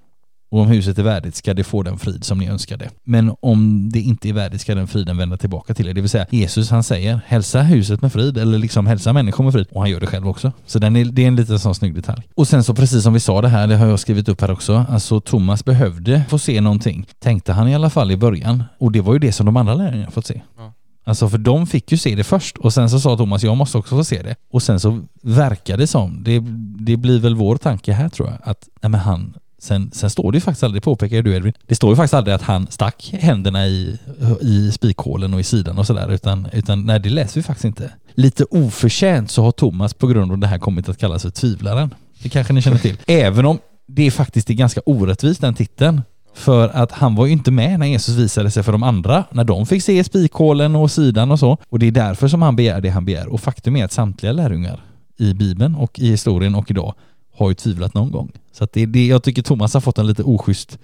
Och 0.49 0.61
om 0.61 0.69
huset 0.69 0.99
är 0.99 1.03
värdigt 1.03 1.35
ska 1.35 1.55
det 1.55 1.65
få 1.65 1.83
den 1.83 1.99
frid 1.99 2.25
som 2.25 2.39
ni 2.39 2.49
önskade. 2.49 2.91
Men 3.05 3.35
om 3.41 3.91
det 3.93 4.01
inte 4.01 4.29
är 4.29 4.33
värdigt 4.33 4.61
ska 4.61 4.75
den 4.75 4.87
friden 4.87 5.17
vända 5.17 5.37
tillbaka 5.37 5.75
till 5.75 5.89
er. 5.89 5.95
Det 5.95 6.01
vill 6.01 6.11
säga 6.11 6.27
Jesus 6.31 6.71
han 6.71 6.83
säger 6.83 7.21
hälsa 7.27 7.63
huset 7.63 8.03
med 8.03 8.13
frid 8.13 8.39
eller 8.39 8.59
liksom 8.59 8.87
hälsa 8.87 9.13
människor 9.13 9.45
med 9.45 9.53
frid. 9.53 9.67
Och 9.71 9.81
han 9.81 9.91
gör 9.91 10.01
det 10.01 10.07
själv 10.07 10.29
också. 10.29 10.53
Så 10.67 10.79
den 10.79 10.97
är, 10.97 11.05
det 11.05 11.23
är 11.23 11.29
en 11.29 11.37
liten 11.37 11.59
sån 11.59 11.75
snygg 11.75 11.95
detalj. 11.95 12.23
Och 12.35 12.49
sen 12.49 12.65
så 12.65 12.75
precis 12.75 13.03
som 13.03 13.13
vi 13.13 13.21
sa 13.21 13.43
det 13.43 13.49
här, 13.49 13.67
det 13.67 13.77
har 13.77 13.87
jag 13.87 14.01
skrivit 14.01 14.29
upp 14.29 14.41
här 14.41 14.51
också. 14.51 14.87
Alltså 14.89 15.21
Thomas 15.21 15.65
behövde 15.65 16.25
få 16.29 16.39
se 16.39 16.61
någonting. 16.61 17.07
Tänkte 17.19 17.53
han 17.53 17.69
i 17.69 17.75
alla 17.75 17.91
fall 17.91 18.11
i 18.11 18.17
början. 18.17 18.65
Och 18.79 18.93
det 18.93 19.01
var 19.01 19.13
ju 19.13 19.19
det 19.19 19.33
som 19.33 19.47
de 19.47 19.57
andra 19.57 19.75
lärjungarna 19.75 20.11
fått 20.11 20.27
se. 20.27 20.43
Ja. 20.57 20.73
Alltså 21.05 21.29
för 21.29 21.39
de 21.39 21.67
fick 21.67 21.93
ju 21.93 21.99
se 21.99 22.15
det 22.15 22.25
först 22.25 22.59
och 22.59 22.73
sen 22.73 22.91
så 22.91 23.01
sa 23.01 23.17
Thomas 23.17 23.43
jag 23.43 23.57
måste 23.57 23.79
också 23.79 23.97
få 23.97 24.05
se 24.05 24.23
det. 24.23 24.37
Och 24.51 24.63
sen 24.63 24.81
så 24.81 25.01
verkar 25.23 25.77
det 25.77 25.87
som, 25.87 26.23
det, 26.25 26.43
det 26.79 26.97
blir 26.97 27.21
väl 27.21 27.35
vår 27.35 27.57
tanke 27.57 27.93
här 27.93 28.09
tror 28.09 28.29
jag, 28.29 28.39
att 28.43 28.69
nej 28.83 28.91
men 28.91 29.01
han 29.01 29.35
Sen, 29.59 29.91
sen 29.93 30.11
står 30.11 30.33
det 30.33 30.37
ju 30.37 30.41
faktiskt 30.41 30.65
aldrig, 30.65 30.83
det 30.83 30.85
påpekar 30.85 31.23
du 31.23 31.35
Edvin, 31.35 31.53
det 31.67 31.75
står 31.75 31.91
ju 31.91 31.97
faktiskt 31.97 32.15
aldrig 32.15 32.35
att 32.35 32.43
han 32.43 32.67
stack 32.71 33.15
händerna 33.19 33.67
i, 33.67 33.99
i 34.41 34.73
spikhålen 34.73 35.35
och 35.35 35.41
i 35.41 35.43
sidan 35.43 35.79
och 35.79 35.87
sådär, 35.87 36.13
utan, 36.13 36.49
utan 36.53 36.87
nej 36.87 37.01
det 37.01 37.11
läser 37.11 37.41
vi 37.41 37.43
faktiskt 37.43 37.65
inte. 37.65 37.91
Lite 38.15 38.45
oförtjänt 38.51 39.31
så 39.31 39.43
har 39.43 39.53
Thomas 39.53 39.95
på 39.95 40.07
grund 40.07 40.33
av 40.33 40.39
det 40.39 40.47
här 40.47 40.59
kommit 40.59 40.89
att 40.89 40.99
kallas 40.99 41.23
för 41.23 41.31
tvivlaren. 41.31 41.95
Det 42.23 42.29
kanske 42.29 42.53
ni 42.53 42.63
känner 42.63 42.79
till. 42.79 42.99
Även 43.07 43.47
om 43.47 43.59
det 43.87 44.11
faktiskt 44.11 44.51
är 44.51 44.55
ganska 44.55 44.81
orättvist 44.87 45.41
den 45.41 45.55
titeln. 45.55 46.03
För 46.35 46.69
att 46.69 46.93
han 46.93 47.15
var 47.15 47.27
ju 47.27 47.33
inte 47.33 47.51
med 47.51 47.79
när 47.79 47.87
Jesus 47.87 48.15
visade 48.15 48.51
sig 48.51 48.63
för 48.63 48.73
de 48.73 48.83
andra, 48.83 49.25
när 49.31 49.45
de 49.45 49.67
fick 49.67 49.83
se 49.83 50.05
spikhålen 50.05 50.77
och 50.77 50.91
sidan 50.91 51.31
och 51.31 51.39
så. 51.39 51.59
Och 51.69 51.79
det 51.79 51.87
är 51.87 51.91
därför 51.91 52.29
som 52.29 52.43
han 52.43 52.57
begär 52.57 52.81
det 52.81 52.89
han 52.89 53.05
begär. 53.05 53.29
Och 53.29 53.41
faktum 53.41 53.77
är 53.77 53.85
att 53.85 53.93
samtliga 53.93 54.33
lärjungar 54.33 54.85
i 55.17 55.35
Bibeln 55.35 55.75
och 55.75 55.99
i 55.99 56.11
historien 56.11 56.55
och 56.55 56.71
idag 56.71 56.95
har 57.37 57.49
ju 57.49 57.55
tvivlat 57.55 57.95
någon 57.95 58.11
gång. 58.11 58.33
Så 58.53 58.65
att 58.65 58.73
det 58.73 58.83
är 58.83 58.87
det, 58.87 59.07
jag 59.07 59.23
tycker 59.23 59.43
Thomas 59.43 59.75
har 59.75 59.81
fått 59.81 59.99
en 59.99 60.07
lite 60.07 60.23
oschysst 60.23 60.79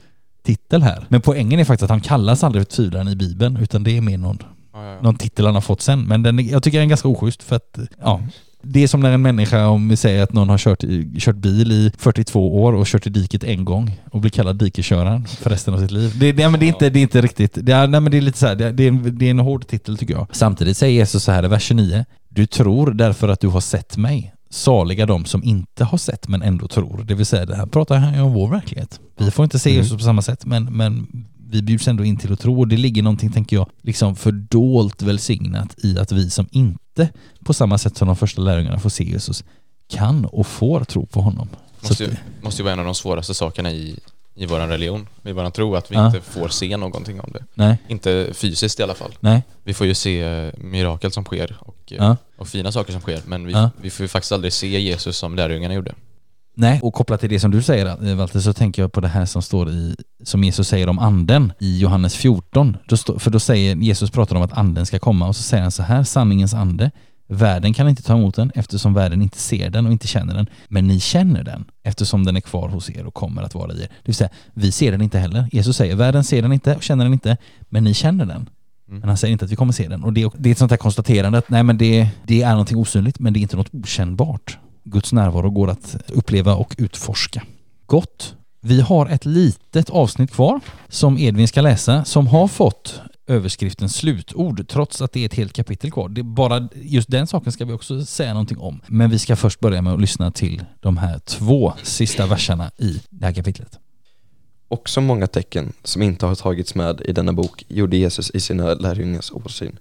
titel 0.45 0.83
här. 0.83 1.05
Men 1.09 1.21
poängen 1.21 1.61
är 1.61 1.65
faktiskt 1.65 1.83
att 1.85 1.91
han 1.91 2.01
kallas 2.01 2.45
aldrig 2.45 2.67
för 2.67 2.73
tvivlaren 2.73 3.09
i 3.09 3.17
Bibeln, 3.17 3.57
utan 3.57 3.83
det 3.85 3.97
är 3.97 4.01
mer 4.01 4.19
någon, 4.19 4.38
Ja, 4.75 4.85
ja, 4.85 4.93
ja. 4.95 5.01
någon 5.03 5.15
titel 5.17 5.47
han 5.47 5.55
har 5.55 5.62
fått 5.62 5.81
sen. 5.83 6.03
Men 6.03 6.23
den, 6.23 6.49
jag 6.49 6.62
tycker 6.62 6.79
den 6.79 6.87
är 6.87 6.88
ganska 6.91 7.09
oschysst 7.09 7.43
för 7.43 7.57
att, 7.57 7.79
ja. 8.03 8.23
Det 8.65 8.83
är 8.83 8.88
som 8.88 9.01
när 9.01 9.11
en 9.12 9.23
människa, 9.23 9.67
om 9.67 9.88
vi 9.88 9.97
säger 9.97 10.23
att 10.23 10.33
någon 10.33 10.49
har 10.49 10.59
kört, 10.59 10.85
kört 11.19 11.37
bil 11.37 11.73
i 11.73 11.93
42 11.99 12.62
år 12.62 12.73
och 12.73 12.87
kört 12.87 13.07
i 13.07 13.11
diket 13.11 13.45
en 13.45 13.65
gång 13.65 14.01
och 14.11 14.21
blir 14.21 14.31
kallad 14.31 14.57
dikesköraren 14.57 15.27
för 15.27 15.51
resten 15.51 15.75
av 15.75 15.79
sitt 15.79 15.91
liv. 15.91 16.17
Det, 16.21 16.33
det, 16.33 16.49
men 16.49 16.61
det, 16.61 16.67
är, 16.67 16.69
inte, 16.69 16.91
det 16.91 16.99
är 16.99 17.03
inte 17.03 17.21
riktigt, 17.21 17.59
det 17.62 17.73
är, 17.73 17.87
nej, 17.87 18.01
men 18.01 18.11
det 18.12 18.17
är 18.17 18.21
lite 18.21 18.38
så 18.38 18.47
här, 18.47 18.55
det, 18.55 18.65
är- 18.67 18.73
det, 18.73 18.85
är 18.85 18.88
en, 18.88 19.19
det 19.19 19.27
är 19.27 19.31
en 19.31 19.38
hård 19.38 19.67
titel 19.67 19.99
tycker 19.99 20.15
jag. 20.15 20.27
Samtidigt 20.33 20.77
säger 20.77 20.95
Jesus 20.95 21.25
så 21.25 21.33
här 21.33 21.45
i 21.45 21.49
vers 21.49 21.62
29. 21.62 22.05
Du 22.29 22.47
tror 22.47 22.91
därför 22.91 23.29
att 23.29 23.41
du 23.41 23.49
har 23.49 23.61
sett 23.61 23.97
mig. 23.97 24.33
Saliga 24.53 25.07
de 25.07 25.25
som 25.25 25.45
inte 25.45 25.85
har 25.85 25.99
sett 25.99 26.29
men 26.29 26.43
ändå 26.43 26.69
tror. 26.69 27.05
Det 27.05 27.15
vill 27.15 27.27
säga, 27.27 27.47
det 27.47 27.57
här 27.57 27.67
pratar 27.67 27.97
han 27.97 28.15
ju 28.15 28.21
om 28.21 28.33
vår 28.33 28.49
verklighet. 28.49 29.01
Vi 29.17 29.31
får 29.31 29.45
inte 29.45 29.59
se 29.59 29.71
Mm. 29.71 29.83
Jesus 29.83 29.99
på 29.99 30.05
samma 30.05 30.23
sätt, 30.23 30.47
men, 30.47 30.65
men 30.65 31.07
vi 31.51 31.62
bjuds 31.62 31.88
ändå 31.88 32.05
in 32.05 32.17
till 32.17 32.33
att 32.33 32.41
tro 32.41 32.61
och 32.61 32.69
det 32.69 32.77
ligger 32.77 33.03
någonting, 33.03 33.33
tänker 33.33 33.57
jag, 33.57 33.71
liksom 33.83 34.17
fördolt 34.17 35.03
välsignat 35.03 35.85
i 35.85 35.99
att 35.99 36.12
vi 36.12 36.31
som 36.31 36.49
inte 36.51 37.09
på 37.45 37.55
samma 37.55 37.79
sätt 37.79 37.97
som 37.97 38.07
de 38.07 38.17
första 38.17 38.43
lärjungarna 38.43 38.79
får 38.79 38.91
se 38.91 39.05
Jesus 39.05 39.45
kan 39.88 40.25
och 40.25 40.47
får 40.47 40.85
tro 40.85 41.07
på 41.07 41.21
honom. 41.21 41.49
Måste, 41.81 42.05
ju, 42.05 42.11
måste 42.43 42.62
ju 42.62 42.65
vara 42.65 42.73
en 42.73 42.79
av 42.79 42.85
de 42.85 42.95
svåraste 42.95 43.35
sakerna 43.35 43.73
i, 43.73 43.99
i 44.35 44.47
vår 44.47 44.59
religion, 44.59 45.09
i 45.25 45.33
vår 45.33 45.51
tro, 45.51 45.75
att 45.77 45.90
vi 45.90 45.95
Ja. 45.95 46.07
inte 46.07 46.21
får 46.21 46.49
se 46.49 46.77
någonting 46.77 47.21
om 47.21 47.31
det. 47.33 47.45
nej, 47.55 47.77
Inte 47.88 48.29
fysiskt 48.35 48.81
i 48.81 48.83
alla 48.83 48.95
fall. 48.95 49.14
nej, 49.21 49.42
Vi 49.64 49.75
får 49.75 49.87
ju 49.87 49.95
se 49.95 50.23
eh, 50.23 50.53
mirakel 50.59 51.12
som 51.12 51.25
sker 51.25 51.57
och, 51.61 51.92
eh, 51.92 51.97
ja. 51.99 52.16
och 52.38 52.49
fina 52.49 52.73
saker 52.73 52.92
som 52.92 53.01
sker, 53.03 53.21
men 53.27 53.47
vi, 53.47 53.53
Ja. 53.53 53.71
vi 53.83 53.90
får 53.90 54.05
ju 54.05 54.09
faktiskt 54.09 54.33
aldrig 54.33 54.53
se 54.53 54.81
Jesus 54.81 55.16
som 55.16 55.37
lärjungarna 55.37 55.75
gjorde. 55.75 55.95
Nej, 56.55 56.81
och 56.83 56.95
kopplat 56.95 57.21
till 57.21 57.29
det 57.29 57.40
som 57.40 57.51
du 57.51 57.62
säger 57.62 58.09
eh, 58.09 58.14
Walter, 58.16 58.40
så 58.40 58.53
tänker 58.53 58.83
jag 58.83 58.92
på 58.92 59.01
det 59.01 59.09
här 59.09 59.27
som 59.27 59.42
står 59.42 59.71
i, 59.71 59.97
som 60.25 60.45
Jesus 60.45 60.68
säger 60.68 60.88
om 60.88 60.99
anden 60.99 61.53
i 61.61 61.79
Johannes 61.79 62.14
14. 62.16 62.77
Då 62.88 62.97
stå, 62.97 63.18
för 63.18 63.31
då 63.31 63.40
säger, 63.40 63.77
Jesus 63.77 64.11
pratar 64.11 64.37
om 64.37 64.42
att 64.42 64.53
anden 64.53 64.87
ska 64.87 64.99
komma 64.99 65.29
och 65.29 65.37
så 65.37 65.42
säger 65.42 65.62
han 65.62 65.73
så 65.73 65.83
här, 65.83 66.05
sanningens 66.05 66.55
ande, 66.55 66.90
världen 67.33 67.75
kan 67.75 67.88
inte 67.88 68.03
ta 68.03 68.12
emot 68.16 68.35
den 68.35 68.53
eftersom 68.55 68.95
världen 68.95 69.23
inte 69.23 69.38
ser 69.38 69.71
den 69.71 69.87
och 69.87 69.92
inte 69.92 70.07
känner 70.07 70.35
den, 70.35 70.47
men 70.68 70.87
ni 70.87 71.01
känner 71.01 71.45
den 71.45 71.64
eftersom 71.83 72.25
den 72.25 72.37
är 72.37 72.40
kvar 72.40 72.68
hos 72.68 72.90
er 72.90 73.07
och 73.07 73.14
kommer 73.14 73.42
att 73.42 73.55
vara 73.55 73.73
i 73.73 73.77
er. 73.83 73.88
Det 73.88 73.88
vill 74.05 74.14
säga, 74.14 74.31
vi 74.55 74.73
ser 74.73 74.92
den 74.92 75.03
inte 75.03 75.18
heller. 75.18 75.49
Jesus 75.53 75.77
säger, 75.77 75.97
världen 75.97 76.25
ser 76.25 76.42
den 76.42 76.53
inte 76.53 76.77
och 76.77 76.83
känner 76.83 77.05
den 77.05 77.12
inte, 77.12 77.37
men 77.68 77.85
ni 77.85 77.95
känner 77.95 78.25
den. 78.27 78.49
Mm. 78.88 79.01
Men 79.01 79.09
han 79.09 79.16
säger 79.18 79.33
inte 79.33 79.45
att 79.45 79.51
vi 79.51 79.57
kommer 79.57 79.73
se 79.73 79.88
den. 79.88 80.05
Och 80.05 80.12
det, 80.12 80.23
är- 80.23 80.31
det 80.38 80.49
är 80.49 80.53
ett 80.53 80.59
sånt 80.59 80.71
här 80.71 80.79
konstaterande 80.79 81.38
att 81.38 81.51
nej 81.51 81.62
men 81.62 81.79
det, 81.79 82.09
det 82.27 82.42
är 82.42 82.51
någonting 82.51 82.77
osynligt 82.79 83.18
men 83.18 83.33
det 83.33 83.38
är 83.38 83.42
inte 83.42 83.57
något 83.57 83.75
okännbart. 83.75 84.59
Guds 84.85 85.12
närvaro 85.12 85.51
går 85.51 85.71
att 85.71 85.97
uppleva 86.09 86.55
och 86.55 86.75
utforska. 86.79 87.42
Gott. 87.87 88.35
Vi 88.61 88.81
har 88.81 89.07
ett 89.07 89.25
litet 89.25 89.90
avsnitt 89.90 90.31
kvar 90.33 90.61
som 90.88 91.18
Edvin 91.18 91.49
ska 91.49 91.61
läsa 91.61 92.05
som 92.05 92.27
har 92.27 92.49
fått 92.49 93.01
överskriften 93.33 93.88
slutord 93.88 94.68
trots 94.68 95.03
att 95.03 95.12
det 95.12 95.21
är 95.21 95.27
ett 95.27 95.35
helt 95.35 95.53
kapitel 95.53 95.90
kvar. 95.90 96.09
Det 96.09 96.23
bara 96.23 96.68
just 96.75 97.11
den 97.11 97.27
saken 97.27 97.53
ska 97.53 97.64
vi 97.64 97.73
också 97.73 98.05
säga 98.05 98.33
någonting 98.33 98.59
om. 98.59 98.81
Men 98.87 99.11
vi 99.11 99.18
ska 99.18 99.37
först 99.37 99.61
börja 99.61 99.83
med 99.83 99.92
att 99.92 100.01
lyssna 100.01 100.31
till 100.31 100.64
de 100.81 100.97
här 100.97 101.18
två 101.18 101.73
sista 101.83 102.27
verserna 102.27 102.71
i 102.79 103.03
det 103.11 103.27
här 103.27 103.33
kapitlet. 103.33 103.79
Också 104.68 105.01
många 105.01 105.27
tecken 105.27 105.73
som 105.85 106.03
inte 106.03 106.27
har 106.27 106.35
tagits 106.35 106.75
med 106.75 107.01
i 107.01 107.12
denna 107.12 107.33
bok 107.33 107.64
gjorde 107.68 107.97
Jesus 107.97 108.31
i 108.31 108.40
sina 108.40 108.75
lärjungars 108.75 109.33
åsyn. 109.33 109.79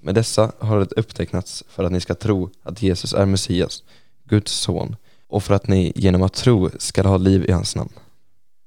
Med 0.00 0.14
dessa 0.14 0.52
har 0.58 0.78
det 0.78 0.92
upptecknats 0.92 1.64
för 1.68 1.84
att 1.84 1.92
ni 1.92 2.00
ska 2.00 2.14
tro 2.14 2.50
att 2.62 2.82
Jesus 2.82 3.14
är 3.14 3.26
Messias, 3.26 3.82
Guds 4.24 4.52
son, 4.52 4.96
och 5.28 5.42
för 5.42 5.54
att 5.54 5.68
ni 5.68 5.92
genom 5.96 6.22
att 6.22 6.34
tro 6.34 6.70
ska 6.78 7.08
ha 7.08 7.16
liv 7.16 7.44
i 7.48 7.52
hans 7.52 7.76
namn. 7.76 7.92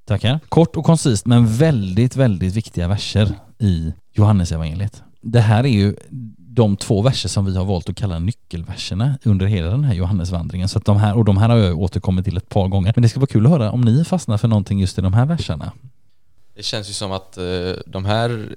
Tackar. 0.05 0.39
Kort 0.49 0.75
och 0.75 0.85
koncist 0.85 1.25
men 1.25 1.47
väldigt, 1.47 2.15
väldigt 2.15 2.53
viktiga 2.53 2.87
verser 2.87 3.35
i 3.59 3.93
Johannesevangeliet. 4.13 5.03
Det 5.21 5.39
här 5.41 5.63
är 5.63 5.67
ju 5.69 5.95
de 6.37 6.77
två 6.77 7.01
verser 7.01 7.29
som 7.29 7.45
vi 7.45 7.57
har 7.57 7.65
valt 7.65 7.89
att 7.89 7.95
kalla 7.95 8.19
nyckelverserna 8.19 9.17
under 9.23 9.45
hela 9.45 9.67
den 9.69 9.83
här 9.83 9.93
Johannesvandringen. 9.93 10.67
Så 10.69 10.77
att 10.77 10.85
de 10.85 10.97
här, 10.97 11.17
och 11.17 11.25
de 11.25 11.37
här 11.37 11.49
har 11.49 11.57
jag 11.57 11.79
återkommit 11.79 12.25
till 12.25 12.37
ett 12.37 12.49
par 12.49 12.67
gånger. 12.67 12.93
Men 12.95 13.01
det 13.01 13.09
ska 13.09 13.19
vara 13.19 13.27
kul 13.27 13.45
att 13.45 13.51
höra 13.51 13.71
om 13.71 13.81
ni 13.81 14.05
fastnar 14.05 14.37
för 14.37 14.47
någonting 14.47 14.79
just 14.79 14.97
i 14.97 15.01
de 15.01 15.13
här 15.13 15.25
verserna. 15.25 15.71
Det 16.55 16.63
känns 16.63 16.89
ju 16.89 16.93
som 16.93 17.11
att 17.11 17.37
eh, 17.37 17.43
de 17.85 18.05
här 18.05 18.55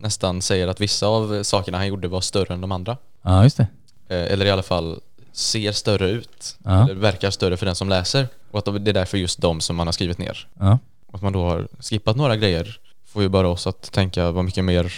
nästan 0.00 0.42
säger 0.42 0.68
att 0.68 0.80
vissa 0.80 1.06
av 1.06 1.42
sakerna 1.42 1.78
han 1.78 1.86
gjorde 1.86 2.08
var 2.08 2.20
större 2.20 2.54
än 2.54 2.60
de 2.60 2.72
andra. 2.72 2.96
Ja, 3.22 3.42
just 3.44 3.56
det. 3.56 3.66
Eh, 4.08 4.32
eller 4.32 4.46
i 4.46 4.50
alla 4.50 4.62
fall 4.62 5.00
ser 5.32 5.72
större 5.72 6.10
ut, 6.10 6.56
Ja. 6.64 6.84
eller 6.84 6.94
verkar 6.94 7.30
större 7.30 7.56
för 7.56 7.66
den 7.66 7.74
som 7.74 7.88
läser. 7.88 8.26
Och 8.50 8.58
att 8.58 8.84
det 8.84 8.90
är 8.90 8.94
därför 8.94 9.18
just 9.18 9.40
de 9.40 9.60
som 9.60 9.76
man 9.76 9.86
har 9.86 9.92
skrivit 9.92 10.18
ner. 10.18 10.48
Ja. 10.58 10.78
Att 11.12 11.22
man 11.22 11.32
då 11.32 11.44
har 11.44 11.68
skippat 11.80 12.16
några 12.16 12.36
grejer 12.36 12.78
får 13.08 13.22
ju 13.22 13.28
bara 13.28 13.48
oss 13.48 13.66
att 13.66 13.92
tänka 13.92 14.30
vad 14.30 14.44
mycket 14.44 14.64
mer 14.64 14.92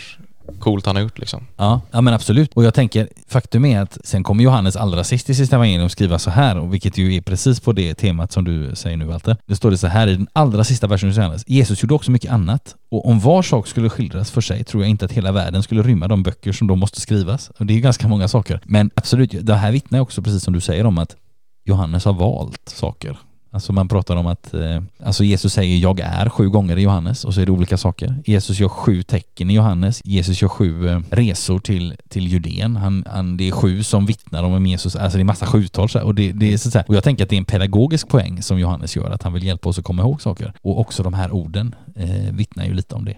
coolt 0.59 0.87
han 0.87 0.97
har 0.97 1.03
gjort 1.03 1.19
liksom. 1.19 1.47
Ja, 1.57 1.81
ja 1.91 2.01
men 2.01 2.15
absolut. 2.15 2.53
Och 2.55 2.65
jag 2.65 2.75
tänker, 2.75 3.09
faktum 3.29 3.65
är 3.65 3.81
att 3.81 3.99
sen 4.05 4.23
kommer 4.23 4.45
Johannes 4.45 4.77
allra 4.77 5.05
sist 5.05 5.31
i 5.31 5.35
sista 5.35 5.57
evangelium 5.57 5.89
skriva 5.89 6.19
så 6.19 6.31
här, 6.31 6.59
och 6.59 6.75
vilket 6.75 6.99
ju 6.99 7.15
är 7.15 7.21
precis 7.21 7.61
på 7.61 7.73
det 7.73 7.95
temat 7.95 8.33
som 8.33 8.45
du 8.45 8.77
säger 8.77 8.97
nu 8.97 9.05
Walter. 9.05 9.37
Det 9.47 9.57
står 9.57 9.71
det 9.71 9.79
så 9.79 9.87
här 9.87 10.07
i 10.07 10.17
den 10.17 10.27
allra 10.33 10.65
sista 10.65 10.87
versen 10.87 11.09
hos 11.09 11.17
Johannes. 11.17 11.45
Jesus 11.47 11.83
gjorde 11.83 11.95
också 11.95 12.11
mycket 12.11 12.33
annat, 12.33 12.75
och 12.91 13.09
om 13.09 13.21
var 13.21 13.43
sak 13.43 13.67
skulle 13.67 13.91
skildras 13.91 14.31
för 14.31 14.41
sig 14.41 14.65
tror 14.65 14.83
jag 14.83 14.91
inte 14.91 15.05
att 15.05 15.13
hela 15.13 15.33
världen 15.33 15.63
skulle 15.63 15.83
rymma 15.83 16.09
de 16.09 16.23
böcker 16.23 16.53
som 16.53 16.67
då 16.67 16.77
måste 16.77 17.01
skrivas. 17.01 17.51
Och 17.59 17.67
det 17.67 17.73
är 17.73 17.75
ju 17.75 17.81
ganska 17.81 18.09
många 18.09 18.29
saker. 18.29 18.61
Men 18.65 18.91
absolut, 18.95 19.47
det 19.47 19.55
här 19.55 19.73
vittnar 19.73 19.99
ju 19.99 20.03
också 20.03 20.23
precis 20.23 20.45
som 20.45 20.55
du 20.55 20.61
säger 20.61 20.87
om 20.87 20.99
att 20.99 21.17
Johannes 21.65 22.05
har 22.05 22.13
valt 22.13 22.69
saker. 22.69 23.19
Alltså 23.53 23.73
man 23.73 23.89
pratar 23.89 24.17
om 24.17 24.27
att, 24.27 24.55
eh, 24.55 24.83
alltså 25.05 25.25
Jesus 25.25 25.53
säger 25.53 25.79
jag 25.79 26.01
är 26.01 26.29
sju 26.29 26.49
gånger 26.49 26.77
i 26.77 26.83
Johannes 26.83 27.25
och 27.25 27.35
så 27.35 27.41
är 27.41 27.47
det 27.47 27.53
olika 27.53 27.77
saker. 27.77 28.23
Jesus 28.27 28.61
gör 28.61 28.69
sju 28.69 29.03
tecken 29.03 29.51
i 29.51 29.55
Johannes. 29.55 30.01
Jesus 30.05 30.43
gör 30.43 30.49
sju 30.49 30.89
eh, 30.89 31.01
resor 31.11 31.59
till, 31.59 31.97
till 32.09 32.27
Judeen. 32.27 32.77
Han, 32.77 33.05
han, 33.11 33.37
det 33.37 33.49
är 33.49 33.53
sju 33.53 33.83
som 33.83 34.07
vittnar 34.07 34.43
om 34.43 34.67
Jesus. 34.67 34.97
Alltså 34.97 35.19
det 35.19 35.23
är 35.23 35.25
massa 35.25 35.47
sjutal 35.47 35.89
så 35.89 35.99
här. 35.99 36.07
och 36.07 36.15
det, 36.15 36.33
det 36.33 36.53
är 36.53 36.59
så 36.59 36.79
här. 36.79 36.85
Och 36.89 36.95
jag 36.95 37.05
tänker 37.05 37.25
att 37.25 37.31
det 37.31 37.37
är 37.37 37.39
en 37.39 37.45
pedagogisk 37.45 38.09
poäng 38.09 38.43
som 38.43 38.59
Johannes 38.59 38.97
gör, 38.97 39.11
att 39.11 39.23
han 39.23 39.33
vill 39.33 39.45
hjälpa 39.45 39.69
oss 39.69 39.79
att 39.79 39.85
komma 39.85 40.03
ihåg 40.03 40.23
saker. 40.23 40.53
Och 40.63 40.81
också 40.81 41.03
de 41.03 41.15
här 41.15 41.33
orden 41.33 41.75
eh, 41.97 42.33
vittnar 42.33 42.65
ju 42.65 42.75
lite 42.75 42.95
om 42.95 43.05
det. 43.05 43.17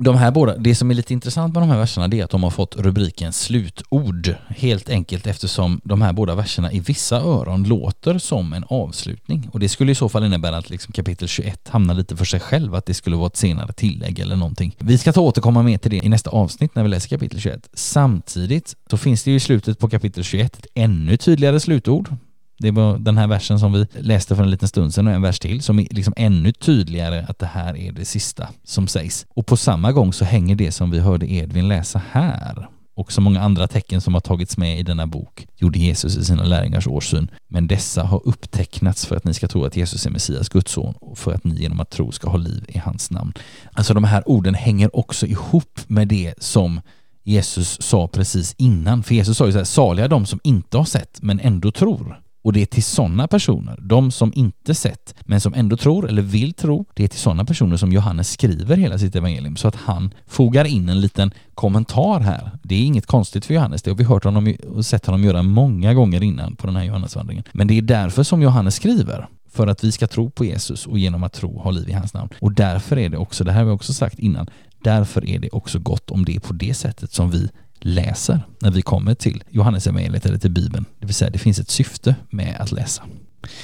De 0.00 0.16
här 0.16 0.30
båda, 0.30 0.56
det 0.56 0.74
som 0.74 0.90
är 0.90 0.94
lite 0.94 1.12
intressant 1.12 1.54
med 1.54 1.62
de 1.62 1.70
här 1.70 1.78
verserna 1.78 2.08
det 2.08 2.20
är 2.20 2.24
att 2.24 2.30
de 2.30 2.42
har 2.42 2.50
fått 2.50 2.76
rubriken 2.76 3.32
slutord. 3.32 4.34
Helt 4.48 4.88
enkelt 4.88 5.26
eftersom 5.26 5.80
de 5.84 6.02
här 6.02 6.12
båda 6.12 6.34
verserna 6.34 6.72
i 6.72 6.80
vissa 6.80 7.16
öron 7.16 7.64
låter 7.64 8.18
som 8.18 8.52
en 8.52 8.64
avslutning. 8.68 9.48
Och 9.52 9.60
det 9.60 9.68
skulle 9.68 9.92
i 9.92 9.94
så 9.94 10.08
fall 10.08 10.24
innebära 10.24 10.56
att 10.56 10.70
liksom 10.70 10.92
kapitel 10.92 11.28
21 11.28 11.68
hamnar 11.68 11.94
lite 11.94 12.16
för 12.16 12.24
sig 12.24 12.40
själv, 12.40 12.74
att 12.74 12.86
det 12.86 12.94
skulle 12.94 13.16
vara 13.16 13.26
ett 13.26 13.36
senare 13.36 13.72
tillägg 13.72 14.18
eller 14.18 14.36
någonting. 14.36 14.76
Vi 14.78 14.98
ska 14.98 15.12
ta 15.12 15.20
återkomma 15.20 15.62
mer 15.62 15.78
till 15.78 15.90
det 15.90 16.04
i 16.04 16.08
nästa 16.08 16.30
avsnitt 16.30 16.74
när 16.74 16.82
vi 16.82 16.88
läser 16.88 17.08
kapitel 17.08 17.40
21. 17.40 17.68
Samtidigt 17.74 18.76
så 18.90 18.96
finns 18.96 19.22
det 19.22 19.30
ju 19.30 19.36
i 19.36 19.40
slutet 19.40 19.78
på 19.78 19.88
kapitel 19.88 20.24
21 20.24 20.58
ett 20.58 20.66
ännu 20.74 21.16
tydligare 21.16 21.60
slutord. 21.60 22.08
Det 22.58 22.70
var 22.70 22.98
den 22.98 23.18
här 23.18 23.26
versen 23.26 23.58
som 23.58 23.72
vi 23.72 23.86
läste 23.92 24.36
för 24.36 24.42
en 24.42 24.50
liten 24.50 24.68
stund 24.68 24.94
sedan 24.94 25.06
och 25.06 25.12
en 25.12 25.22
vers 25.22 25.38
till 25.38 25.62
som 25.62 25.78
är 25.78 25.86
liksom 25.90 26.14
ännu 26.16 26.52
tydligare 26.52 27.26
att 27.28 27.38
det 27.38 27.46
här 27.46 27.76
är 27.76 27.92
det 27.92 28.04
sista 28.04 28.48
som 28.64 28.88
sägs. 28.88 29.26
Och 29.34 29.46
på 29.46 29.56
samma 29.56 29.92
gång 29.92 30.12
så 30.12 30.24
hänger 30.24 30.56
det 30.56 30.72
som 30.72 30.90
vi 30.90 30.98
hörde 30.98 31.32
Edvin 31.32 31.68
läsa 31.68 32.02
här 32.10 32.68
och 32.96 33.12
så 33.12 33.20
många 33.20 33.40
andra 33.40 33.68
tecken 33.68 34.00
som 34.00 34.14
har 34.14 34.20
tagits 34.20 34.56
med 34.58 34.78
i 34.78 34.82
denna 34.82 35.06
bok 35.06 35.46
gjorde 35.56 35.78
Jesus 35.78 36.16
i 36.16 36.24
sina 36.24 36.44
lärjungars 36.44 36.86
årsyn. 36.86 37.30
Men 37.48 37.66
dessa 37.66 38.02
har 38.02 38.28
upptecknats 38.28 39.06
för 39.06 39.16
att 39.16 39.24
ni 39.24 39.34
ska 39.34 39.48
tro 39.48 39.64
att 39.64 39.76
Jesus 39.76 40.06
är 40.06 40.10
Messias, 40.10 40.48
Guds 40.48 40.72
son 40.72 40.94
och 41.00 41.18
för 41.18 41.32
att 41.32 41.44
ni 41.44 41.54
genom 41.54 41.80
att 41.80 41.90
tro 41.90 42.12
ska 42.12 42.30
ha 42.30 42.36
liv 42.36 42.64
i 42.68 42.78
hans 42.78 43.10
namn. 43.10 43.32
Alltså 43.72 43.94
de 43.94 44.04
här 44.04 44.28
orden 44.28 44.54
hänger 44.54 44.96
också 44.96 45.26
ihop 45.26 45.80
med 45.86 46.08
det 46.08 46.34
som 46.38 46.80
Jesus 47.22 47.82
sa 47.82 48.08
precis 48.08 48.54
innan. 48.58 49.02
För 49.02 49.14
Jesus 49.14 49.36
sa 49.36 49.46
ju 49.46 49.52
så 49.52 49.58
här, 49.58 49.64
saliga 49.64 50.08
de 50.08 50.26
som 50.26 50.40
inte 50.44 50.78
har 50.78 50.84
sett 50.84 51.22
men 51.22 51.40
ändå 51.40 51.72
tror. 51.72 52.20
Och 52.46 52.52
det 52.52 52.62
är 52.62 52.66
till 52.66 52.82
sådana 52.82 53.28
personer, 53.28 53.78
de 53.82 54.10
som 54.10 54.32
inte 54.34 54.74
sett 54.74 55.14
men 55.20 55.40
som 55.40 55.54
ändå 55.54 55.76
tror 55.76 56.08
eller 56.08 56.22
vill 56.22 56.52
tro, 56.52 56.84
det 56.94 57.04
är 57.04 57.08
till 57.08 57.18
sådana 57.18 57.44
personer 57.44 57.76
som 57.76 57.92
Johannes 57.92 58.30
skriver 58.30 58.76
hela 58.76 58.98
sitt 58.98 59.16
evangelium 59.16 59.56
så 59.56 59.68
att 59.68 59.76
han 59.76 60.14
fogar 60.26 60.64
in 60.64 60.88
en 60.88 61.00
liten 61.00 61.30
kommentar 61.54 62.20
här. 62.20 62.50
Det 62.62 62.74
är 62.74 62.84
inget 62.84 63.06
konstigt 63.06 63.46
för 63.46 63.54
Johannes, 63.54 63.82
det 63.82 63.90
har 63.90 63.96
vi 63.96 64.04
hört 64.04 64.24
honom 64.24 64.54
och 64.68 64.86
sett 64.86 65.06
honom 65.06 65.24
göra 65.24 65.42
många 65.42 65.94
gånger 65.94 66.22
innan 66.22 66.56
på 66.56 66.66
den 66.66 66.76
här 66.76 66.84
Johannesvandringen. 66.84 67.44
Men 67.52 67.66
det 67.66 67.78
är 67.78 67.82
därför 67.82 68.22
som 68.22 68.42
Johannes 68.42 68.74
skriver 68.74 69.28
för 69.50 69.66
att 69.66 69.84
vi 69.84 69.92
ska 69.92 70.06
tro 70.06 70.30
på 70.30 70.44
Jesus 70.44 70.86
och 70.86 70.98
genom 70.98 71.22
att 71.22 71.32
tro 71.32 71.58
ha 71.58 71.70
liv 71.70 71.88
i 71.88 71.92
hans 71.92 72.14
namn. 72.14 72.30
Och 72.40 72.52
därför 72.52 72.98
är 72.98 73.08
det 73.08 73.16
också, 73.16 73.44
det 73.44 73.52
här 73.52 73.58
har 73.58 73.66
vi 73.66 73.72
också 73.72 73.92
sagt 73.92 74.18
innan, 74.18 74.46
därför 74.82 75.28
är 75.28 75.38
det 75.38 75.50
också 75.50 75.78
gott 75.78 76.10
om 76.10 76.24
det 76.24 76.36
är 76.36 76.40
på 76.40 76.52
det 76.52 76.74
sättet 76.74 77.12
som 77.12 77.30
vi 77.30 77.48
läser 77.80 78.40
när 78.58 78.70
vi 78.70 78.82
kommer 78.82 79.14
till 79.14 79.44
Johannes 79.50 79.86
evangeliet 79.86 80.26
eller 80.26 80.38
till 80.38 80.50
Bibeln. 80.50 80.84
Det 80.98 81.06
vill 81.06 81.14
säga 81.14 81.30
det 81.30 81.38
finns 81.38 81.58
ett 81.58 81.70
syfte 81.70 82.14
med 82.30 82.56
att 82.60 82.72
läsa. 82.72 83.02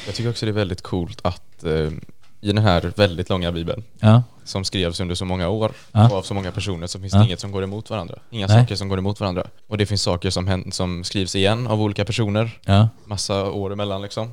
Jag 0.07 0.15
tycker 0.15 0.31
också 0.31 0.47
det 0.47 0.51
är 0.51 0.55
väldigt 0.55 0.83
coolt 0.83 1.21
att 1.25 1.65
eh, 1.65 1.73
i 2.41 2.47
den 2.47 2.59
här 2.59 2.93
väldigt 2.97 3.29
långa 3.29 3.53
bibeln 3.53 3.83
Ja, 4.01 4.23
som 4.45 4.65
skrevs 4.65 5.01
under 5.01 5.15
så 5.15 5.25
många 5.25 5.49
år 5.49 5.73
Ja. 5.93 6.11
och 6.11 6.17
av 6.17 6.23
så 6.23 6.35
många 6.35 6.53
personer 6.53 6.87
så 6.87 7.01
finns 7.01 7.13
Ja. 7.13 7.19
det 7.19 7.25
inget 7.25 7.41
som 7.41 7.53
går 7.53 7.65
emot 7.65 7.91
varandra. 7.91 8.15
Inga 8.31 8.47
Nej. 8.47 8.61
saker 8.63 8.77
som 8.77 8.89
går 8.89 8.99
emot 8.99 9.21
varandra. 9.21 9.47
Och 9.69 9.79
det 9.79 9.87
finns 9.87 10.03
saker 10.03 10.31
som, 10.31 10.65
som 10.73 11.05
skrivs 11.05 11.35
igen 11.37 11.67
av 11.67 11.81
olika 11.83 12.05
personer, 12.05 12.51
massa 13.07 13.51
år 13.51 13.73
emellan 13.73 14.03
liksom. 14.03 14.33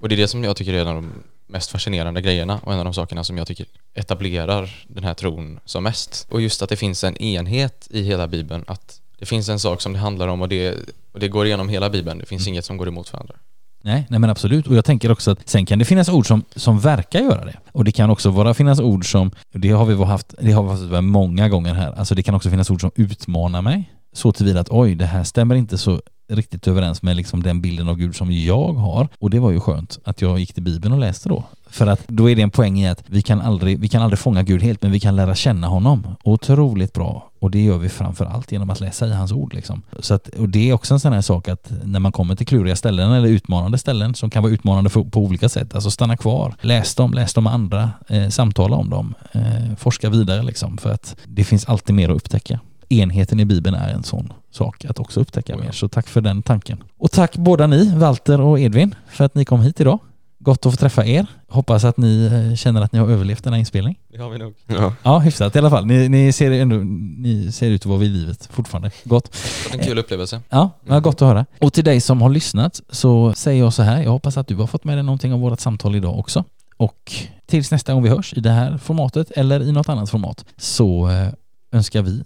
Och 0.00 0.08
det 0.08 0.14
är 0.14 0.16
det 0.16 0.28
som 0.28 0.44
jag 0.44 0.56
tycker 0.56 0.74
är 0.74 0.80
en 0.80 0.88
av 0.88 0.94
de 0.94 1.12
mest 1.54 1.70
fascinerande 1.70 2.20
grejerna 2.20 2.60
och 2.62 2.72
en 2.72 2.78
av 2.78 2.84
de 2.84 2.94
sakerna 2.94 3.24
som 3.24 3.38
jag 3.38 3.46
tycker 3.46 3.66
etablerar 3.94 4.84
den 4.88 5.04
här 5.04 5.14
tron 5.14 5.60
som 5.64 5.82
mest. 5.82 6.26
Och 6.30 6.40
just 6.40 6.62
att 6.62 6.68
det 6.68 6.76
finns 6.76 7.04
en 7.04 7.16
enhet 7.16 7.88
i 7.90 8.02
hela 8.02 8.28
bibeln, 8.28 8.64
att 8.66 9.00
det 9.18 9.26
finns 9.26 9.48
en 9.48 9.58
sak 9.58 9.80
som 9.80 9.92
det 9.92 9.98
handlar 9.98 10.28
om 10.28 10.42
och 10.42 10.48
det, 10.48 10.74
och 11.12 11.20
det 11.20 11.28
går 11.28 11.46
igenom 11.46 11.68
hela 11.68 11.90
bibeln. 11.90 12.18
Det 12.18 12.26
finns 12.26 12.46
inget 12.48 12.64
som 12.64 12.76
går 12.76 12.88
emot 12.88 13.12
varandra. 13.12 13.34
Nej, 13.82 14.06
nej 14.08 14.20
men 14.20 14.30
absolut. 14.30 14.66
Och 14.66 14.76
jag 14.76 14.84
tänker 14.84 15.12
också 15.12 15.30
att 15.30 15.48
sen 15.48 15.66
kan 15.66 15.78
det 15.78 15.84
finnas 15.84 16.08
ord 16.08 16.26
som, 16.26 16.44
som 16.56 16.80
verkar 16.80 17.20
göra 17.20 17.44
det. 17.44 17.56
Och 17.72 17.84
det 17.84 17.92
kan 17.92 18.10
också 18.10 18.30
vara 18.30 18.54
finnas 18.54 18.80
ord 18.80 19.10
som, 19.10 19.30
det 19.52 19.70
har 19.70 19.84
vi 19.84 20.04
haft, 20.04 20.34
det 20.38 20.52
har 20.52 20.62
vi 20.62 20.68
haft 20.68 21.04
många 21.04 21.48
gånger 21.48 21.74
här, 21.74 21.92
alltså 21.92 22.14
det 22.14 22.22
kan 22.22 22.34
också 22.34 22.50
finnas 22.50 22.70
ord 22.70 22.80
som 22.80 22.90
utmanar 22.94 23.62
mig. 23.62 23.90
Så 24.12 24.32
tillvida 24.32 24.60
att 24.60 24.70
oj, 24.70 24.94
det 24.94 25.06
här 25.06 25.24
stämmer 25.24 25.54
inte 25.54 25.78
så 25.78 26.00
riktigt 26.28 26.68
överens 26.68 27.02
med 27.02 27.16
liksom 27.16 27.42
den 27.42 27.60
bilden 27.60 27.88
av 27.88 27.96
Gud 27.96 28.16
som 28.16 28.32
jag 28.32 28.72
har. 28.72 29.08
Och 29.18 29.30
det 29.30 29.40
var 29.40 29.50
ju 29.50 29.60
skönt 29.60 29.98
att 30.04 30.22
jag 30.22 30.38
gick 30.38 30.54
till 30.54 30.62
Bibeln 30.62 30.94
och 30.94 31.00
läste 31.00 31.28
då. 31.28 31.44
För 31.66 31.86
att 31.86 32.08
då 32.08 32.30
är 32.30 32.36
det 32.36 32.42
en 32.42 32.50
poäng 32.50 32.80
i 32.80 32.88
att 32.88 33.02
vi 33.06 33.22
kan 33.22 33.40
aldrig, 33.40 33.78
vi 33.78 33.88
kan 33.88 34.02
aldrig 34.02 34.18
fånga 34.18 34.42
Gud 34.42 34.62
helt, 34.62 34.82
men 34.82 34.92
vi 34.92 35.00
kan 35.00 35.16
lära 35.16 35.34
känna 35.34 35.66
honom. 35.66 36.16
Otroligt 36.22 36.92
bra. 36.92 37.30
Och 37.38 37.50
det 37.50 37.64
gör 37.64 37.78
vi 37.78 37.88
framför 37.88 38.24
allt 38.24 38.52
genom 38.52 38.70
att 38.70 38.80
läsa 38.80 39.06
i 39.06 39.12
hans 39.12 39.32
ord. 39.32 39.54
Liksom. 39.54 39.82
Så 39.98 40.14
att, 40.14 40.28
och 40.28 40.48
det 40.48 40.70
är 40.70 40.72
också 40.72 40.94
en 40.94 41.00
sån 41.00 41.12
här 41.12 41.20
sak 41.20 41.48
att 41.48 41.72
när 41.84 42.00
man 42.00 42.12
kommer 42.12 42.34
till 42.36 42.46
kluriga 42.46 42.76
ställen 42.76 43.12
eller 43.12 43.28
utmanande 43.28 43.78
ställen 43.78 44.14
som 44.14 44.30
kan 44.30 44.42
vara 44.42 44.52
utmanande 44.52 44.90
för, 44.90 45.02
på 45.02 45.20
olika 45.20 45.48
sätt, 45.48 45.74
alltså 45.74 45.90
stanna 45.90 46.16
kvar, 46.16 46.54
läs 46.60 46.94
dem, 46.94 47.12
läs 47.12 47.34
dem 47.34 47.44
med 47.44 47.52
andra, 47.52 47.90
eh, 48.08 48.28
samtala 48.28 48.76
om 48.76 48.90
dem, 48.90 49.14
eh, 49.32 49.76
forska 49.78 50.10
vidare 50.10 50.42
liksom. 50.42 50.78
För 50.78 50.90
att 50.90 51.16
det 51.26 51.44
finns 51.44 51.64
alltid 51.64 51.94
mer 51.94 52.08
att 52.08 52.16
upptäcka 52.16 52.60
enheten 52.88 53.40
i 53.40 53.44
Bibeln 53.44 53.76
är 53.76 53.88
en 53.88 54.02
sån 54.02 54.32
sak 54.50 54.84
att 54.84 54.98
också 54.98 55.20
upptäcka 55.20 55.56
mer. 55.56 55.72
Så 55.72 55.88
tack 55.88 56.08
för 56.08 56.20
den 56.20 56.42
tanken. 56.42 56.82
Och 56.98 57.10
tack 57.10 57.36
båda 57.36 57.66
ni, 57.66 57.94
Walter 57.96 58.40
och 58.40 58.60
Edvin, 58.60 58.94
för 59.08 59.24
att 59.24 59.34
ni 59.34 59.44
kom 59.44 59.60
hit 59.60 59.80
idag. 59.80 59.98
Gott 60.38 60.66
att 60.66 60.72
få 60.72 60.76
träffa 60.76 61.06
er. 61.06 61.26
Hoppas 61.48 61.84
att 61.84 61.96
ni 61.96 62.24
eh, 62.24 62.56
känner 62.56 62.82
att 62.82 62.92
ni 62.92 62.98
har 62.98 63.08
överlevt 63.08 63.44
denna 63.44 63.58
inspelning. 63.58 63.98
Det 64.12 64.18
har 64.18 64.30
vi 64.30 64.38
nog. 64.38 64.54
Ja. 64.66 64.92
Ja, 65.02 65.18
hyfsat 65.18 65.56
i 65.56 65.58
alla 65.58 65.70
fall. 65.70 65.86
Ni, 65.86 66.08
ni, 66.08 66.32
ser, 66.32 66.50
ändå, 66.50 66.76
ni 67.18 67.52
ser 67.52 67.70
ut 67.70 67.82
att 67.82 67.86
vara 67.86 67.98
vid 67.98 68.10
livet 68.10 68.48
fortfarande. 68.52 68.90
Gott. 69.04 69.36
En 69.72 69.78
kul 69.78 69.98
upplevelse. 69.98 70.40
Ja, 70.48 70.70
ja, 70.86 71.00
gott 71.00 71.22
att 71.22 71.28
höra. 71.28 71.46
Och 71.60 71.72
till 71.72 71.84
dig 71.84 72.00
som 72.00 72.22
har 72.22 72.30
lyssnat 72.30 72.80
så 72.90 73.32
säger 73.32 73.64
jag 73.64 73.72
så 73.72 73.82
här. 73.82 74.02
Jag 74.02 74.10
hoppas 74.10 74.36
att 74.36 74.46
du 74.46 74.54
har 74.54 74.66
fått 74.66 74.84
med 74.84 74.96
dig 74.96 75.02
någonting 75.04 75.32
av 75.32 75.40
vårt 75.40 75.60
samtal 75.60 75.96
idag 75.96 76.18
också. 76.18 76.44
Och 76.76 77.12
tills 77.46 77.70
nästa 77.70 77.92
gång 77.92 78.02
vi 78.02 78.08
hörs 78.08 78.34
i 78.34 78.40
det 78.40 78.50
här 78.50 78.78
formatet 78.78 79.30
eller 79.30 79.62
i 79.62 79.72
något 79.72 79.88
annat 79.88 80.10
format 80.10 80.44
så 80.56 81.10
eh, 81.10 81.28
önskar 81.72 82.02
vi 82.02 82.24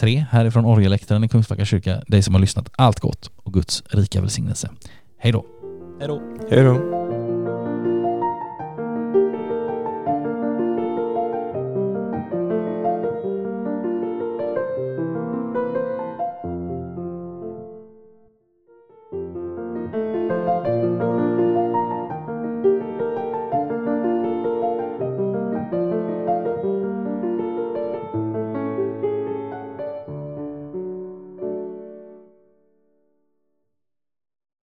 tre 0.00 0.26
härifrån 0.30 0.64
orgeläktaren 0.64 1.24
i 1.24 1.28
Kungsbacka 1.28 1.64
kyrka 1.64 2.02
dig 2.06 2.22
som 2.22 2.34
har 2.34 2.40
lyssnat 2.40 2.70
allt 2.76 3.00
gott 3.00 3.30
och 3.36 3.52
Guds 3.52 3.82
rika 3.86 4.20
välsignelse. 4.20 4.70
Hej 5.18 5.32
då! 5.32 5.44
Hej 5.98 6.08
då! 6.08 6.20
Hej 6.50 6.64
då. 6.64 6.99